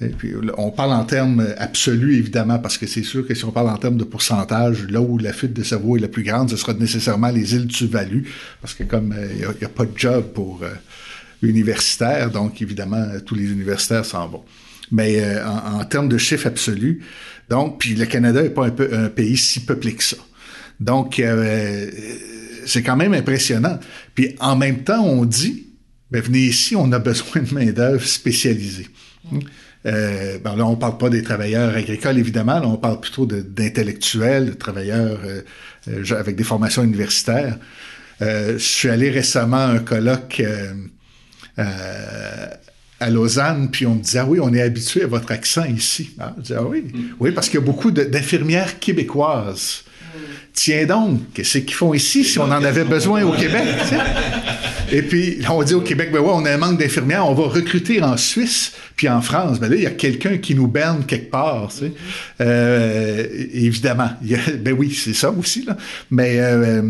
Et 0.00 0.08
puis 0.08 0.34
on 0.58 0.70
parle 0.70 0.92
en 0.92 1.04
termes 1.04 1.46
absolus, 1.56 2.16
évidemment, 2.16 2.58
parce 2.58 2.76
que 2.76 2.86
c'est 2.86 3.02
sûr 3.02 3.26
que 3.26 3.34
si 3.34 3.44
on 3.44 3.52
parle 3.52 3.70
en 3.70 3.78
termes 3.78 3.96
de 3.96 4.04
pourcentage, 4.04 4.86
là 4.90 5.00
où 5.00 5.16
la 5.16 5.32
fuite 5.32 5.52
de 5.52 5.62
cerveau 5.62 5.96
est 5.96 6.00
la 6.00 6.08
plus 6.08 6.22
grande, 6.22 6.50
ce 6.50 6.56
sera 6.56 6.74
nécessairement 6.74 7.30
les 7.30 7.54
îles 7.54 7.68
Tuvalu, 7.68 8.28
parce 8.60 8.74
que 8.74 8.82
comme 8.82 9.14
il 9.16 9.44
euh, 9.44 9.52
n'y 9.58 9.64
a, 9.64 9.68
a, 9.68 9.70
pas 9.70 9.84
de 9.84 9.96
job 9.96 10.32
pour 10.34 10.60
euh, 10.64 10.68
universitaires, 11.42 12.30
donc 12.30 12.60
évidemment, 12.60 13.06
tous 13.24 13.36
les 13.36 13.50
universitaires 13.50 14.04
s'en 14.04 14.28
vont. 14.28 14.44
Mais 14.90 15.20
euh, 15.20 15.46
en, 15.46 15.80
en, 15.80 15.84
termes 15.84 16.08
de 16.08 16.18
chiffres 16.18 16.46
absolus, 16.46 17.02
donc, 17.48 17.80
puis 17.80 17.94
le 17.94 18.06
Canada 18.06 18.42
n'est 18.42 18.50
pas 18.50 18.66
un, 18.66 18.70
peu, 18.70 18.88
un 18.92 19.08
pays 19.08 19.36
si 19.36 19.60
peuplé 19.60 19.94
que 19.94 20.04
ça. 20.04 20.16
Donc, 20.80 21.18
euh, 21.18 21.90
c'est 22.66 22.82
quand 22.82 22.96
même 22.96 23.14
impressionnant. 23.14 23.78
Puis 24.14 24.36
en 24.40 24.56
même 24.56 24.82
temps, 24.82 25.04
on 25.04 25.24
dit, 25.24 25.66
ben, 26.10 26.20
venez 26.20 26.40
ici, 26.40 26.76
on 26.76 26.90
a 26.92 26.98
besoin 26.98 27.42
de 27.42 27.54
main-d'œuvre 27.54 28.06
spécialisée. 28.06 28.88
Euh, 29.86 30.38
ben 30.38 30.56
là, 30.56 30.66
on 30.66 30.76
parle 30.76 30.98
pas 30.98 31.10
des 31.10 31.22
travailleurs 31.22 31.74
agricoles, 31.74 32.18
évidemment, 32.18 32.58
là, 32.58 32.66
on 32.66 32.76
parle 32.76 33.00
plutôt 33.00 33.24
d'intellectuels, 33.26 34.46
de, 34.46 34.50
de, 34.50 34.56
travailleurs 34.56 35.20
euh, 35.88 36.04
avec 36.16 36.34
des 36.36 36.44
formations 36.44 36.82
universitaires. 36.82 37.56
Euh, 38.22 38.54
je 38.54 38.64
suis 38.64 38.88
allé 38.88 39.10
récemment 39.10 39.58
à 39.58 39.66
un 39.66 39.78
colloque 39.78 40.42
à 42.98 43.10
Lausanne, 43.10 43.70
puis 43.70 43.86
on 43.86 43.96
me 43.96 44.02
disait, 44.02 44.20
ah 44.20 44.26
oui, 44.26 44.38
on 44.40 44.52
est 44.54 44.62
habitué 44.62 45.02
à 45.02 45.06
votre 45.06 45.30
accent 45.30 45.64
ici. 45.64 46.10
Ah, 46.18 46.34
je 46.38 46.42
dis, 46.42 46.54
ah 46.54 46.64
oui, 46.64 46.84
oui, 47.20 47.30
parce 47.30 47.48
qu'il 47.48 47.60
y 47.60 47.62
a 47.62 47.66
beaucoup 47.66 47.90
d'infirmières 47.90 48.78
québécoises 48.78 49.84
tiens 50.52 50.86
donc, 50.86 51.20
qu'est-ce 51.34 51.58
qu'ils 51.58 51.74
font 51.74 51.94
ici 51.94 52.24
si 52.24 52.38
on 52.38 52.44
en 52.44 52.64
avait 52.64 52.84
besoin 52.84 53.22
au 53.24 53.32
Québec? 53.32 53.64
Et 54.92 55.02
puis, 55.02 55.38
on 55.50 55.62
dit 55.62 55.74
au 55.74 55.80
Québec, 55.80 56.10
ben 56.12 56.20
ouais, 56.20 56.32
on 56.32 56.44
a 56.44 56.52
un 56.52 56.58
manque 56.58 56.78
d'infirmières, 56.78 57.26
on 57.26 57.34
va 57.34 57.44
recruter 57.44 58.02
en 58.02 58.16
Suisse, 58.16 58.72
puis 58.94 59.08
en 59.08 59.20
France. 59.20 59.58
Ben 59.58 59.68
là, 59.68 59.76
il 59.76 59.82
y 59.82 59.86
a 59.86 59.90
quelqu'un 59.90 60.38
qui 60.38 60.54
nous 60.54 60.68
berne 60.68 61.04
quelque 61.04 61.30
part. 61.30 61.68
Tu 61.72 61.86
sais. 61.86 61.92
euh, 62.40 63.26
évidemment, 63.52 64.10
ben 64.60 64.74
oui, 64.78 64.94
c'est 64.94 65.14
ça 65.14 65.30
aussi. 65.30 65.64
Là. 65.64 65.76
Mais 66.10 66.38
euh, 66.38 66.82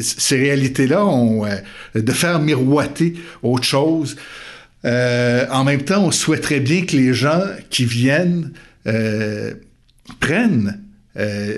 ces 0.00 0.36
réalités-là, 0.36 1.04
ont, 1.04 1.44
euh, 1.44 1.56
de 1.94 2.12
faire 2.12 2.38
miroiter 2.38 3.14
autre 3.42 3.64
chose. 3.64 4.16
En 4.82 5.64
même 5.64 5.82
temps, 5.82 6.04
on 6.04 6.10
souhaiterait 6.10 6.60
bien 6.60 6.86
que 6.86 6.96
les 6.96 7.12
gens 7.12 7.42
qui 7.68 7.84
viennent 7.84 8.52
prennent 10.20 10.80
euh, 11.16 11.56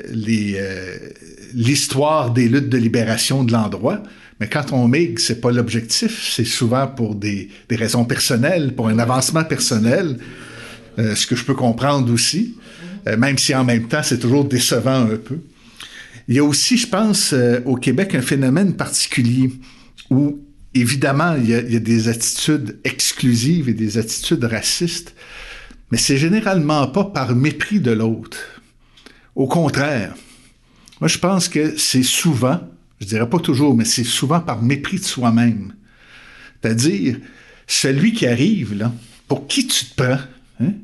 l'histoire 1.54 2.28
euh, 2.28 2.32
des 2.32 2.48
luttes 2.48 2.68
de 2.68 2.78
libération 2.78 3.44
de 3.44 3.52
l'endroit. 3.52 4.02
Mais 4.40 4.48
quand 4.48 4.72
on 4.72 4.88
migre, 4.88 5.20
c'est 5.20 5.40
pas 5.40 5.52
l'objectif. 5.52 6.30
C'est 6.34 6.44
souvent 6.44 6.86
pour 6.86 7.14
des, 7.14 7.48
des, 7.68 7.76
raisons 7.76 8.04
personnelles, 8.04 8.74
pour 8.74 8.88
un 8.88 8.98
avancement 8.98 9.44
personnel, 9.44 10.18
euh, 10.98 11.14
ce 11.14 11.26
que 11.26 11.36
je 11.36 11.44
peux 11.44 11.54
comprendre 11.54 12.12
aussi, 12.12 12.56
euh, 13.06 13.16
même 13.16 13.38
si 13.38 13.54
en 13.54 13.64
même 13.64 13.88
temps 13.88 14.02
c'est 14.02 14.18
toujours 14.18 14.44
décevant 14.44 15.08
un 15.10 15.16
peu. 15.16 15.38
Il 16.28 16.34
y 16.34 16.38
a 16.38 16.44
aussi, 16.44 16.76
je 16.76 16.86
pense, 16.86 17.32
euh, 17.32 17.60
au 17.66 17.76
Québec 17.76 18.14
un 18.14 18.22
phénomène 18.22 18.74
particulier 18.74 19.50
où 20.10 20.40
évidemment 20.74 21.34
il 21.36 21.50
y, 21.50 21.54
a, 21.54 21.60
il 21.60 21.72
y 21.72 21.76
a 21.76 21.80
des 21.80 22.08
attitudes 22.08 22.78
exclusives 22.84 23.68
et 23.68 23.74
des 23.74 23.98
attitudes 23.98 24.44
racistes, 24.44 25.14
mais 25.90 25.98
c'est 25.98 26.16
généralement 26.16 26.86
pas 26.88 27.04
par 27.04 27.34
mépris 27.34 27.80
de 27.80 27.90
l'autre 27.90 28.61
au 29.34 29.46
contraire, 29.46 30.14
moi 31.00 31.08
je 31.08 31.18
pense 31.18 31.48
que 31.48 31.76
c'est 31.76 32.02
souvent, 32.02 32.60
je 33.00 33.06
dirais 33.06 33.28
pas 33.28 33.38
toujours, 33.38 33.76
mais 33.76 33.84
c'est 33.84 34.04
souvent 34.04 34.40
par 34.40 34.62
mépris 34.62 34.98
de 34.98 35.04
soi-même. 35.04 35.74
C'est-à-dire, 36.60 37.16
celui 37.66 38.12
qui 38.12 38.26
arrive, 38.26 38.74
là, 38.74 38.92
pour 39.26 39.46
qui 39.46 39.66
tu 39.66 39.86
te 39.86 39.94
prends? 40.02 40.20
Hein? 40.60 40.74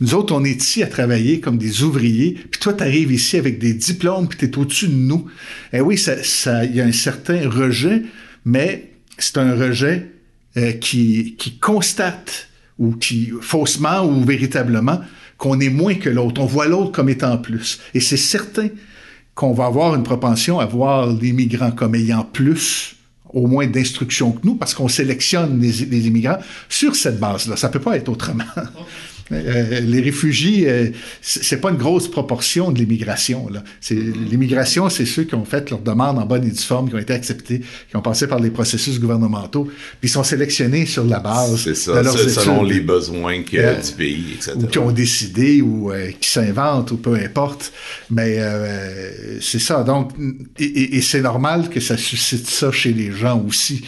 Nous 0.00 0.14
autres, 0.14 0.34
on 0.34 0.44
est 0.44 0.62
ici 0.62 0.82
à 0.82 0.86
travailler 0.86 1.40
comme 1.40 1.56
des 1.56 1.82
ouvriers, 1.82 2.32
puis 2.50 2.60
toi, 2.60 2.74
tu 2.74 2.82
arrives 2.82 3.12
ici 3.12 3.36
avec 3.36 3.58
des 3.58 3.72
diplômes, 3.72 4.28
puis 4.28 4.38
tu 4.38 4.44
es 4.44 4.58
au-dessus 4.58 4.88
de 4.88 4.94
nous. 4.94 5.26
Eh 5.72 5.80
oui, 5.80 5.96
ça, 5.96 6.22
ça, 6.22 6.64
il 6.64 6.74
y 6.74 6.80
a 6.80 6.84
un 6.84 6.92
certain 6.92 7.48
rejet, 7.48 8.02
mais 8.44 8.92
c'est 9.16 9.38
un 9.38 9.54
rejet 9.54 10.10
euh, 10.56 10.72
qui, 10.72 11.36
qui 11.38 11.58
constate, 11.58 12.48
ou 12.78 12.92
qui, 12.92 13.32
faussement 13.40 14.04
ou 14.04 14.22
véritablement, 14.22 15.00
qu'on 15.38 15.60
est 15.60 15.70
moins 15.70 15.94
que 15.94 16.08
l'autre. 16.08 16.40
On 16.40 16.46
voit 16.46 16.66
l'autre 16.66 16.92
comme 16.92 17.08
étant 17.08 17.38
plus. 17.38 17.80
Et 17.94 18.00
c'est 18.00 18.16
certain 18.16 18.68
qu'on 19.34 19.52
va 19.52 19.66
avoir 19.66 19.94
une 19.94 20.02
propension 20.02 20.58
à 20.60 20.66
voir 20.66 21.08
les 21.08 21.32
migrants 21.32 21.70
comme 21.70 21.94
ayant 21.94 22.24
plus 22.24 22.96
au 23.30 23.46
moins 23.46 23.66
d'instruction 23.66 24.32
que 24.32 24.46
nous, 24.46 24.54
parce 24.54 24.72
qu'on 24.72 24.88
sélectionne 24.88 25.60
les, 25.60 25.84
les, 25.84 26.06
immigrants 26.06 26.38
sur 26.68 26.96
cette 26.96 27.20
base-là. 27.20 27.56
Ça 27.56 27.68
peut 27.68 27.80
pas 27.80 27.96
être 27.96 28.08
autrement. 28.08 28.44
Euh, 29.32 29.80
les 29.80 30.00
réfugiés, 30.00 30.68
euh, 30.68 30.90
c'est 31.20 31.60
pas 31.60 31.70
une 31.70 31.76
grosse 31.76 32.08
proportion 32.08 32.70
de 32.70 32.78
l'immigration. 32.78 33.48
L'immigration, 33.90 34.88
c'est 34.88 35.06
ceux 35.06 35.24
qui 35.24 35.34
ont 35.34 35.44
fait 35.44 35.70
leur 35.70 35.80
demande 35.80 36.18
en 36.18 36.26
bonne 36.26 36.44
et 36.44 36.50
due 36.50 36.62
forme, 36.62 36.88
qui 36.88 36.94
ont 36.94 36.98
été 36.98 37.12
acceptés, 37.12 37.60
qui 37.88 37.96
ont 37.96 38.02
passé 38.02 38.28
par 38.28 38.38
les 38.38 38.50
processus 38.50 39.00
gouvernementaux, 39.00 39.68
puis 40.00 40.08
sont 40.08 40.22
sélectionnés 40.22 40.86
sur 40.86 41.04
la 41.04 41.18
base 41.18 41.64
de 41.64 41.92
leurs 41.92 42.20
études. 42.20 42.30
selon 42.30 42.62
les 42.62 42.80
besoins 42.80 43.42
que, 43.42 43.56
euh, 43.56 43.74
du 43.74 43.92
pays, 43.92 44.34
etc. 44.36 44.52
Ou 44.56 44.66
qui 44.66 44.78
ont 44.78 44.92
décidé, 44.92 45.60
ou 45.60 45.90
qui 46.20 46.28
s'inventent, 46.28 46.92
ou 46.92 46.96
peu 46.96 47.14
importe. 47.14 47.72
Mais 48.10 48.38
c'est 49.40 49.58
ça. 49.58 49.82
Donc, 49.82 50.12
et, 50.58 50.96
et 50.96 51.00
c'est 51.00 51.22
normal 51.22 51.68
que 51.68 51.80
ça 51.80 51.96
suscite 51.96 52.48
ça 52.48 52.70
chez 52.70 52.92
les 52.92 53.10
gens 53.10 53.42
aussi. 53.46 53.84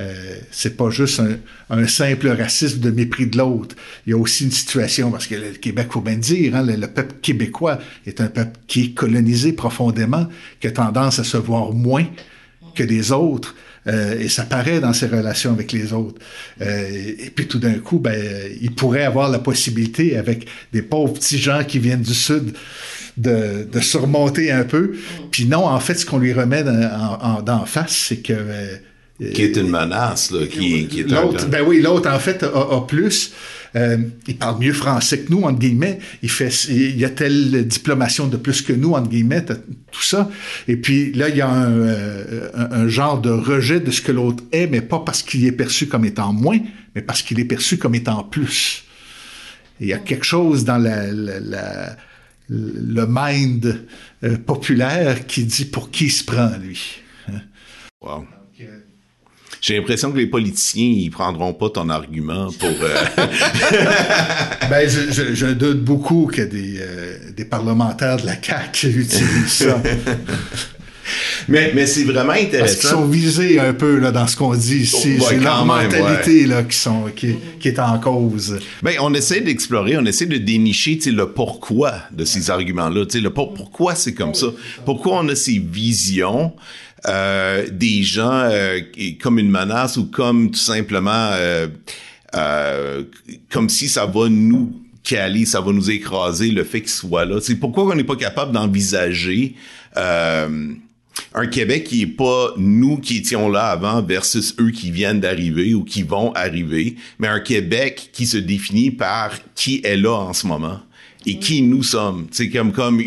Euh, 0.00 0.38
c'est 0.50 0.76
pas 0.76 0.90
juste 0.90 1.22
un, 1.70 1.86
simple 1.86 2.28
racisme 2.28 2.80
de 2.80 2.90
mépris 2.90 3.26
de 3.26 3.38
l'autre. 3.38 3.76
Il 4.06 4.10
y 4.10 4.12
a 4.12 4.16
aussi 4.16 4.44
une 4.44 4.50
situation, 4.50 5.10
parce 5.10 5.26
que 5.26 5.36
le 5.36 5.52
Québec, 5.52 5.88
faut 5.90 6.00
bien 6.00 6.16
dire, 6.16 6.56
hein, 6.56 6.62
le, 6.66 6.86
peuple 6.88 7.14
québécois 7.22 7.78
est 8.06 8.20
un 8.20 8.26
peuple 8.26 8.58
qui 8.66 8.82
est 8.82 8.90
colonisé 8.90 9.52
profondément, 9.52 10.26
qui 10.60 10.66
a 10.66 10.72
tendance 10.72 11.20
à 11.20 11.24
se 11.24 11.36
voir 11.36 11.72
moins 11.72 12.06
que 12.74 12.82
les 12.82 13.12
autres. 13.12 13.54
Euh, 13.86 14.18
et 14.18 14.28
ça 14.28 14.44
paraît 14.44 14.80
dans 14.80 14.94
ses 14.94 15.06
relations 15.06 15.52
avec 15.52 15.70
les 15.70 15.92
autres. 15.92 16.20
Euh, 16.60 17.14
et 17.18 17.30
puis 17.30 17.46
tout 17.46 17.58
d'un 17.58 17.78
coup, 17.78 17.98
ben, 17.98 18.18
il 18.60 18.74
pourrait 18.74 19.04
avoir 19.04 19.30
la 19.30 19.38
possibilité, 19.38 20.16
avec 20.16 20.48
des 20.72 20.82
pauvres 20.82 21.12
petits 21.12 21.38
gens 21.38 21.62
qui 21.62 21.78
viennent 21.78 22.02
du 22.02 22.14
Sud, 22.14 22.54
de, 23.16 23.68
de 23.70 23.80
surmonter 23.80 24.50
un 24.50 24.64
peu. 24.64 24.96
Puis 25.30 25.44
non, 25.44 25.66
en 25.66 25.78
fait, 25.78 25.94
ce 25.94 26.06
qu'on 26.06 26.18
lui 26.18 26.32
remet 26.32 26.64
d'en 26.64 27.64
face, 27.66 27.94
c'est 28.08 28.16
que 28.16 28.32
qui 29.18 29.42
est 29.42 29.56
une 29.56 29.68
menace, 29.68 30.32
là, 30.32 30.46
qui, 30.46 30.88
qui 30.88 31.00
est 31.00 31.10
l'autre, 31.10 31.48
Ben 31.48 31.62
oui, 31.64 31.80
l'autre, 31.80 32.10
en 32.10 32.18
fait, 32.18 32.42
a, 32.42 32.86
plus. 32.86 33.32
Euh, 33.76 33.98
il 34.26 34.36
parle 34.36 34.60
mieux 34.60 34.72
français 34.72 35.20
que 35.20 35.30
nous, 35.30 35.42
entre 35.42 35.58
guillemets. 35.58 36.00
Il 36.22 36.30
fait, 36.30 36.50
il 36.68 36.98
y 36.98 37.04
a 37.04 37.10
telle 37.10 37.66
diplomation 37.66 38.26
de 38.26 38.36
plus 38.36 38.60
que 38.62 38.72
nous, 38.72 38.92
entre 38.92 39.08
guillemets, 39.08 39.44
tout 39.44 40.02
ça. 40.02 40.28
Et 40.66 40.76
puis 40.76 41.12
là, 41.12 41.28
il 41.28 41.36
y 41.36 41.40
a 41.40 41.52
euh, 41.52 42.50
un, 42.54 42.72
un, 42.72 42.88
genre 42.88 43.20
de 43.20 43.30
rejet 43.30 43.78
de 43.78 43.90
ce 43.92 44.00
que 44.00 44.10
l'autre 44.10 44.42
est, 44.50 44.66
mais 44.66 44.80
pas 44.80 44.98
parce 44.98 45.22
qu'il 45.22 45.44
est 45.46 45.52
perçu 45.52 45.86
comme 45.86 46.04
étant 46.04 46.32
moins, 46.32 46.58
mais 46.96 47.02
parce 47.02 47.22
qu'il 47.22 47.38
est 47.38 47.44
perçu 47.44 47.78
comme 47.78 47.94
étant 47.94 48.24
plus. 48.24 48.84
il 49.80 49.86
y 49.86 49.92
a 49.92 49.98
quelque 49.98 50.24
chose 50.24 50.64
dans 50.64 50.78
la, 50.78 51.10
la, 51.12 51.96
le 52.48 53.06
mind 53.08 53.86
euh, 54.24 54.36
populaire 54.38 55.26
qui 55.26 55.44
dit 55.44 55.64
pour 55.64 55.90
qui 55.90 56.06
il 56.06 56.10
se 56.10 56.24
prend, 56.24 56.50
lui. 56.60 57.00
Wow. 58.00 58.26
J'ai 59.64 59.78
l'impression 59.78 60.12
que 60.12 60.18
les 60.18 60.26
politiciens, 60.26 60.84
ils 60.84 61.08
prendront 61.08 61.54
pas 61.54 61.70
ton 61.70 61.88
argument 61.88 62.48
pour... 62.58 62.68
Euh... 62.68 63.04
ben, 64.68 64.86
je, 64.86 65.34
je, 65.34 65.46
doute 65.46 65.82
beaucoup 65.82 66.26
que 66.30 66.42
des, 66.42 66.76
euh, 66.80 67.16
des 67.34 67.46
parlementaires 67.46 68.18
de 68.18 68.26
la 68.26 68.34
CAQ 68.34 68.88
utilisent 69.00 69.46
ça. 69.46 69.82
Mais, 71.48 71.72
mais 71.74 71.86
c'est 71.86 72.04
vraiment 72.04 72.34
intéressant. 72.34 72.58
Parce 72.58 72.74
qu'ils 72.74 72.88
sont 72.90 73.06
visés 73.06 73.58
un 73.58 73.72
peu 73.72 73.98
là, 74.00 74.12
dans 74.12 74.26
ce 74.26 74.36
qu'on 74.36 74.54
dit 74.54 74.80
ici. 74.80 75.18
c'est 75.26 75.40
leur 75.40 75.64
mentalité 75.64 76.44
là, 76.44 76.62
qui, 76.62 76.76
sont, 76.76 77.04
qui, 77.16 77.34
qui, 77.58 77.68
est 77.68 77.78
en 77.78 77.98
cause. 77.98 78.58
Ben, 78.82 78.96
on 79.00 79.14
essaie 79.14 79.40
d'explorer, 79.40 79.96
on 79.96 80.04
essaie 80.04 80.26
de 80.26 80.36
dénicher 80.36 80.98
le 81.06 81.30
pourquoi 81.30 81.94
de 82.12 82.26
ces 82.26 82.50
arguments-là. 82.50 83.06
Le 83.14 83.30
pourquoi 83.30 83.94
c'est 83.94 84.12
comme 84.12 84.34
ça? 84.34 84.48
Pourquoi 84.84 85.20
on 85.20 85.28
a 85.30 85.34
ces 85.34 85.58
visions 85.58 86.52
euh, 87.06 87.66
des 87.70 88.02
gens 88.02 88.48
euh, 88.50 88.80
comme 89.20 89.38
une 89.38 89.50
menace 89.50 89.98
ou 89.98 90.06
comme 90.06 90.50
tout 90.50 90.58
simplement 90.58 91.30
euh, 91.34 91.68
comme 93.50 93.68
si 93.68 93.88
ça 93.88 94.06
va 94.06 94.28
nous 94.28 94.80
caler, 95.02 95.44
ça 95.44 95.60
va 95.60 95.72
nous 95.72 95.90
écraser 95.90 96.50
le 96.50 96.64
fait 96.64 96.80
qu'ils 96.80 96.90
soient 96.90 97.26
là. 97.26 97.40
C'est 97.42 97.56
pourquoi 97.56 97.84
on 97.84 97.94
n'est 97.94 98.04
pas 98.04 98.16
capable 98.16 98.52
d'envisager 98.52 99.54
un 99.96 101.46
Québec 101.46 101.84
qui 101.84 102.02
est 102.02 102.06
pas 102.06 102.54
nous 102.56 102.96
qui 102.96 103.18
étions 103.18 103.48
là 103.48 103.66
avant 103.66 104.02
versus 104.02 104.54
eux 104.58 104.70
qui 104.70 104.90
viennent 104.90 105.20
d'arriver 105.20 105.74
ou 105.74 105.84
qui 105.84 106.02
vont 106.02 106.32
arriver, 106.32 106.96
mais 107.18 107.28
un 107.28 107.40
Québec 107.40 108.10
qui 108.12 108.26
se 108.26 108.38
définit 108.38 108.90
par 108.90 109.32
qui 109.54 109.80
est 109.84 109.96
là 109.96 110.14
en 110.14 110.32
ce 110.32 110.46
moment 110.46 110.80
et 111.26 111.38
qui 111.38 111.62
nous 111.62 111.82
sommes. 111.82 112.26
C'est 112.30 112.48
comme 112.48 112.72
comme 112.72 113.00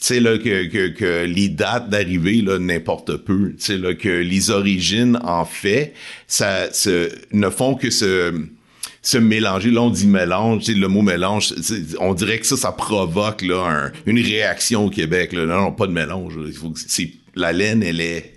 sais 0.00 0.20
là 0.20 0.38
que, 0.38 0.88
que, 0.88 1.24
les 1.24 1.48
dates 1.48 1.88
d'arrivée 1.90 2.42
là 2.42 2.58
n'importe 2.58 3.16
peu, 3.16 3.50
tu 3.50 3.64
sais 3.64 3.78
là 3.78 3.94
que 3.94 4.08
les 4.08 4.50
origines 4.50 5.18
en 5.24 5.44
fait 5.44 5.94
ça 6.26 6.72
se, 6.72 7.10
ne 7.32 7.50
font 7.50 7.74
que 7.74 7.90
se 7.90 8.32
se 9.06 9.18
mélanger. 9.18 9.70
Là, 9.70 9.82
on 9.82 9.90
dit 9.90 10.06
mélange, 10.06 10.66
le 10.66 10.88
mot 10.88 11.00
mélange, 11.00 11.54
on 12.00 12.12
dirait 12.12 12.40
que 12.40 12.46
ça, 12.46 12.56
ça 12.56 12.72
provoque 12.72 13.42
là 13.42 13.92
une 14.04 14.18
réaction 14.18 14.86
au 14.86 14.90
Québec. 14.90 15.32
Non, 15.32 15.70
pas 15.70 15.86
de 15.86 15.92
mélange. 15.92 16.34
C'est 16.74 17.12
la 17.36 17.52
laine, 17.52 17.82
elle 17.84 18.00
est. 18.00 18.32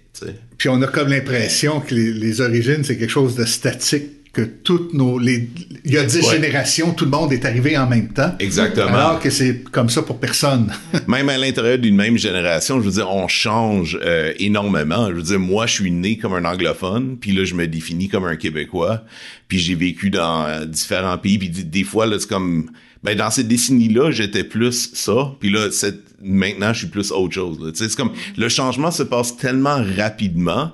Puis 0.58 0.70
on 0.70 0.82
a 0.82 0.88
comme 0.88 1.08
l'impression 1.08 1.80
que 1.80 1.96
les, 1.96 2.12
les 2.12 2.42
origines, 2.42 2.84
c'est 2.84 2.98
quelque 2.98 3.10
chose 3.10 3.36
de 3.36 3.46
statique 3.46 4.19
que 4.40 4.46
toutes 4.46 4.94
nos 4.94 5.20
les 5.20 5.50
il 5.86 5.94
y 5.94 5.98
a 5.98 6.04
dix 6.04 6.30
générations, 6.30 6.94
tout 6.94 7.06
le 7.06 7.12
monde 7.12 7.32
est 7.34 7.46
arrivé 7.46 7.78
en 7.78 7.88
même 7.88 8.10
temps. 8.10 8.36
Exactement. 8.40 8.88
Alors 8.88 9.20
que 9.20 9.30
c'est 9.30 9.64
comme 9.72 9.90
ça 9.90 10.02
pour 10.02 10.20
personne. 10.20 10.72
même 11.08 11.30
à 11.30 11.38
l'intérieur 11.38 11.78
d'une 11.78 11.96
même 11.96 12.18
génération, 12.18 12.80
je 12.80 12.86
veux 12.86 12.92
dire, 12.92 13.10
on 13.10 13.28
change 13.28 13.98
euh, 14.04 14.34
énormément. 14.40 15.10
Je 15.10 15.16
veux 15.16 15.22
dire, 15.22 15.40
moi, 15.40 15.66
je 15.68 15.74
suis 15.74 15.92
né 15.92 16.18
comme 16.18 16.34
un 16.34 16.46
anglophone, 16.46 17.18
puis 17.20 17.32
là, 17.32 17.44
je 17.44 17.56
me 17.56 17.68
définis 17.68 18.10
comme 18.10 18.26
un 18.26 18.36
Québécois, 18.36 19.04
puis 19.48 19.60
j'ai 19.60 19.76
vécu 19.76 20.10
dans 20.10 20.46
euh, 20.46 20.66
différents 20.66 21.18
pays, 21.18 21.38
puis 21.38 21.50
des, 21.50 21.84
fois, 21.84 22.06
là, 22.06 22.18
c'est 22.20 22.30
comme 22.30 22.70
ben 23.04 23.18
dans 23.18 23.32
cette 23.32 23.48
décennie-là, 23.48 24.12
j'étais 24.12 24.44
plus 24.44 24.92
ça, 24.94 25.34
puis 25.40 25.50
là, 25.50 25.72
cette, 25.72 26.09
maintenant, 26.22 26.74
je 26.74 26.80
suis 26.80 26.88
plus 26.88 27.12
autre 27.12 27.34
chose. 27.34 27.72
C'est 27.76 27.94
comme 27.96 28.12
le 28.38 28.50
changement 28.50 28.92
se 28.92 29.04
passe 29.04 29.38
tellement 29.38 29.82
rapidement, 29.98 30.72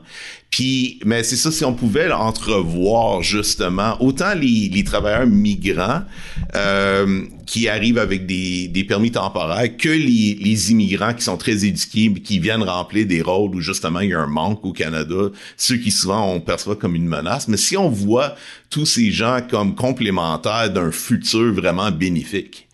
puis, 0.56 1.02
mais 1.04 1.24
c'est 1.24 1.36
ça, 1.36 1.52
si 1.52 1.66
on 1.66 1.74
pouvait 1.74 2.10
entrevoir 2.12 3.22
justement 3.22 4.02
autant 4.02 4.34
les, 4.36 4.70
les 4.70 4.84
travailleurs 4.86 5.28
migrants 5.28 6.04
euh, 6.56 7.24
qui 7.46 7.68
arrivent 7.68 7.98
avec 7.98 8.26
des, 8.26 8.70
des 8.70 8.86
permis 8.86 9.12
temporaires 9.12 9.76
que 9.76 9.90
les, 9.90 10.38
les, 10.40 10.72
immigrants 10.72 11.14
qui 11.14 11.24
sont 11.24 11.36
très 11.36 11.66
éduqués, 11.66 12.14
qui 12.24 12.40
viennent 12.40 12.64
remplir 12.64 13.06
des 13.06 13.22
rôles 13.22 13.54
où 13.54 13.60
justement 13.60 14.00
il 14.00 14.12
y 14.12 14.14
a 14.14 14.22
un 14.22 14.28
manque 14.28 14.64
au 14.64 14.72
Canada, 14.72 15.30
ceux 15.58 15.76
qui 15.76 15.92
souvent 15.92 16.32
on 16.32 16.40
perçoit 16.40 16.78
comme 16.78 16.96
une 16.96 17.08
menace. 17.08 17.50
Mais 17.50 17.58
si 17.58 17.76
on 17.76 17.90
voit 17.90 18.36
tous 18.70 18.86
ces 18.86 19.12
gens 19.12 19.40
comme 19.50 19.76
complémentaires 19.76 20.72
d'un 20.72 20.92
futur 20.92 21.54
vraiment 21.54 21.92
bénéfique, 21.92 22.65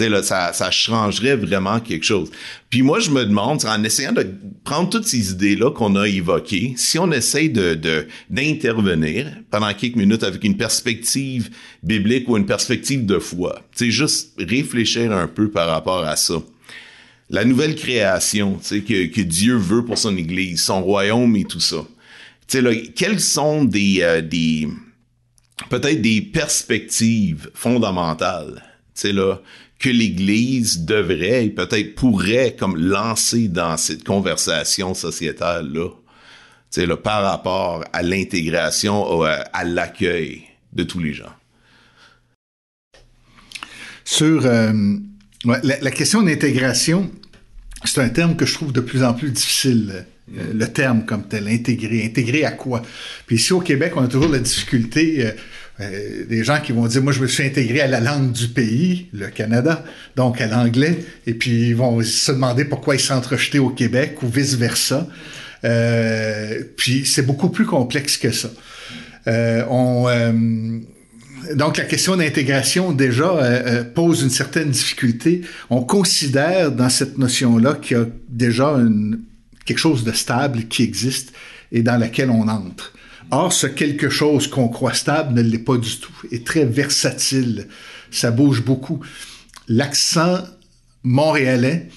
là, 0.00 0.22
ça, 0.22 0.70
changerait 0.70 1.36
vraiment 1.36 1.80
quelque 1.80 2.04
chose. 2.04 2.30
Puis 2.70 2.82
moi, 2.82 3.00
je 3.00 3.10
me 3.10 3.24
demande, 3.24 3.64
en 3.64 3.82
essayant 3.82 4.12
de 4.12 4.26
prendre 4.64 4.90
toutes 4.90 5.06
ces 5.06 5.32
idées-là 5.32 5.70
qu'on 5.70 5.96
a 5.96 6.06
évoquées, 6.06 6.74
si 6.76 6.98
on 6.98 7.10
essaye 7.12 7.50
de, 7.50 8.06
d'intervenir 8.30 9.26
pendant 9.50 9.72
quelques 9.74 9.96
minutes 9.96 10.22
avec 10.22 10.44
une 10.44 10.56
perspective 10.56 11.50
biblique 11.82 12.28
ou 12.28 12.36
une 12.36 12.46
perspective 12.46 13.06
de 13.06 13.18
foi, 13.18 13.62
c'est 13.72 13.90
juste 13.90 14.32
réfléchir 14.38 15.12
un 15.12 15.26
peu 15.26 15.50
par 15.50 15.68
rapport 15.68 16.04
à 16.04 16.16
ça. 16.16 16.42
La 17.30 17.44
nouvelle 17.44 17.74
création, 17.74 18.58
que, 18.70 19.06
que 19.06 19.20
Dieu 19.20 19.56
veut 19.56 19.84
pour 19.84 19.98
son 19.98 20.16
Église, 20.16 20.62
son 20.62 20.82
royaume 20.82 21.36
et 21.36 21.44
tout 21.44 21.60
ça. 21.60 21.84
Là, 22.54 22.70
quelles 22.94 23.20
sont 23.20 23.64
des, 23.64 23.98
euh, 24.00 24.22
des 24.22 24.68
peut-être 25.68 26.00
des 26.00 26.22
perspectives 26.22 27.50
fondamentales, 27.54 28.62
là, 29.04 29.40
que 29.78 29.88
l'Église 29.88 30.84
devrait 30.84 31.46
et 31.46 31.50
peut-être 31.50 31.94
pourrait 31.94 32.56
comme 32.58 32.76
lancer 32.76 33.48
dans 33.48 33.76
cette 33.76 34.04
conversation 34.04 34.94
sociétale-là, 34.94 35.90
c'est 36.70 36.86
là, 36.86 36.96
par 36.96 37.22
rapport 37.22 37.84
à 37.92 38.02
l'intégration, 38.02 39.22
à, 39.22 39.64
l'accueil 39.64 40.44
de 40.72 40.82
tous 40.82 40.98
les 40.98 41.14
gens. 41.14 41.32
Sur 44.04 44.44
euh, 44.44 44.72
la, 45.44 45.90
question 45.90 46.22
d'intégration, 46.22 47.10
c'est 47.84 48.00
un 48.00 48.08
terme 48.08 48.36
que 48.36 48.46
je 48.46 48.54
trouve 48.54 48.72
de 48.72 48.80
plus 48.80 49.04
en 49.04 49.14
plus 49.14 49.30
difficile. 49.30 50.06
Euh, 50.36 50.52
le 50.52 50.66
terme 50.66 51.04
comme 51.04 51.26
tel, 51.26 51.48
intégrer. 51.48 52.04
Intégrer 52.04 52.44
à 52.44 52.52
quoi? 52.52 52.82
Puis 53.26 53.36
ici 53.36 53.52
au 53.52 53.60
Québec, 53.60 53.92
on 53.96 54.02
a 54.02 54.08
toujours 54.08 54.30
la 54.30 54.40
difficulté. 54.40 55.26
Euh, 55.26 55.32
euh, 55.80 56.24
des 56.26 56.42
gens 56.42 56.60
qui 56.60 56.72
vont 56.72 56.86
dire, 56.86 57.02
moi, 57.02 57.12
je 57.12 57.20
me 57.20 57.26
suis 57.26 57.44
intégré 57.44 57.80
à 57.80 57.86
la 57.86 58.00
langue 58.00 58.32
du 58.32 58.48
pays, 58.48 59.08
le 59.12 59.28
Canada, 59.28 59.84
donc 60.16 60.40
à 60.40 60.46
l'anglais, 60.46 61.04
et 61.26 61.34
puis 61.34 61.68
ils 61.68 61.76
vont 61.76 62.02
se 62.02 62.32
demander 62.32 62.64
pourquoi 62.64 62.96
ils 62.96 63.00
sont 63.00 63.20
rejetés 63.20 63.58
au 63.58 63.70
Québec 63.70 64.22
ou 64.22 64.28
vice-versa. 64.28 65.06
Euh, 65.64 66.62
puis 66.76 67.04
c'est 67.04 67.22
beaucoup 67.22 67.48
plus 67.48 67.66
complexe 67.66 68.16
que 68.16 68.32
ça. 68.32 68.50
Euh, 69.26 69.64
on, 69.68 70.08
donc 71.54 71.76
la 71.76 71.84
question 71.84 72.16
d'intégration 72.16 72.92
déjà 72.92 73.84
pose 73.94 74.22
une 74.22 74.30
certaine 74.30 74.70
difficulté. 74.70 75.42
On 75.70 75.82
considère 75.82 76.72
dans 76.72 76.88
cette 76.88 77.18
notion-là 77.18 77.74
qu'il 77.74 77.96
y 77.96 78.00
a 78.00 78.06
déjà 78.28 78.66
une, 78.70 79.20
quelque 79.64 79.78
chose 79.78 80.02
de 80.02 80.12
stable 80.12 80.64
qui 80.64 80.82
existe 80.82 81.32
et 81.70 81.82
dans 81.82 81.96
laquelle 81.96 82.30
on 82.30 82.48
entre 82.48 82.92
Or, 83.30 83.52
ce 83.52 83.66
quelque 83.66 84.08
chose 84.08 84.46
qu'on 84.46 84.68
croit 84.68 84.94
stable 84.94 85.34
ne 85.34 85.42
l'est 85.42 85.58
pas 85.58 85.76
du 85.76 85.96
tout, 85.98 86.12
est 86.32 86.46
très 86.46 86.64
versatile, 86.64 87.68
ça 88.10 88.30
bouge 88.30 88.62
beaucoup. 88.64 89.00
L'accent 89.68 90.38
montréalais, 91.02 91.88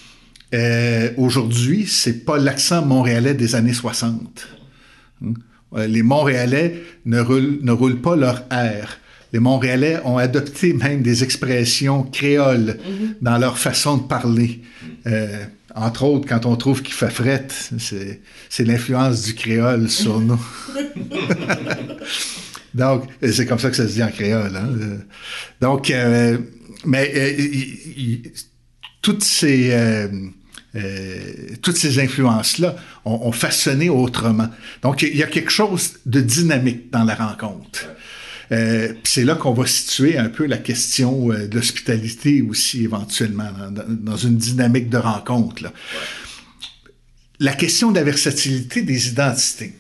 euh, 0.54 1.12
aujourd'hui, 1.18 1.88
c'est 1.88 2.26
pas 2.26 2.38
l'accent 2.38 2.86
montréalais 2.86 3.34
des 3.34 3.56
années 3.56 3.74
60. 3.74 4.48
Hein? 5.24 5.34
Les 5.88 6.04
Montréalais 6.04 6.84
ne 7.06 7.22
roulent, 7.22 7.60
ne 7.62 7.72
roulent 7.72 8.02
pas 8.02 8.18
leur 8.18 8.44
air. 8.52 9.00
Les 9.32 9.40
Montréalais 9.40 10.00
ont 10.04 10.18
adopté 10.18 10.74
même 10.74 11.02
des 11.02 11.24
expressions 11.24 12.04
créoles 12.04 12.78
mm-hmm. 12.78 13.16
dans 13.22 13.38
leur 13.38 13.58
façon 13.58 13.96
de 13.98 14.04
parler. 14.04 14.62
Euh, 15.08 15.46
entre 15.76 16.04
autres, 16.04 16.28
quand 16.28 16.46
on 16.46 16.56
trouve 16.56 16.82
qu'il 16.82 16.94
fait 16.94 17.10
fret, 17.10 17.48
c'est 17.78 18.66
l'influence 18.66 19.24
du 19.24 19.36
créole 19.36 19.90
sur 19.90 20.20
nous. 20.20 20.42
Donc, 22.74 23.06
c'est 23.22 23.46
comme 23.46 23.60
ça 23.60 23.70
que 23.70 23.76
ça 23.76 23.88
se 23.88 23.94
dit 23.94 24.04
en 24.04 24.12
créole. 24.12 24.56
Hein? 24.56 24.70
Donc, 25.60 25.90
euh, 25.90 26.38
mais 26.86 27.12
euh, 27.16 28.18
toutes 29.02 29.24
ces... 29.24 29.72
Euh, 29.72 30.08
toutes 31.62 31.76
ces 31.76 32.00
influences-là 32.00 32.78
ont, 33.04 33.34
façonné 33.34 33.90
autrement. 33.90 34.48
Donc, 34.82 35.02
il 35.02 35.18
y 35.18 35.22
a 35.22 35.28
quelque 35.28 35.52
chose 35.52 35.96
de 36.06 36.22
dynamique 36.22 36.90
dans 36.92 37.04
la 37.04 37.14
rencontre. 37.14 37.88
Euh, 38.52 38.94
c'est 39.04 39.24
là 39.24 39.36
qu'on 39.36 39.54
va 39.54 39.66
situer 39.66 40.18
un 40.18 40.28
peu 40.28 40.46
la 40.46 40.58
question 40.58 41.32
euh, 41.32 41.48
de 41.48 41.56
l'hospitalité 41.56 42.42
aussi 42.42 42.84
éventuellement, 42.84 43.50
dans, 43.72 44.18
une 44.18 44.38
dynamique 44.38 44.90
de 44.90 44.98
rencontre. 44.98 45.64
Là. 45.64 45.74
La 47.40 47.54
question 47.54 47.92
de 47.92 47.96
la 47.96 48.04
versatilité 48.04 48.82
des 48.82 49.08
identités, 49.08 49.74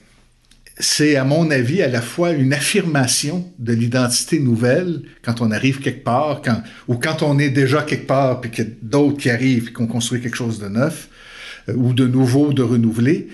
c'est 0.80 1.16
à 1.16 1.26
mon 1.26 1.52
avis 1.52 1.82
à 1.82 1.88
la 1.88 2.02
fois 2.02 2.32
une 2.32 2.54
affirmation 2.54 3.52
de 3.60 3.74
l'identité 3.74 4.40
nouvelle 4.40 5.04
quand 5.22 5.42
on 5.42 5.52
arrive 5.52 5.80
quelque 5.80 6.04
part, 6.04 6.42
quand, 6.42 6.64
ou 6.88 6.96
quand 6.96 7.22
on 7.22 7.38
est 7.40 7.50
déjà 7.50 7.84
quelque 7.84 8.08
part, 8.08 8.42
puis 8.42 8.52
qu'il 8.52 8.64
y 8.64 8.68
a 8.68 8.72
d'autres 8.82 9.18
qui 9.18 9.30
arrivent 9.30 9.68
et 9.68 9.74
qu'on 9.74 9.88
construit 9.88 10.22
quelque 10.22 10.38
chose 10.38 10.60
de 10.60 10.70
neuf, 10.70 11.10
euh, 11.70 11.74
ou 11.76 11.94
de 11.94 12.08
nouveau, 12.08 12.54
de 12.54 12.64
renouvelé, 12.64 13.28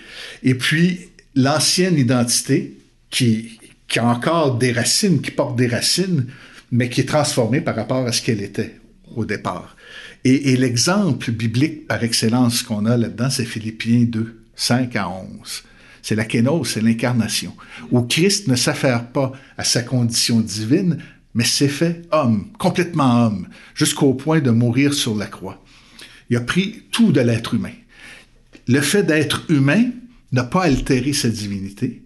et 0.44 0.56
puis 0.56 1.10
l'ancienne 1.36 1.98
identité 1.98 2.76
qui, 3.12 3.60
qui 3.88 4.00
a 4.00 4.06
encore 4.06 4.58
des 4.58 4.72
racines, 4.72 5.22
qui 5.22 5.32
porte 5.32 5.56
des 5.56 5.68
racines, 5.68 6.28
mais 6.72 6.90
qui 6.90 7.02
est 7.02 7.06
transformée 7.06 7.62
par 7.62 7.76
rapport 7.76 8.06
à 8.06 8.12
ce 8.12 8.22
qu'elle 8.22 8.42
était 8.42 8.80
au 9.16 9.26
départ. 9.26 9.76
Et, 10.24 10.58
l'exemple 10.58 11.32
biblique 11.32 11.88
par 11.88 12.04
excellence 12.04 12.62
qu'on 12.62 12.86
a 12.86 12.98
là-dedans, 12.98 13.30
c'est 13.30 13.46
Philippiens 13.46 14.04
2, 14.04 14.44
5 14.56 14.96
à 14.98 15.10
11. 15.10 15.64
C'est 16.02 16.16
la 16.16 16.26
kénose, 16.26 16.70
c'est 16.70 16.82
l'incarnation, 16.82 17.56
où 17.92 18.02
Christ 18.02 18.48
ne 18.48 18.56
s'affaire 18.56 19.08
pas 19.08 19.32
à 19.58 19.64
sa 19.64 19.84
condition 19.84 20.42
divine, 20.42 20.98
mais 21.34 21.46
s'est 21.46 21.68
fait 21.70 22.02
homme, 22.12 22.48
complètement 22.58 23.26
homme, 23.26 23.48
jusqu'au 23.76 24.14
point 24.16 24.42
de 24.42 24.52
mourir 24.52 24.94
sur 24.94 25.16
la 25.16 25.28
croix. 25.28 25.64
Il 26.30 26.38
a 26.38 26.42
pris 26.42 26.84
tout 26.92 27.12
de 27.12 27.22
l'être 27.22 27.54
humain. 27.54 27.76
Le 28.68 28.82
fait 28.82 29.04
d'être 29.04 29.50
humain 29.50 29.92
n'a 30.34 30.44
pas 30.44 30.64
altéré 30.64 31.14
sa 31.14 31.30
divinité, 31.30 32.02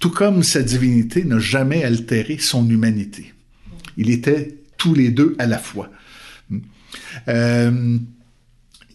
tout 0.00 0.10
comme 0.10 0.42
sa 0.42 0.62
divinité 0.62 1.24
n'a 1.24 1.38
jamais 1.38 1.84
altéré 1.84 2.38
son 2.38 2.68
humanité. 2.68 3.32
Il 3.96 4.10
était 4.10 4.56
tous 4.78 4.94
les 4.94 5.10
deux 5.10 5.36
à 5.38 5.46
la 5.46 5.58
fois. 5.58 5.90
Euh, 7.28 7.98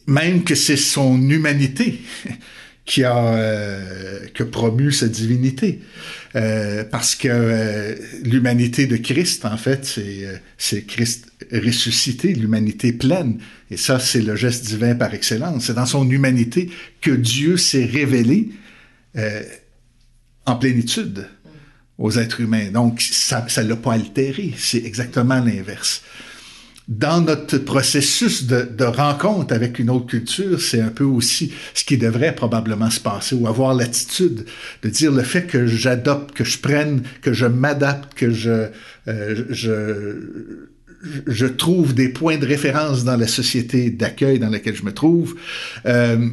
même 0.08 0.44
que 0.44 0.56
c'est 0.56 0.78
son 0.78 1.30
humanité 1.30 2.02
qui 2.86 3.04
a 3.04 3.18
euh, 3.36 4.20
promu 4.52 4.92
sa 4.92 5.08
divinité. 5.08 5.80
Euh, 6.36 6.84
parce 6.84 7.16
que 7.16 7.96
l'humanité 8.24 8.88
de 8.88 8.98
Christ, 8.98 9.46
en 9.46 9.58
fait, 9.58 10.00
c'est 10.58 10.86
Christ 10.86 11.32
ressuscité, 11.52 12.34
l'humanité 12.34 12.94
pleine. 12.94 13.38
Et 13.70 13.78
ça, 13.78 14.00
c'est 14.00 14.22
le 14.22 14.36
geste 14.36 14.66
divin 14.66 14.96
par 14.96 15.14
excellence. 15.14 15.66
C'est 15.66 15.76
dans 15.76 15.86
son 15.86 16.10
humanité 16.10 16.70
que 17.02 17.12
Dieu 17.12 17.58
s'est 17.58 17.86
révélé 17.86 18.50
en 20.46 20.56
plénitude 20.56 21.28
aux 21.98 22.12
êtres 22.12 22.42
humains. 22.42 22.72
Donc, 22.72 23.02
ça 23.02 23.46
ne 23.64 23.70
l'a 23.70 23.76
pas 23.76 23.94
altéré. 23.94 24.54
C'est 24.58 24.84
exactement 24.84 25.40
l'inverse. 25.40 26.02
Dans 26.88 27.20
notre 27.20 27.58
processus 27.58 28.46
de, 28.46 28.62
de, 28.62 28.84
rencontre 28.84 29.56
avec 29.56 29.80
une 29.80 29.90
autre 29.90 30.06
culture, 30.06 30.62
c'est 30.62 30.82
un 30.82 30.90
peu 30.90 31.04
aussi 31.04 31.52
ce 31.74 31.84
qui 31.84 31.98
devrait 31.98 32.36
probablement 32.36 32.92
se 32.92 33.00
passer 33.00 33.34
ou 33.34 33.48
avoir 33.48 33.74
l'attitude 33.74 34.46
de 34.84 34.90
dire 34.90 35.12
le 35.12 35.24
fait 35.24 35.48
que 35.48 35.66
j'adopte, 35.66 36.36
que 36.36 36.44
je 36.44 36.60
prenne, 36.60 37.02
que 37.24 37.34
je 37.34 37.48
m'adapte, 37.48 38.14
que 38.14 38.30
je, 38.30 38.68
euh, 39.08 39.46
je, 39.50 40.62
je 41.28 41.46
trouve 41.46 41.94
des 41.94 42.10
points 42.10 42.38
de 42.38 42.46
référence 42.46 43.04
dans 43.04 43.18
la 43.18 43.28
société 43.28 43.90
d'accueil 43.90 44.40
dans 44.40 44.50
laquelle 44.50 44.76
je 44.76 44.84
me 44.84 44.94
trouve, 44.94 45.36
euh, 45.86 46.30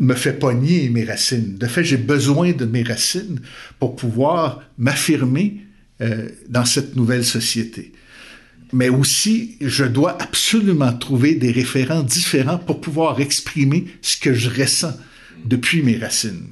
me 0.00 0.14
fait 0.14 0.32
pas 0.32 0.54
nier 0.54 0.88
mes 0.88 1.04
racines. 1.04 1.56
De 1.58 1.66
fait, 1.66 1.84
j'ai 1.84 1.96
besoin 1.96 2.52
de 2.52 2.64
mes 2.64 2.82
racines 2.82 3.40
pour 3.78 3.96
pouvoir 3.96 4.62
m'affirmer 4.78 5.62
euh, 6.00 6.28
dans 6.48 6.64
cette 6.64 6.96
nouvelle 6.96 7.24
société. 7.24 7.92
Mais 8.72 8.88
aussi, 8.88 9.56
je 9.60 9.84
dois 9.84 10.20
absolument 10.20 10.92
trouver 10.92 11.34
des 11.34 11.52
référents 11.52 12.02
différents 12.02 12.58
pour 12.58 12.80
pouvoir 12.80 13.20
exprimer 13.20 13.86
ce 14.00 14.16
que 14.16 14.32
je 14.32 14.48
ressens 14.48 14.96
depuis 15.44 15.82
mes 15.82 15.98
racines. 15.98 16.46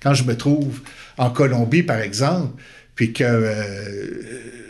Quand 0.00 0.14
je 0.14 0.24
me 0.24 0.36
trouve 0.36 0.80
en 1.16 1.30
Colombie, 1.30 1.82
par 1.82 2.00
exemple, 2.00 2.60
puis 2.98 3.12
que 3.12 3.22
euh, 3.22 3.54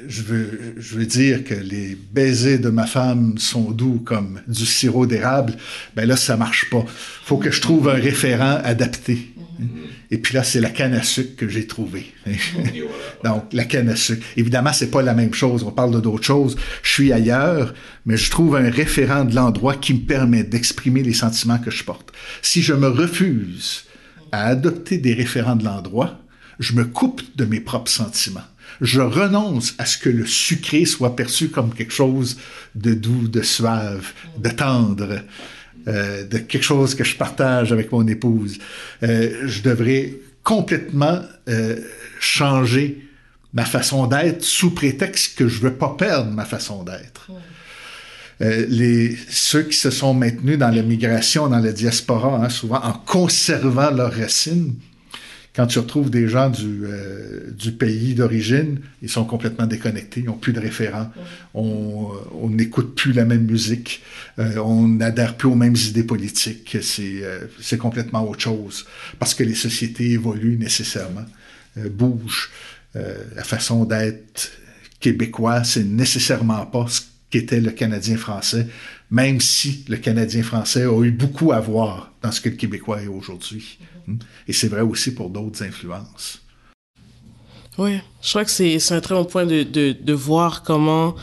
je, 0.07 0.21
veux, 0.21 0.75
je 0.77 0.97
veux 0.97 1.07
dire 1.07 1.45
que 1.45 1.55
les 1.55 1.97
baisers 2.13 2.59
de 2.59 2.69
ma 2.69 2.85
femme 2.85 3.39
sont 3.39 3.71
doux 3.71 4.03
comme 4.05 4.43
du 4.47 4.67
sirop 4.67 5.07
d'érable, 5.07 5.55
ben 5.97 6.07
là, 6.07 6.15
ça 6.15 6.37
marche 6.37 6.69
pas. 6.69 6.85
faut 7.25 7.39
que 7.39 7.51
je 7.51 7.63
trouve 7.63 7.89
un 7.89 7.95
référent 7.95 8.61
adapté. 8.63 9.33
Et 10.11 10.19
puis 10.19 10.35
là, 10.35 10.45
c'est 10.45 10.61
la 10.61 10.69
canne 10.69 10.93
à 10.93 11.03
sucre 11.03 11.37
que 11.37 11.49
j'ai 11.49 11.67
trouvée. 11.67 12.13
Donc, 13.25 13.45
la 13.55 13.65
canne 13.65 13.89
à 13.89 13.97
sucre. 13.97 14.27
Évidemment, 14.37 14.75
c'est 14.75 14.91
pas 14.91 15.01
la 15.01 15.15
même 15.15 15.33
chose. 15.33 15.63
On 15.63 15.71
parle 15.71 15.95
de 15.95 16.01
d'autres 16.01 16.27
choses. 16.27 16.59
Je 16.83 16.93
suis 16.93 17.15
ailleurs, 17.15 17.73
mais 18.05 18.19
je 18.19 18.31
trouve 18.31 18.57
un 18.57 18.69
référent 18.69 19.25
de 19.25 19.35
l'endroit 19.35 19.75
qui 19.75 19.95
me 19.95 20.01
permet 20.01 20.45
d'exprimer 20.45 21.03
les 21.03 21.15
sentiments 21.15 21.59
que 21.59 21.71
je 21.71 21.83
porte. 21.83 22.13
Si 22.43 22.61
je 22.61 22.75
me 22.75 22.89
refuse 22.89 23.85
à 24.33 24.49
adopter 24.49 24.99
des 24.99 25.15
référents 25.15 25.57
de 25.57 25.65
l'endroit, 25.65 26.21
je 26.59 26.75
me 26.75 26.85
coupe 26.85 27.23
de 27.37 27.45
mes 27.45 27.61
propres 27.61 27.91
sentiments. 27.91 28.47
Je 28.81 29.01
renonce 29.01 29.75
à 29.79 29.87
ce 29.87 29.99
que 29.99 30.09
le 30.09 30.27
sucré 30.27 30.85
soit 30.85 31.17
perçu 31.17 31.49
comme 31.49 31.75
quelque 31.75 31.93
chose 31.93 32.39
de 32.75 32.95
doux, 32.95 33.29
de 33.29 33.43
suave, 33.43 34.13
de 34.39 34.51
tendre, 34.51 35.21
euh, 35.89 36.25
de 36.25 36.39
quelque 36.39 36.63
chose 36.63 36.95
que 36.95 37.05
je 37.05 37.17
partage 37.17 37.73
avec 37.73 37.91
mon 37.93 38.07
épouse. 38.07 38.59
Euh, 39.03 39.47
je 39.47 39.63
devrais 39.63 40.15
complètement 40.43 41.21
euh, 41.49 41.77
changer 42.21 43.09
ma 43.53 43.65
façon 43.65 44.07
d'être 44.07 44.45
sous 44.45 44.71
prétexte 44.71 45.37
que 45.37 45.49
je 45.49 45.61
veux 45.61 45.75
pas 45.75 45.95
perdre 45.99 46.31
ma 46.31 46.45
façon 46.45 46.85
d'être. 46.85 47.31
Euh, 48.41 48.67
les, 48.69 49.17
ceux 49.29 49.65
qui 49.65 49.77
se 49.77 49.91
sont 49.91 50.15
maintenus 50.15 50.59
dans 50.59 50.71
la 50.71 50.83
migration, 50.83 51.49
dans 51.49 51.59
la 51.59 51.73
diaspora, 51.73 52.45
hein, 52.45 52.49
souvent 52.49 52.81
en 52.85 52.93
conservant 52.93 53.91
leurs 53.91 54.15
racines, 54.15 54.75
quand 55.59 55.67
tu 55.67 55.81
retrouves 55.81 56.09
des 56.09 56.29
gens 56.29 56.51
du, 56.51 56.85
euh, 56.85 57.51
du 57.51 57.73
pays 57.73 58.15
d'origine, 58.15 58.79
ils 59.03 59.09
sont 59.09 59.25
complètement 59.25 59.67
déconnectés, 59.67 60.21
ils 60.21 60.27
n'ont 60.27 60.35
plus 60.35 60.53
de 60.53 60.61
référents, 60.61 61.11
on 61.53 62.13
euh, 62.45 62.49
n'écoute 62.49 62.95
plus 62.95 63.13
la 63.13 63.25
même 63.25 63.43
musique, 63.45 64.01
euh, 64.39 64.59
on 64.59 64.87
n'adhère 64.87 65.37
plus 65.37 65.49
aux 65.49 65.57
mêmes 65.57 65.75
idées 65.75 66.05
politiques, 66.05 66.77
c'est 66.81 67.25
c'est 67.61 67.77
complètement 67.77 68.25
autre 68.29 68.43
chose, 68.43 68.87
parce 69.19 69.35
que 69.35 69.43
les 69.43 69.57
sociétés 69.57 70.13
évoluent 70.13 70.59
nécessairement, 70.59 71.27
bougent. 71.91 72.51
la 72.95 73.43
façon 73.43 73.85
d'être 73.85 74.53
québécois, 75.01 75.65
c'est 75.65 75.83
nécessairement 75.83 76.67
pas 76.67 76.87
ce 76.89 77.01
qu'était 77.31 77.61
le 77.61 77.73
Canadien 77.73 78.17
français, 78.17 78.69
même 79.11 79.41
si 79.41 79.85
le 79.89 79.97
Canadien 79.97 80.45
français 80.45 80.85
a 80.85 81.03
eu 81.03 81.11
beaucoup 81.11 81.51
à 81.51 81.59
voir 81.59 82.13
dans 82.23 82.31
ce 82.31 82.41
que 82.41 82.49
le 82.49 82.55
Québécois 82.55 83.03
est 83.03 83.09
aujourd'hui. 83.09 83.81
Et 84.47 84.53
c'est 84.53 84.69
vrai 84.69 84.81
aussi 84.81 85.15
pour 85.15 85.31
d'autres 85.31 85.63
influences. 85.63 86.41
Oui, 87.79 87.99
je 88.23 88.29
crois 88.31 88.45
que 88.45 88.51
c'est 88.51 88.93
un 88.93 89.01
très 89.01 89.15
bon 89.15 89.25
point 89.25 89.47
de, 89.47 89.63
de, 89.63 89.93
de, 89.93 90.13
voir 90.13 90.65
comment 90.65 91.15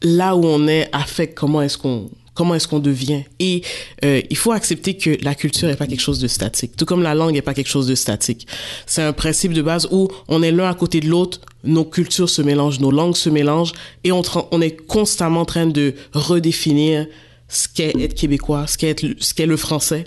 là 0.00 0.34
où 0.34 0.44
on 0.46 0.66
est 0.66 0.88
affecte 0.92 1.36
comment 1.36 1.60
est-ce 1.60 1.76
qu'on 1.76 2.10
comment 2.34 2.54
est-ce 2.54 2.68
qu'on 2.68 2.78
devient. 2.78 3.24
Et 3.38 3.62
euh, 4.04 4.22
il 4.30 4.36
faut 4.36 4.52
accepter 4.52 4.96
que 4.96 5.22
la 5.22 5.34
culture 5.34 5.68
n'est 5.68 5.76
pas 5.76 5.86
quelque 5.86 6.00
chose 6.00 6.18
de 6.18 6.28
statique, 6.28 6.76
tout 6.76 6.86
comme 6.86 7.02
la 7.02 7.14
langue 7.14 7.32
n'est 7.32 7.42
pas 7.42 7.54
quelque 7.54 7.68
chose 7.68 7.86
de 7.86 7.94
statique. 7.94 8.46
C'est 8.86 9.02
un 9.02 9.12
principe 9.12 9.52
de 9.52 9.62
base 9.62 9.86
où 9.90 10.08
on 10.28 10.42
est 10.42 10.52
l'un 10.52 10.70
à 10.70 10.74
côté 10.74 11.00
de 11.00 11.08
l'autre, 11.08 11.40
nos 11.64 11.84
cultures 11.84 12.30
se 12.30 12.42
mélangent, 12.42 12.80
nos 12.80 12.90
langues 12.90 13.16
se 13.16 13.28
mélangent, 13.28 13.72
et 14.04 14.12
on, 14.12 14.22
on 14.50 14.60
est 14.60 14.76
constamment 14.86 15.42
en 15.42 15.44
train 15.44 15.66
de 15.66 15.94
redéfinir 16.14 17.06
ce 17.52 17.68
qu'est 17.68 17.92
être 18.00 18.14
québécois, 18.14 18.66
ce 18.66 18.76
qu'est 18.78 19.46
le 19.46 19.56
français. 19.56 20.04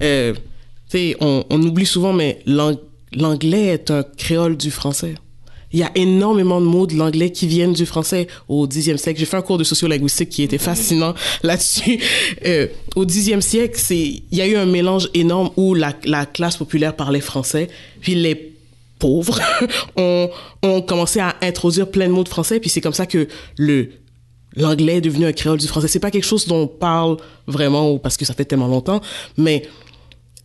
Euh, 0.00 0.34
on, 1.20 1.44
on 1.50 1.62
oublie 1.62 1.86
souvent, 1.86 2.12
mais 2.12 2.38
l'anglais 2.46 3.66
est 3.66 3.90
un 3.90 4.02
créole 4.02 4.56
du 4.56 4.70
français. 4.70 5.14
Il 5.72 5.80
y 5.80 5.82
a 5.82 5.90
énormément 5.96 6.60
de 6.60 6.66
mots 6.66 6.86
de 6.86 6.94
l'anglais 6.94 7.32
qui 7.32 7.48
viennent 7.48 7.72
du 7.72 7.84
français 7.84 8.28
au 8.46 8.68
Xe 8.68 8.94
siècle. 8.94 9.18
J'ai 9.18 9.24
fait 9.26 9.36
un 9.36 9.42
cours 9.42 9.58
de 9.58 9.64
sociolinguistique 9.64 10.28
qui 10.28 10.44
était 10.44 10.58
fascinant 10.58 11.14
là-dessus. 11.42 11.98
Euh, 12.46 12.68
au 12.94 13.04
Xe 13.04 13.40
siècle, 13.40 13.74
c'est, 13.76 13.98
il 13.98 14.38
y 14.38 14.40
a 14.40 14.46
eu 14.46 14.54
un 14.54 14.66
mélange 14.66 15.08
énorme 15.14 15.50
où 15.56 15.74
la, 15.74 15.92
la 16.04 16.26
classe 16.26 16.56
populaire 16.56 16.94
parlait 16.94 17.20
français, 17.20 17.68
puis 18.00 18.14
les 18.14 18.54
pauvres 19.00 19.40
ont, 19.96 20.30
ont 20.62 20.80
commencé 20.80 21.18
à 21.18 21.34
introduire 21.42 21.90
plein 21.90 22.06
de 22.06 22.12
mots 22.12 22.22
de 22.22 22.28
français, 22.28 22.60
puis 22.60 22.70
c'est 22.70 22.80
comme 22.80 22.94
ça 22.94 23.06
que 23.06 23.26
le 23.56 23.90
l'anglais 24.56 24.96
est 24.96 25.00
devenu 25.00 25.26
un 25.26 25.32
créole 25.32 25.58
du 25.58 25.66
français. 25.66 25.88
C'est 25.88 26.00
pas 26.00 26.10
quelque 26.10 26.26
chose 26.26 26.46
dont 26.46 26.62
on 26.62 26.66
parle 26.66 27.16
vraiment 27.46 27.98
parce 27.98 28.16
que 28.16 28.24
ça 28.24 28.34
fait 28.34 28.44
tellement 28.44 28.68
longtemps, 28.68 29.00
mais 29.36 29.68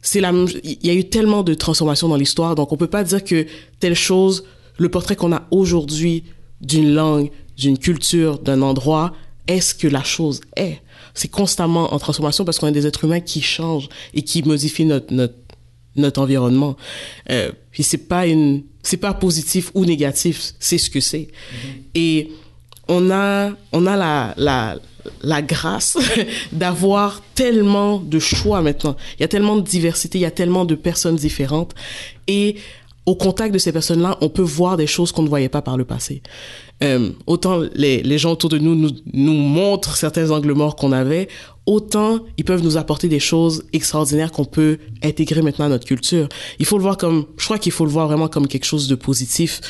c'est 0.01 0.21
la, 0.21 0.31
il 0.63 0.85
y 0.85 0.89
a 0.89 0.93
eu 0.93 1.05
tellement 1.05 1.43
de 1.43 1.53
transformations 1.53 2.07
dans 2.07 2.15
l'histoire, 2.15 2.55
donc 2.55 2.71
on 2.71 2.77
peut 2.77 2.87
pas 2.87 3.03
dire 3.03 3.23
que 3.23 3.45
telle 3.79 3.95
chose, 3.95 4.45
le 4.77 4.89
portrait 4.89 5.15
qu'on 5.15 5.33
a 5.33 5.43
aujourd'hui 5.51 6.23
d'une 6.61 6.93
langue, 6.93 7.29
d'une 7.57 7.77
culture, 7.77 8.39
d'un 8.39 8.61
endroit, 8.61 9.13
est 9.47 9.61
ce 9.61 9.75
que 9.75 9.87
la 9.87 10.03
chose 10.03 10.41
est. 10.55 10.79
C'est 11.13 11.27
constamment 11.27 11.93
en 11.93 11.99
transformation 11.99 12.45
parce 12.45 12.59
qu'on 12.59 12.67
est 12.67 12.71
des 12.71 12.87
êtres 12.87 13.03
humains 13.03 13.19
qui 13.19 13.41
changent 13.41 13.89
et 14.13 14.21
qui 14.21 14.43
modifient 14.43 14.85
notre, 14.85 15.13
notre, 15.13 15.33
notre 15.95 16.21
environnement. 16.21 16.77
Euh, 17.29 17.51
puis 17.71 17.83
c'est 17.83 17.97
pas 17.97 18.27
une, 18.27 18.63
c'est 18.83 18.97
pas 18.97 19.13
positif 19.13 19.71
ou 19.73 19.85
négatif, 19.85 20.53
c'est 20.59 20.77
ce 20.77 20.89
que 20.89 20.99
c'est. 20.99 21.27
Et 21.95 22.31
on 22.89 23.11
a, 23.11 23.51
on 23.71 23.85
a 23.85 23.95
la, 23.95 24.33
la, 24.37 24.77
la 25.21 25.41
grâce 25.41 25.97
d'avoir 26.51 27.21
tellement 27.35 27.99
de 27.99 28.19
choix 28.19 28.61
maintenant. 28.61 28.95
Il 29.17 29.21
y 29.21 29.23
a 29.23 29.29
tellement 29.29 29.55
de 29.55 29.61
diversité, 29.61 30.17
il 30.17 30.21
y 30.21 30.25
a 30.25 30.31
tellement 30.31 30.65
de 30.65 30.75
personnes 30.75 31.15
différentes. 31.15 31.73
Et 32.27 32.57
au 33.05 33.15
contact 33.15 33.53
de 33.53 33.59
ces 33.59 33.71
personnes-là, 33.71 34.17
on 34.21 34.29
peut 34.29 34.41
voir 34.41 34.75
des 34.75 34.87
choses 34.87 35.11
qu'on 35.11 35.23
ne 35.23 35.29
voyait 35.29 35.49
pas 35.49 35.61
par 35.61 35.77
le 35.77 35.85
passé. 35.85 36.21
Euh, 36.83 37.11
autant 37.27 37.61
les, 37.73 38.01
les 38.03 38.17
gens 38.17 38.31
autour 38.31 38.49
de 38.49 38.57
nous, 38.57 38.75
nous 38.75 38.91
nous 39.13 39.33
montrent 39.33 39.95
certains 39.95 40.31
angles 40.31 40.53
morts 40.53 40.75
qu'on 40.75 40.91
avait, 40.91 41.27
autant 41.65 42.19
ils 42.37 42.45
peuvent 42.45 42.63
nous 42.63 42.77
apporter 42.77 43.07
des 43.07 43.19
choses 43.19 43.65
extraordinaires 43.73 44.31
qu'on 44.31 44.45
peut 44.45 44.77
intégrer 45.03 45.41
maintenant 45.41 45.65
à 45.65 45.69
notre 45.69 45.85
culture. 45.85 46.29
Il 46.59 46.65
faut 46.65 46.77
le 46.77 46.83
voir 46.83 46.97
comme, 46.97 47.25
je 47.37 47.45
crois 47.45 47.57
qu'il 47.57 47.71
faut 47.71 47.85
le 47.85 47.91
voir 47.91 48.07
vraiment 48.07 48.27
comme 48.27 48.47
quelque 48.47 48.65
chose 48.65 48.87
de 48.87 48.95
positif. 48.95 49.61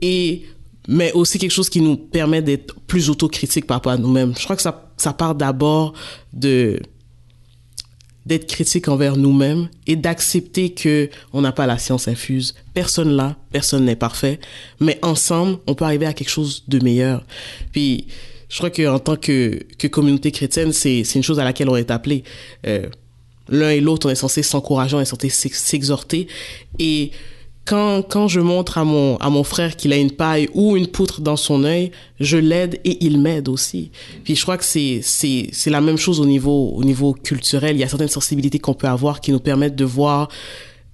Et 0.00 0.42
mais 0.88 1.12
aussi 1.12 1.38
quelque 1.38 1.50
chose 1.50 1.68
qui 1.68 1.80
nous 1.80 1.96
permet 1.96 2.42
d'être 2.42 2.74
plus 2.86 3.10
autocritique 3.10 3.66
par 3.66 3.76
rapport 3.76 3.92
à 3.92 3.98
nous-mêmes. 3.98 4.34
Je 4.36 4.44
crois 4.44 4.56
que 4.56 4.62
ça, 4.62 4.92
ça 4.96 5.12
part 5.12 5.34
d'abord 5.34 5.94
de 6.32 6.80
d'être 8.24 8.46
critique 8.46 8.86
envers 8.86 9.16
nous-mêmes 9.16 9.68
et 9.88 9.96
d'accepter 9.96 10.72
que 10.72 11.10
on 11.32 11.40
n'a 11.40 11.50
pas 11.50 11.66
la 11.66 11.78
science 11.78 12.06
infuse. 12.06 12.54
Personne 12.72 13.10
là, 13.10 13.36
personne 13.50 13.84
n'est 13.84 13.96
parfait, 13.96 14.38
mais 14.78 14.98
ensemble, 15.02 15.58
on 15.66 15.74
peut 15.74 15.84
arriver 15.84 16.06
à 16.06 16.12
quelque 16.12 16.30
chose 16.30 16.62
de 16.68 16.78
meilleur. 16.82 17.24
Puis, 17.72 18.06
je 18.48 18.58
crois 18.58 18.70
qu'en 18.70 18.98
tant 18.98 19.16
que, 19.16 19.60
que 19.76 19.88
communauté 19.88 20.30
chrétienne, 20.30 20.72
c'est, 20.72 21.04
c'est 21.04 21.18
une 21.18 21.24
chose 21.24 21.40
à 21.40 21.44
laquelle 21.44 21.68
on 21.68 21.76
est 21.76 21.90
appelé. 21.90 22.22
Euh, 22.66 22.86
l'un 23.48 23.70
et 23.70 23.80
l'autre, 23.80 24.06
on 24.06 24.10
est 24.10 24.14
censé 24.14 24.42
s'encourager, 24.42 24.94
on 24.94 25.00
est 25.00 25.04
censé 25.04 25.28
s'exhorter. 25.28 26.28
Et 26.78 27.10
quand, 27.64 28.02
quand 28.02 28.28
je 28.28 28.40
montre 28.40 28.78
à 28.78 28.84
mon, 28.84 29.16
à 29.18 29.30
mon 29.30 29.44
frère 29.44 29.76
qu'il 29.76 29.92
a 29.92 29.96
une 29.96 30.10
paille 30.10 30.48
ou 30.52 30.76
une 30.76 30.88
poutre 30.88 31.20
dans 31.20 31.36
son 31.36 31.64
œil, 31.64 31.92
je 32.18 32.36
l'aide 32.36 32.80
et 32.84 33.04
il 33.04 33.20
m'aide 33.20 33.48
aussi. 33.48 33.90
Puis 34.24 34.34
je 34.34 34.42
crois 34.42 34.58
que 34.58 34.64
c'est, 34.64 35.00
c'est, 35.02 35.48
c'est 35.52 35.70
la 35.70 35.80
même 35.80 35.98
chose 35.98 36.20
au 36.20 36.26
niveau, 36.26 36.72
au 36.74 36.82
niveau 36.82 37.12
culturel. 37.12 37.76
Il 37.76 37.80
y 37.80 37.84
a 37.84 37.88
certaines 37.88 38.08
sensibilités 38.08 38.58
qu'on 38.58 38.74
peut 38.74 38.88
avoir 38.88 39.20
qui 39.20 39.30
nous 39.30 39.40
permettent 39.40 39.76
de 39.76 39.84
voir 39.84 40.28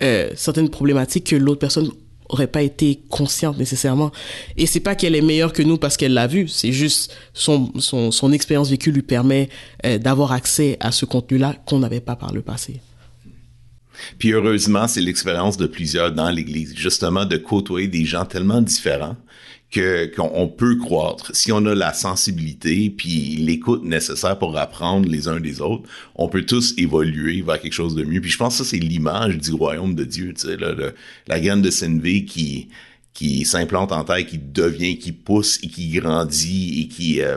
euh, 0.02 0.30
certaines 0.36 0.68
problématiques 0.68 1.24
que 1.24 1.36
l'autre 1.36 1.60
personne 1.60 1.90
aurait 2.28 2.46
pas 2.46 2.62
été 2.62 3.00
consciente 3.08 3.56
nécessairement. 3.58 4.12
Et 4.58 4.66
c'est 4.66 4.80
pas 4.80 4.94
qu'elle 4.94 5.14
est 5.14 5.22
meilleure 5.22 5.54
que 5.54 5.62
nous 5.62 5.78
parce 5.78 5.96
qu'elle 5.96 6.12
l'a 6.12 6.26
vu, 6.26 6.48
c'est 6.48 6.72
juste 6.72 7.14
son, 7.32 7.72
son, 7.78 8.10
son 8.10 8.32
expérience 8.32 8.68
vécue 8.68 8.92
lui 8.92 9.00
permet 9.00 9.48
euh, 9.86 9.96
d'avoir 9.96 10.32
accès 10.32 10.76
à 10.80 10.92
ce 10.92 11.06
contenu-là 11.06 11.54
qu'on 11.64 11.78
n'avait 11.78 12.00
pas 12.00 12.16
par 12.16 12.34
le 12.34 12.42
passé. 12.42 12.80
Puis 14.18 14.32
heureusement, 14.32 14.88
c'est 14.88 15.00
l'expérience 15.00 15.56
de 15.56 15.66
plusieurs 15.66 16.12
dans 16.12 16.30
l'Église, 16.30 16.74
justement 16.76 17.24
de 17.24 17.36
côtoyer 17.36 17.88
des 17.88 18.04
gens 18.04 18.24
tellement 18.24 18.60
différents 18.60 19.16
que 19.70 20.06
qu'on 20.14 20.48
peut 20.48 20.76
croître. 20.76 21.34
Si 21.34 21.52
on 21.52 21.64
a 21.66 21.74
la 21.74 21.92
sensibilité 21.92 22.90
puis 22.90 23.36
l'écoute 23.36 23.84
nécessaire 23.84 24.38
pour 24.38 24.56
apprendre 24.56 25.08
les 25.08 25.28
uns 25.28 25.40
des 25.40 25.60
autres 25.60 25.88
on 26.14 26.28
peut 26.28 26.44
tous 26.46 26.74
évoluer 26.78 27.42
vers 27.42 27.60
quelque 27.60 27.74
chose 27.74 27.94
de 27.94 28.04
mieux. 28.04 28.20
Puis 28.20 28.30
je 28.30 28.38
pense 28.38 28.58
que 28.58 28.64
ça 28.64 28.70
c'est 28.70 28.78
l'image 28.78 29.38
du 29.38 29.52
royaume 29.52 29.94
de 29.94 30.04
Dieu 30.04 30.32
tu 30.34 30.48
sais 30.48 30.56
là, 30.56 30.74
la 31.26 31.40
graine 31.40 31.60
de 31.60 31.70
Sénévé 31.70 32.24
qui 32.24 32.68
qui 33.12 33.44
s'implante 33.44 33.92
en 33.92 34.04
terre 34.04 34.24
qui 34.24 34.38
devient 34.38 34.98
qui 34.98 35.12
pousse 35.12 35.58
et 35.62 35.68
qui 35.68 35.88
grandit 35.90 36.82
et 36.82 36.88
qui 36.88 37.20
euh, 37.20 37.36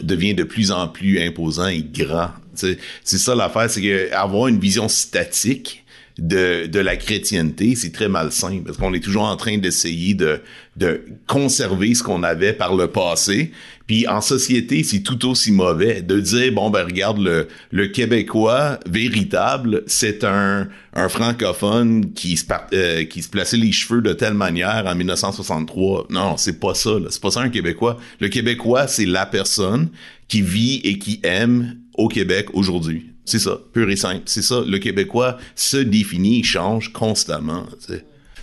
devient 0.00 0.34
de 0.34 0.44
plus 0.44 0.70
en 0.70 0.88
plus 0.88 1.20
imposant 1.20 1.68
et 1.68 1.82
grand 1.82 2.30
tu 2.56 2.68
sais. 2.68 2.78
C'est 3.04 3.18
ça 3.18 3.34
l'affaire 3.34 3.68
c'est 3.68 3.82
que 3.82 4.12
avoir 4.14 4.48
une 4.48 4.58
vision 4.58 4.88
statique 4.88 5.84
de, 6.18 6.66
de 6.66 6.80
la 6.80 6.96
chrétienté, 6.96 7.74
c'est 7.74 7.92
très 7.92 8.08
malsain 8.08 8.62
parce 8.64 8.78
qu'on 8.78 8.94
est 8.94 9.00
toujours 9.00 9.24
en 9.24 9.36
train 9.36 9.58
d'essayer 9.58 10.14
de, 10.14 10.40
de 10.76 11.02
conserver 11.26 11.94
ce 11.94 12.02
qu'on 12.02 12.22
avait 12.22 12.54
par 12.54 12.74
le 12.74 12.88
passé. 12.88 13.52
Puis 13.86 14.08
en 14.08 14.22
société, 14.22 14.82
c'est 14.82 15.00
tout 15.00 15.28
aussi 15.28 15.52
mauvais 15.52 16.00
de 16.00 16.18
dire 16.18 16.52
bon 16.52 16.70
ben 16.70 16.84
regarde 16.84 17.18
le, 17.18 17.48
le 17.70 17.88
québécois 17.88 18.80
véritable, 18.86 19.82
c'est 19.86 20.24
un, 20.24 20.68
un 20.94 21.08
francophone 21.10 22.12
qui 22.14 22.38
se 22.38 22.46
euh, 22.72 23.04
qui 23.04 23.22
se 23.22 23.28
plaçait 23.28 23.58
les 23.58 23.72
cheveux 23.72 24.00
de 24.00 24.14
telle 24.14 24.34
manière 24.34 24.84
en 24.86 24.94
1963. 24.94 26.06
Non, 26.08 26.38
c'est 26.38 26.58
pas 26.58 26.74
ça. 26.74 26.92
C'est 27.10 27.20
pas 27.20 27.30
ça 27.30 27.40
un 27.40 27.50
québécois. 27.50 27.98
Le 28.20 28.28
québécois, 28.28 28.86
c'est 28.86 29.06
la 29.06 29.26
personne 29.26 29.90
qui 30.28 30.40
vit 30.40 30.80
et 30.82 30.98
qui 30.98 31.20
aime 31.22 31.76
au 31.94 32.08
Québec 32.08 32.48
aujourd'hui. 32.54 33.15
C'est 33.26 33.40
ça, 33.40 33.58
pur 33.72 33.90
et 33.90 33.96
simple. 33.96 34.22
C'est 34.26 34.42
ça, 34.42 34.62
le 34.66 34.78
Québécois 34.78 35.38
se 35.54 35.76
définit, 35.76 36.42
change 36.44 36.92
constamment. 36.92 37.66
Je 37.88 37.96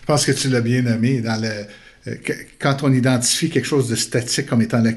pense 0.05 0.25
que 0.25 0.33
tu 0.33 0.49
l'as 0.49 0.61
bien 0.61 0.83
nommé 0.83 1.21
dans 1.21 1.41
le 1.41 1.65
euh, 2.07 2.15
quand 2.59 2.83
on 2.83 2.91
identifie 2.93 3.49
quelque 3.49 3.65
chose 3.65 3.87
de 3.87 3.95
statique 3.95 4.47
comme 4.47 4.61
étant 4.61 4.81
la, 4.81 4.91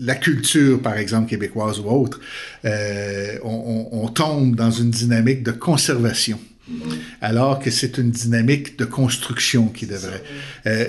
la 0.00 0.14
culture, 0.14 0.80
par 0.80 0.96
exemple, 0.96 1.28
québécoise 1.28 1.78
ou 1.78 1.88
autre, 1.88 2.20
euh, 2.64 3.38
on, 3.44 4.08
tombe 4.08 4.54
dans 4.54 4.70
une 4.70 4.90
dynamique 4.90 5.42
de 5.42 5.52
conservation 5.52 6.38
alors 7.20 7.58
que 7.58 7.70
c'est 7.70 7.98
une 7.98 8.10
dynamique 8.10 8.78
de 8.78 8.86
construction 8.86 9.66
qui 9.68 9.86
devrait. 9.86 10.22
Euh, 10.66 10.86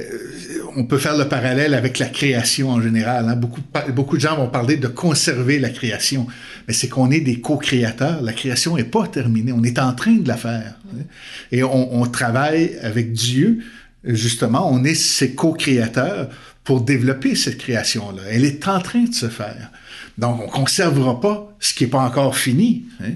on 0.75 0.85
peut 0.85 0.97
faire 0.97 1.17
le 1.17 1.27
parallèle 1.27 1.73
avec 1.73 1.99
la 1.99 2.07
création 2.07 2.69
en 2.69 2.81
général. 2.81 3.27
Hein. 3.27 3.35
Beaucoup 3.35 4.15
de 4.15 4.21
gens 4.21 4.37
vont 4.37 4.47
parler 4.47 4.77
de 4.77 4.87
conserver 4.87 5.59
la 5.59 5.69
création, 5.69 6.27
mais 6.67 6.73
c'est 6.73 6.87
qu'on 6.87 7.11
est 7.11 7.19
des 7.19 7.39
co-créateurs. 7.41 8.21
La 8.21 8.33
création 8.33 8.75
n'est 8.75 8.83
pas 8.83 9.07
terminée, 9.07 9.51
on 9.51 9.63
est 9.63 9.79
en 9.79 9.93
train 9.93 10.15
de 10.15 10.27
la 10.27 10.37
faire. 10.37 10.79
Et 11.51 11.63
on, 11.63 12.01
on 12.01 12.05
travaille 12.05 12.77
avec 12.81 13.13
Dieu, 13.13 13.59
justement, 14.03 14.71
on 14.71 14.83
est 14.83 14.95
ses 14.95 15.33
co-créateurs 15.35 16.29
pour 16.63 16.81
développer 16.81 17.35
cette 17.35 17.59
création-là. 17.59 18.23
Elle 18.29 18.43
est 18.43 18.67
en 18.67 18.79
train 18.79 19.03
de 19.03 19.13
se 19.13 19.29
faire. 19.29 19.71
Donc, 20.17 20.41
on 20.41 20.47
conservera 20.47 21.21
pas 21.21 21.55
ce 21.59 21.73
qui 21.73 21.83
n'est 21.83 21.89
pas 21.89 21.99
encore 21.99 22.35
fini. 22.35 22.85
Hein. 23.01 23.13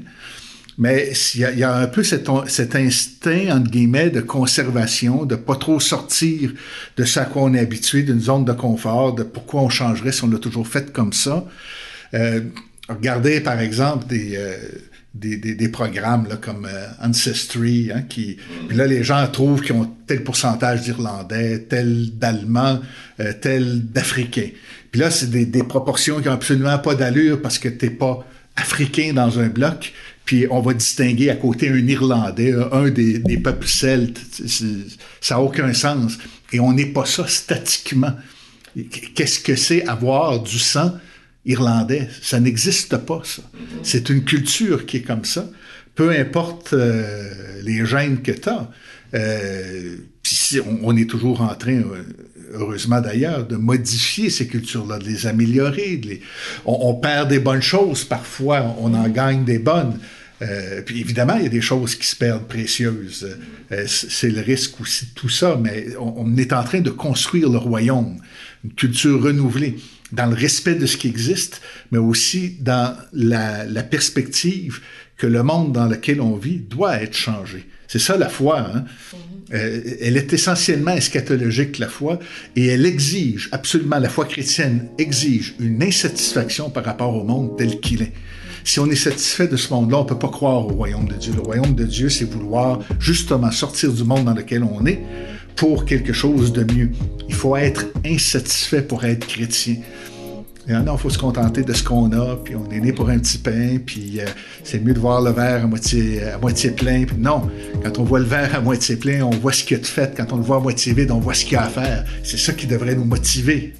Mais 0.77 1.11
il 1.33 1.41
y, 1.41 1.45
a, 1.45 1.51
y 1.51 1.63
a 1.63 1.75
un 1.75 1.87
peu 1.87 2.03
cet, 2.03 2.29
cet, 2.47 2.73
instinct, 2.75 3.57
entre 3.57 3.69
guillemets, 3.69 4.09
de 4.09 4.21
conservation, 4.21 5.25
de 5.25 5.35
pas 5.35 5.57
trop 5.57 5.81
sortir 5.81 6.53
de 6.95 7.03
ce 7.03 7.19
à 7.19 7.25
quoi 7.25 7.43
on 7.43 7.53
est 7.53 7.59
habitué, 7.59 8.03
d'une 8.03 8.21
zone 8.21 8.45
de 8.45 8.53
confort, 8.53 9.13
de 9.13 9.23
pourquoi 9.23 9.61
on 9.61 9.69
changerait 9.69 10.13
si 10.13 10.23
on 10.23 10.29
l'a 10.29 10.37
toujours 10.37 10.67
fait 10.67 10.93
comme 10.93 11.11
ça. 11.11 11.45
Euh, 12.13 12.41
regardez, 12.89 13.41
par 13.41 13.59
exemple, 13.59 14.07
des... 14.07 14.35
Euh, 14.35 14.57
des, 15.15 15.37
des, 15.37 15.69
programmes 15.69 16.27
comme 16.39 16.65
euh, 16.65 16.87
Ancestry, 17.01 17.91
hein, 17.91 18.03
puis 18.07 18.37
là 18.69 18.85
les 18.85 19.03
gens 19.03 19.25
trouvent 19.27 19.59
qu'ils 19.59 19.75
ont 19.75 19.91
tel 20.05 20.23
pourcentage 20.23 20.81
d'Irlandais, 20.83 21.65
tel 21.67 22.11
d'Allemands, 22.13 22.79
euh, 23.19 23.33
tel 23.41 23.85
d'Africains. 23.85 24.51
Puis 24.91 25.01
là, 25.01 25.09
c'est 25.09 25.29
des, 25.31 25.47
des, 25.47 25.63
proportions 25.63 26.21
qui 26.21 26.29
ont 26.29 26.33
absolument 26.33 26.77
pas 26.77 26.93
d'allure 26.93 27.41
parce 27.41 27.57
que 27.57 27.69
t'es 27.69 27.89
pas 27.89 28.23
africain 28.55 29.11
dans 29.13 29.39
un 29.39 29.47
bloc, 29.47 29.93
puis 30.25 30.45
on 30.51 30.61
va 30.61 30.73
distinguer 30.73 31.29
à 31.31 31.35
côté 31.35 31.69
un 31.69 31.87
Irlandais, 31.87 32.53
un 32.71 32.89
des, 32.89 33.17
des 33.17 33.37
peuples 33.37 33.67
celtes. 33.67 34.21
Ça 35.21 35.35
n'a 35.35 35.41
aucun 35.41 35.73
sens. 35.73 36.17
Et 36.51 36.59
on 36.59 36.73
n'est 36.73 36.87
pas 36.87 37.05
ça 37.05 37.27
statiquement. 37.27 38.13
Qu'est-ce 39.15 39.39
que 39.39 39.55
c'est 39.55 39.87
avoir 39.87 40.41
du 40.41 40.59
sang 40.59 40.93
irlandais? 41.45 42.07
Ça 42.21 42.39
n'existe 42.39 42.97
pas, 42.97 43.21
ça. 43.23 43.41
C'est 43.83 44.09
une 44.09 44.23
culture 44.23 44.85
qui 44.85 44.97
est 44.97 45.01
comme 45.01 45.25
ça. 45.25 45.49
Peu 45.95 46.11
importe 46.11 46.73
euh, 46.73 47.61
les 47.63 47.85
gènes 47.85 48.21
que 48.21 48.31
tu 48.31 48.49
as. 48.49 48.69
Euh, 49.13 49.97
puis 50.21 50.59
on, 50.83 50.95
est 50.95 51.09
toujours 51.09 51.41
en 51.41 51.55
train, 51.55 51.81
heureusement 52.53 53.01
d'ailleurs, 53.01 53.47
de 53.47 53.55
modifier 53.55 54.29
ces 54.29 54.47
cultures-là, 54.47 54.99
de 54.99 55.05
les 55.05 55.27
améliorer. 55.27 55.97
De 55.97 56.09
les... 56.09 56.21
On, 56.65 56.93
perd 56.95 57.29
des 57.29 57.39
bonnes 57.39 57.61
choses 57.61 58.03
parfois, 58.03 58.75
on 58.79 58.93
en 58.93 59.07
gagne 59.09 59.43
des 59.45 59.59
bonnes. 59.59 59.99
Euh, 60.41 60.81
puis 60.81 61.01
évidemment, 61.01 61.35
il 61.35 61.43
y 61.43 61.45
a 61.47 61.49
des 61.49 61.61
choses 61.61 61.95
qui 61.95 62.07
se 62.07 62.15
perdent 62.15 62.47
précieuses. 62.47 63.37
Euh, 63.71 63.83
c'est 63.87 64.29
le 64.29 64.41
risque 64.41 64.79
aussi 64.79 65.07
de 65.07 65.11
tout 65.13 65.29
ça, 65.29 65.59
mais 65.61 65.87
on, 65.99 66.35
est 66.37 66.53
en 66.53 66.63
train 66.63 66.81
de 66.81 66.89
construire 66.89 67.49
le 67.49 67.57
royaume, 67.57 68.17
une 68.63 68.73
culture 68.73 69.21
renouvelée, 69.21 69.77
dans 70.12 70.26
le 70.26 70.36
respect 70.36 70.76
de 70.76 70.86
ce 70.86 70.97
qui 70.97 71.07
existe, 71.07 71.62
mais 71.91 71.97
aussi 71.97 72.57
dans 72.60 72.95
la, 73.14 73.66
la 73.66 73.84
perspective 73.84 74.80
que 75.18 75.28
le 75.28 75.43
monde 75.43 75.74
dans 75.74 75.86
lequel 75.86 76.22
on 76.22 76.36
vit 76.36 76.60
doit 76.60 77.01
être 77.01 77.16
changé. 77.16 77.68
C'est 77.88 77.99
ça 77.99 78.18
la 78.18 78.30
foi. 78.30 78.60
Hein? 78.60 78.86
Euh, 79.53 79.82
elle 80.01 80.16
est 80.16 80.32
essentiellement 80.32 80.91
eschatologique, 80.91 81.80
la 81.80 81.88
foi, 81.88 82.20
et 82.55 82.68
elle 82.68 82.86
exige, 82.86 83.49
absolument, 83.51 83.97
la 83.97 84.10
foi 84.10 84.26
chrétienne 84.26 84.89
exige 84.99 85.55
une 85.60 85.82
insatisfaction 85.82 86.70
par 86.70 86.86
rapport 86.86 87.16
au 87.16 87.24
monde 87.24 87.57
tel 87.57 87.80
qu'il 87.80 88.03
est. 88.03 88.14
Si 88.64 88.80
on 88.80 88.86
est 88.88 88.95
satisfait 88.95 89.47
de 89.47 89.57
ce 89.57 89.74
monde-là, 89.74 89.97
on 89.97 90.05
peut 90.05 90.20
pas 90.20 90.30
croire 90.30 90.68
au 90.68 90.70
royaume 90.70 91.07
de 91.07 91.16
Dieu. 91.16 91.34
Le 91.36 91.41
royaume 91.41 91.74
de 91.74 91.86
Dieu, 91.86 92.10
c'est 92.10 92.26
vouloir 92.26 92.80
justement 92.99 93.49
sortir 93.51 93.91
du 93.91 94.03
monde 94.03 94.26
dans 94.26 94.34
lequel 94.36 94.64
on 94.64 94.86
est 94.86 95.01
pour 95.60 95.84
quelque 95.84 96.14
chose 96.14 96.53
de 96.53 96.64
mieux. 96.74 96.89
Il 97.28 97.36
faut 97.36 97.57
être 97.57 97.88
insatisfait 98.05 98.82
pour 98.82 99.03
être 99.03 99.28
chrétien. 99.28 99.76
Et 100.70 100.72
non, 100.72 100.93
il 100.95 100.97
faut 100.97 101.10
se 101.10 101.18
contenter 101.18 101.64
de 101.64 101.74
ce 101.74 101.84
qu'on 101.84 102.12
a, 102.14 102.38
puis 102.38 102.55
on 102.55 102.72
est 102.72 102.80
né 102.80 102.93
pour 102.93 103.10
un 103.10 103.20
petit 103.20 103.39
pain, 103.39 103.78
puis 103.86 104.22
euh, 104.22 104.26
c'est 104.64 104.82
mieux 104.82 104.93
de 104.93 104.99
voir 104.99 105.22
le 105.22 105.32
verre 105.32 105.64
à 105.64 105.68
moitié, 105.68 106.24
à 106.24 106.38
moitié 106.38 106.72
plein. 106.72 107.03
Puis 107.03 107.18
non, 107.18 107.49
quand 107.84 107.99
on 107.99 108.03
voit 108.03 108.20
le 108.20 108.26
verre 108.26 108.55
à 108.55 108.62
moitié 108.62 108.95
plein, 108.95 109.22
on 109.24 109.32
voit 109.32 109.51
ce 109.51 109.66
qu'il 109.66 109.76
y 109.76 109.80
a 109.80 109.84
de 109.84 109.88
fait. 109.88 110.16
Quand 110.16 110.32
on 110.32 110.38
le 110.38 110.43
voit 110.43 110.57
à 110.57 110.60
moitié 110.62 110.93
vide, 110.93 111.12
on 111.12 111.20
voit 111.20 111.34
ce 111.34 111.43
qu'il 111.43 111.53
y 111.53 111.57
a 111.57 111.64
à 111.64 111.70
faire. 111.70 112.05
C'est 112.24 112.38
ça 112.38 112.53
qui 112.53 112.66
devrait 112.66 112.95
nous 112.95 113.05
motiver. 113.05 113.74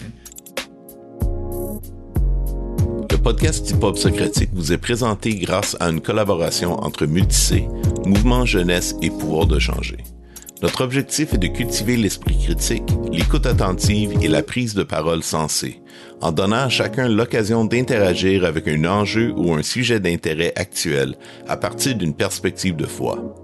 Le 3.10 3.18
podcast 3.24 3.70
Hip 3.70 3.84
Hop 3.84 3.98
Socratique 3.98 4.50
vous 4.54 4.74
est 4.74 4.78
présenté 4.78 5.36
grâce 5.36 5.78
à 5.80 5.90
une 5.90 6.02
collaboration 6.02 6.74
entre 6.84 7.06
Multicé, 7.06 7.68
Mouvement 8.06 8.46
Jeunesse 8.46 8.96
et 9.02 9.10
Pouvoir 9.10 9.46
de 9.46 9.60
changer. 9.60 9.98
Notre 10.62 10.84
objectif 10.84 11.34
est 11.34 11.38
de 11.38 11.47
cultiver 11.47 11.95
l'esprit 11.95 12.38
critique, 12.38 12.91
l'écoute 13.14 13.45
attentive 13.45 14.14
et 14.22 14.28
la 14.28 14.43
prise 14.43 14.74
de 14.74 14.84
parole 14.84 15.24
sensée, 15.24 15.82
en 16.20 16.34
donnant 16.34 16.57
à 16.57 16.70
chacun 16.70 17.07
l'occasion 17.07 17.64
d'interagir 17.64 18.43
avec 18.43 18.68
un 18.68 18.84
enjeu 18.84 19.34
ou 19.38 19.53
un 19.53 19.64
sujet 19.64 20.01
d'intérêt 20.01 20.51
actuel 20.57 21.16
à 21.47 21.55
partir 21.55 21.95
d'une 21.95 22.14
perspective 22.14 22.76
de 22.76 22.86
foi. 22.86 23.39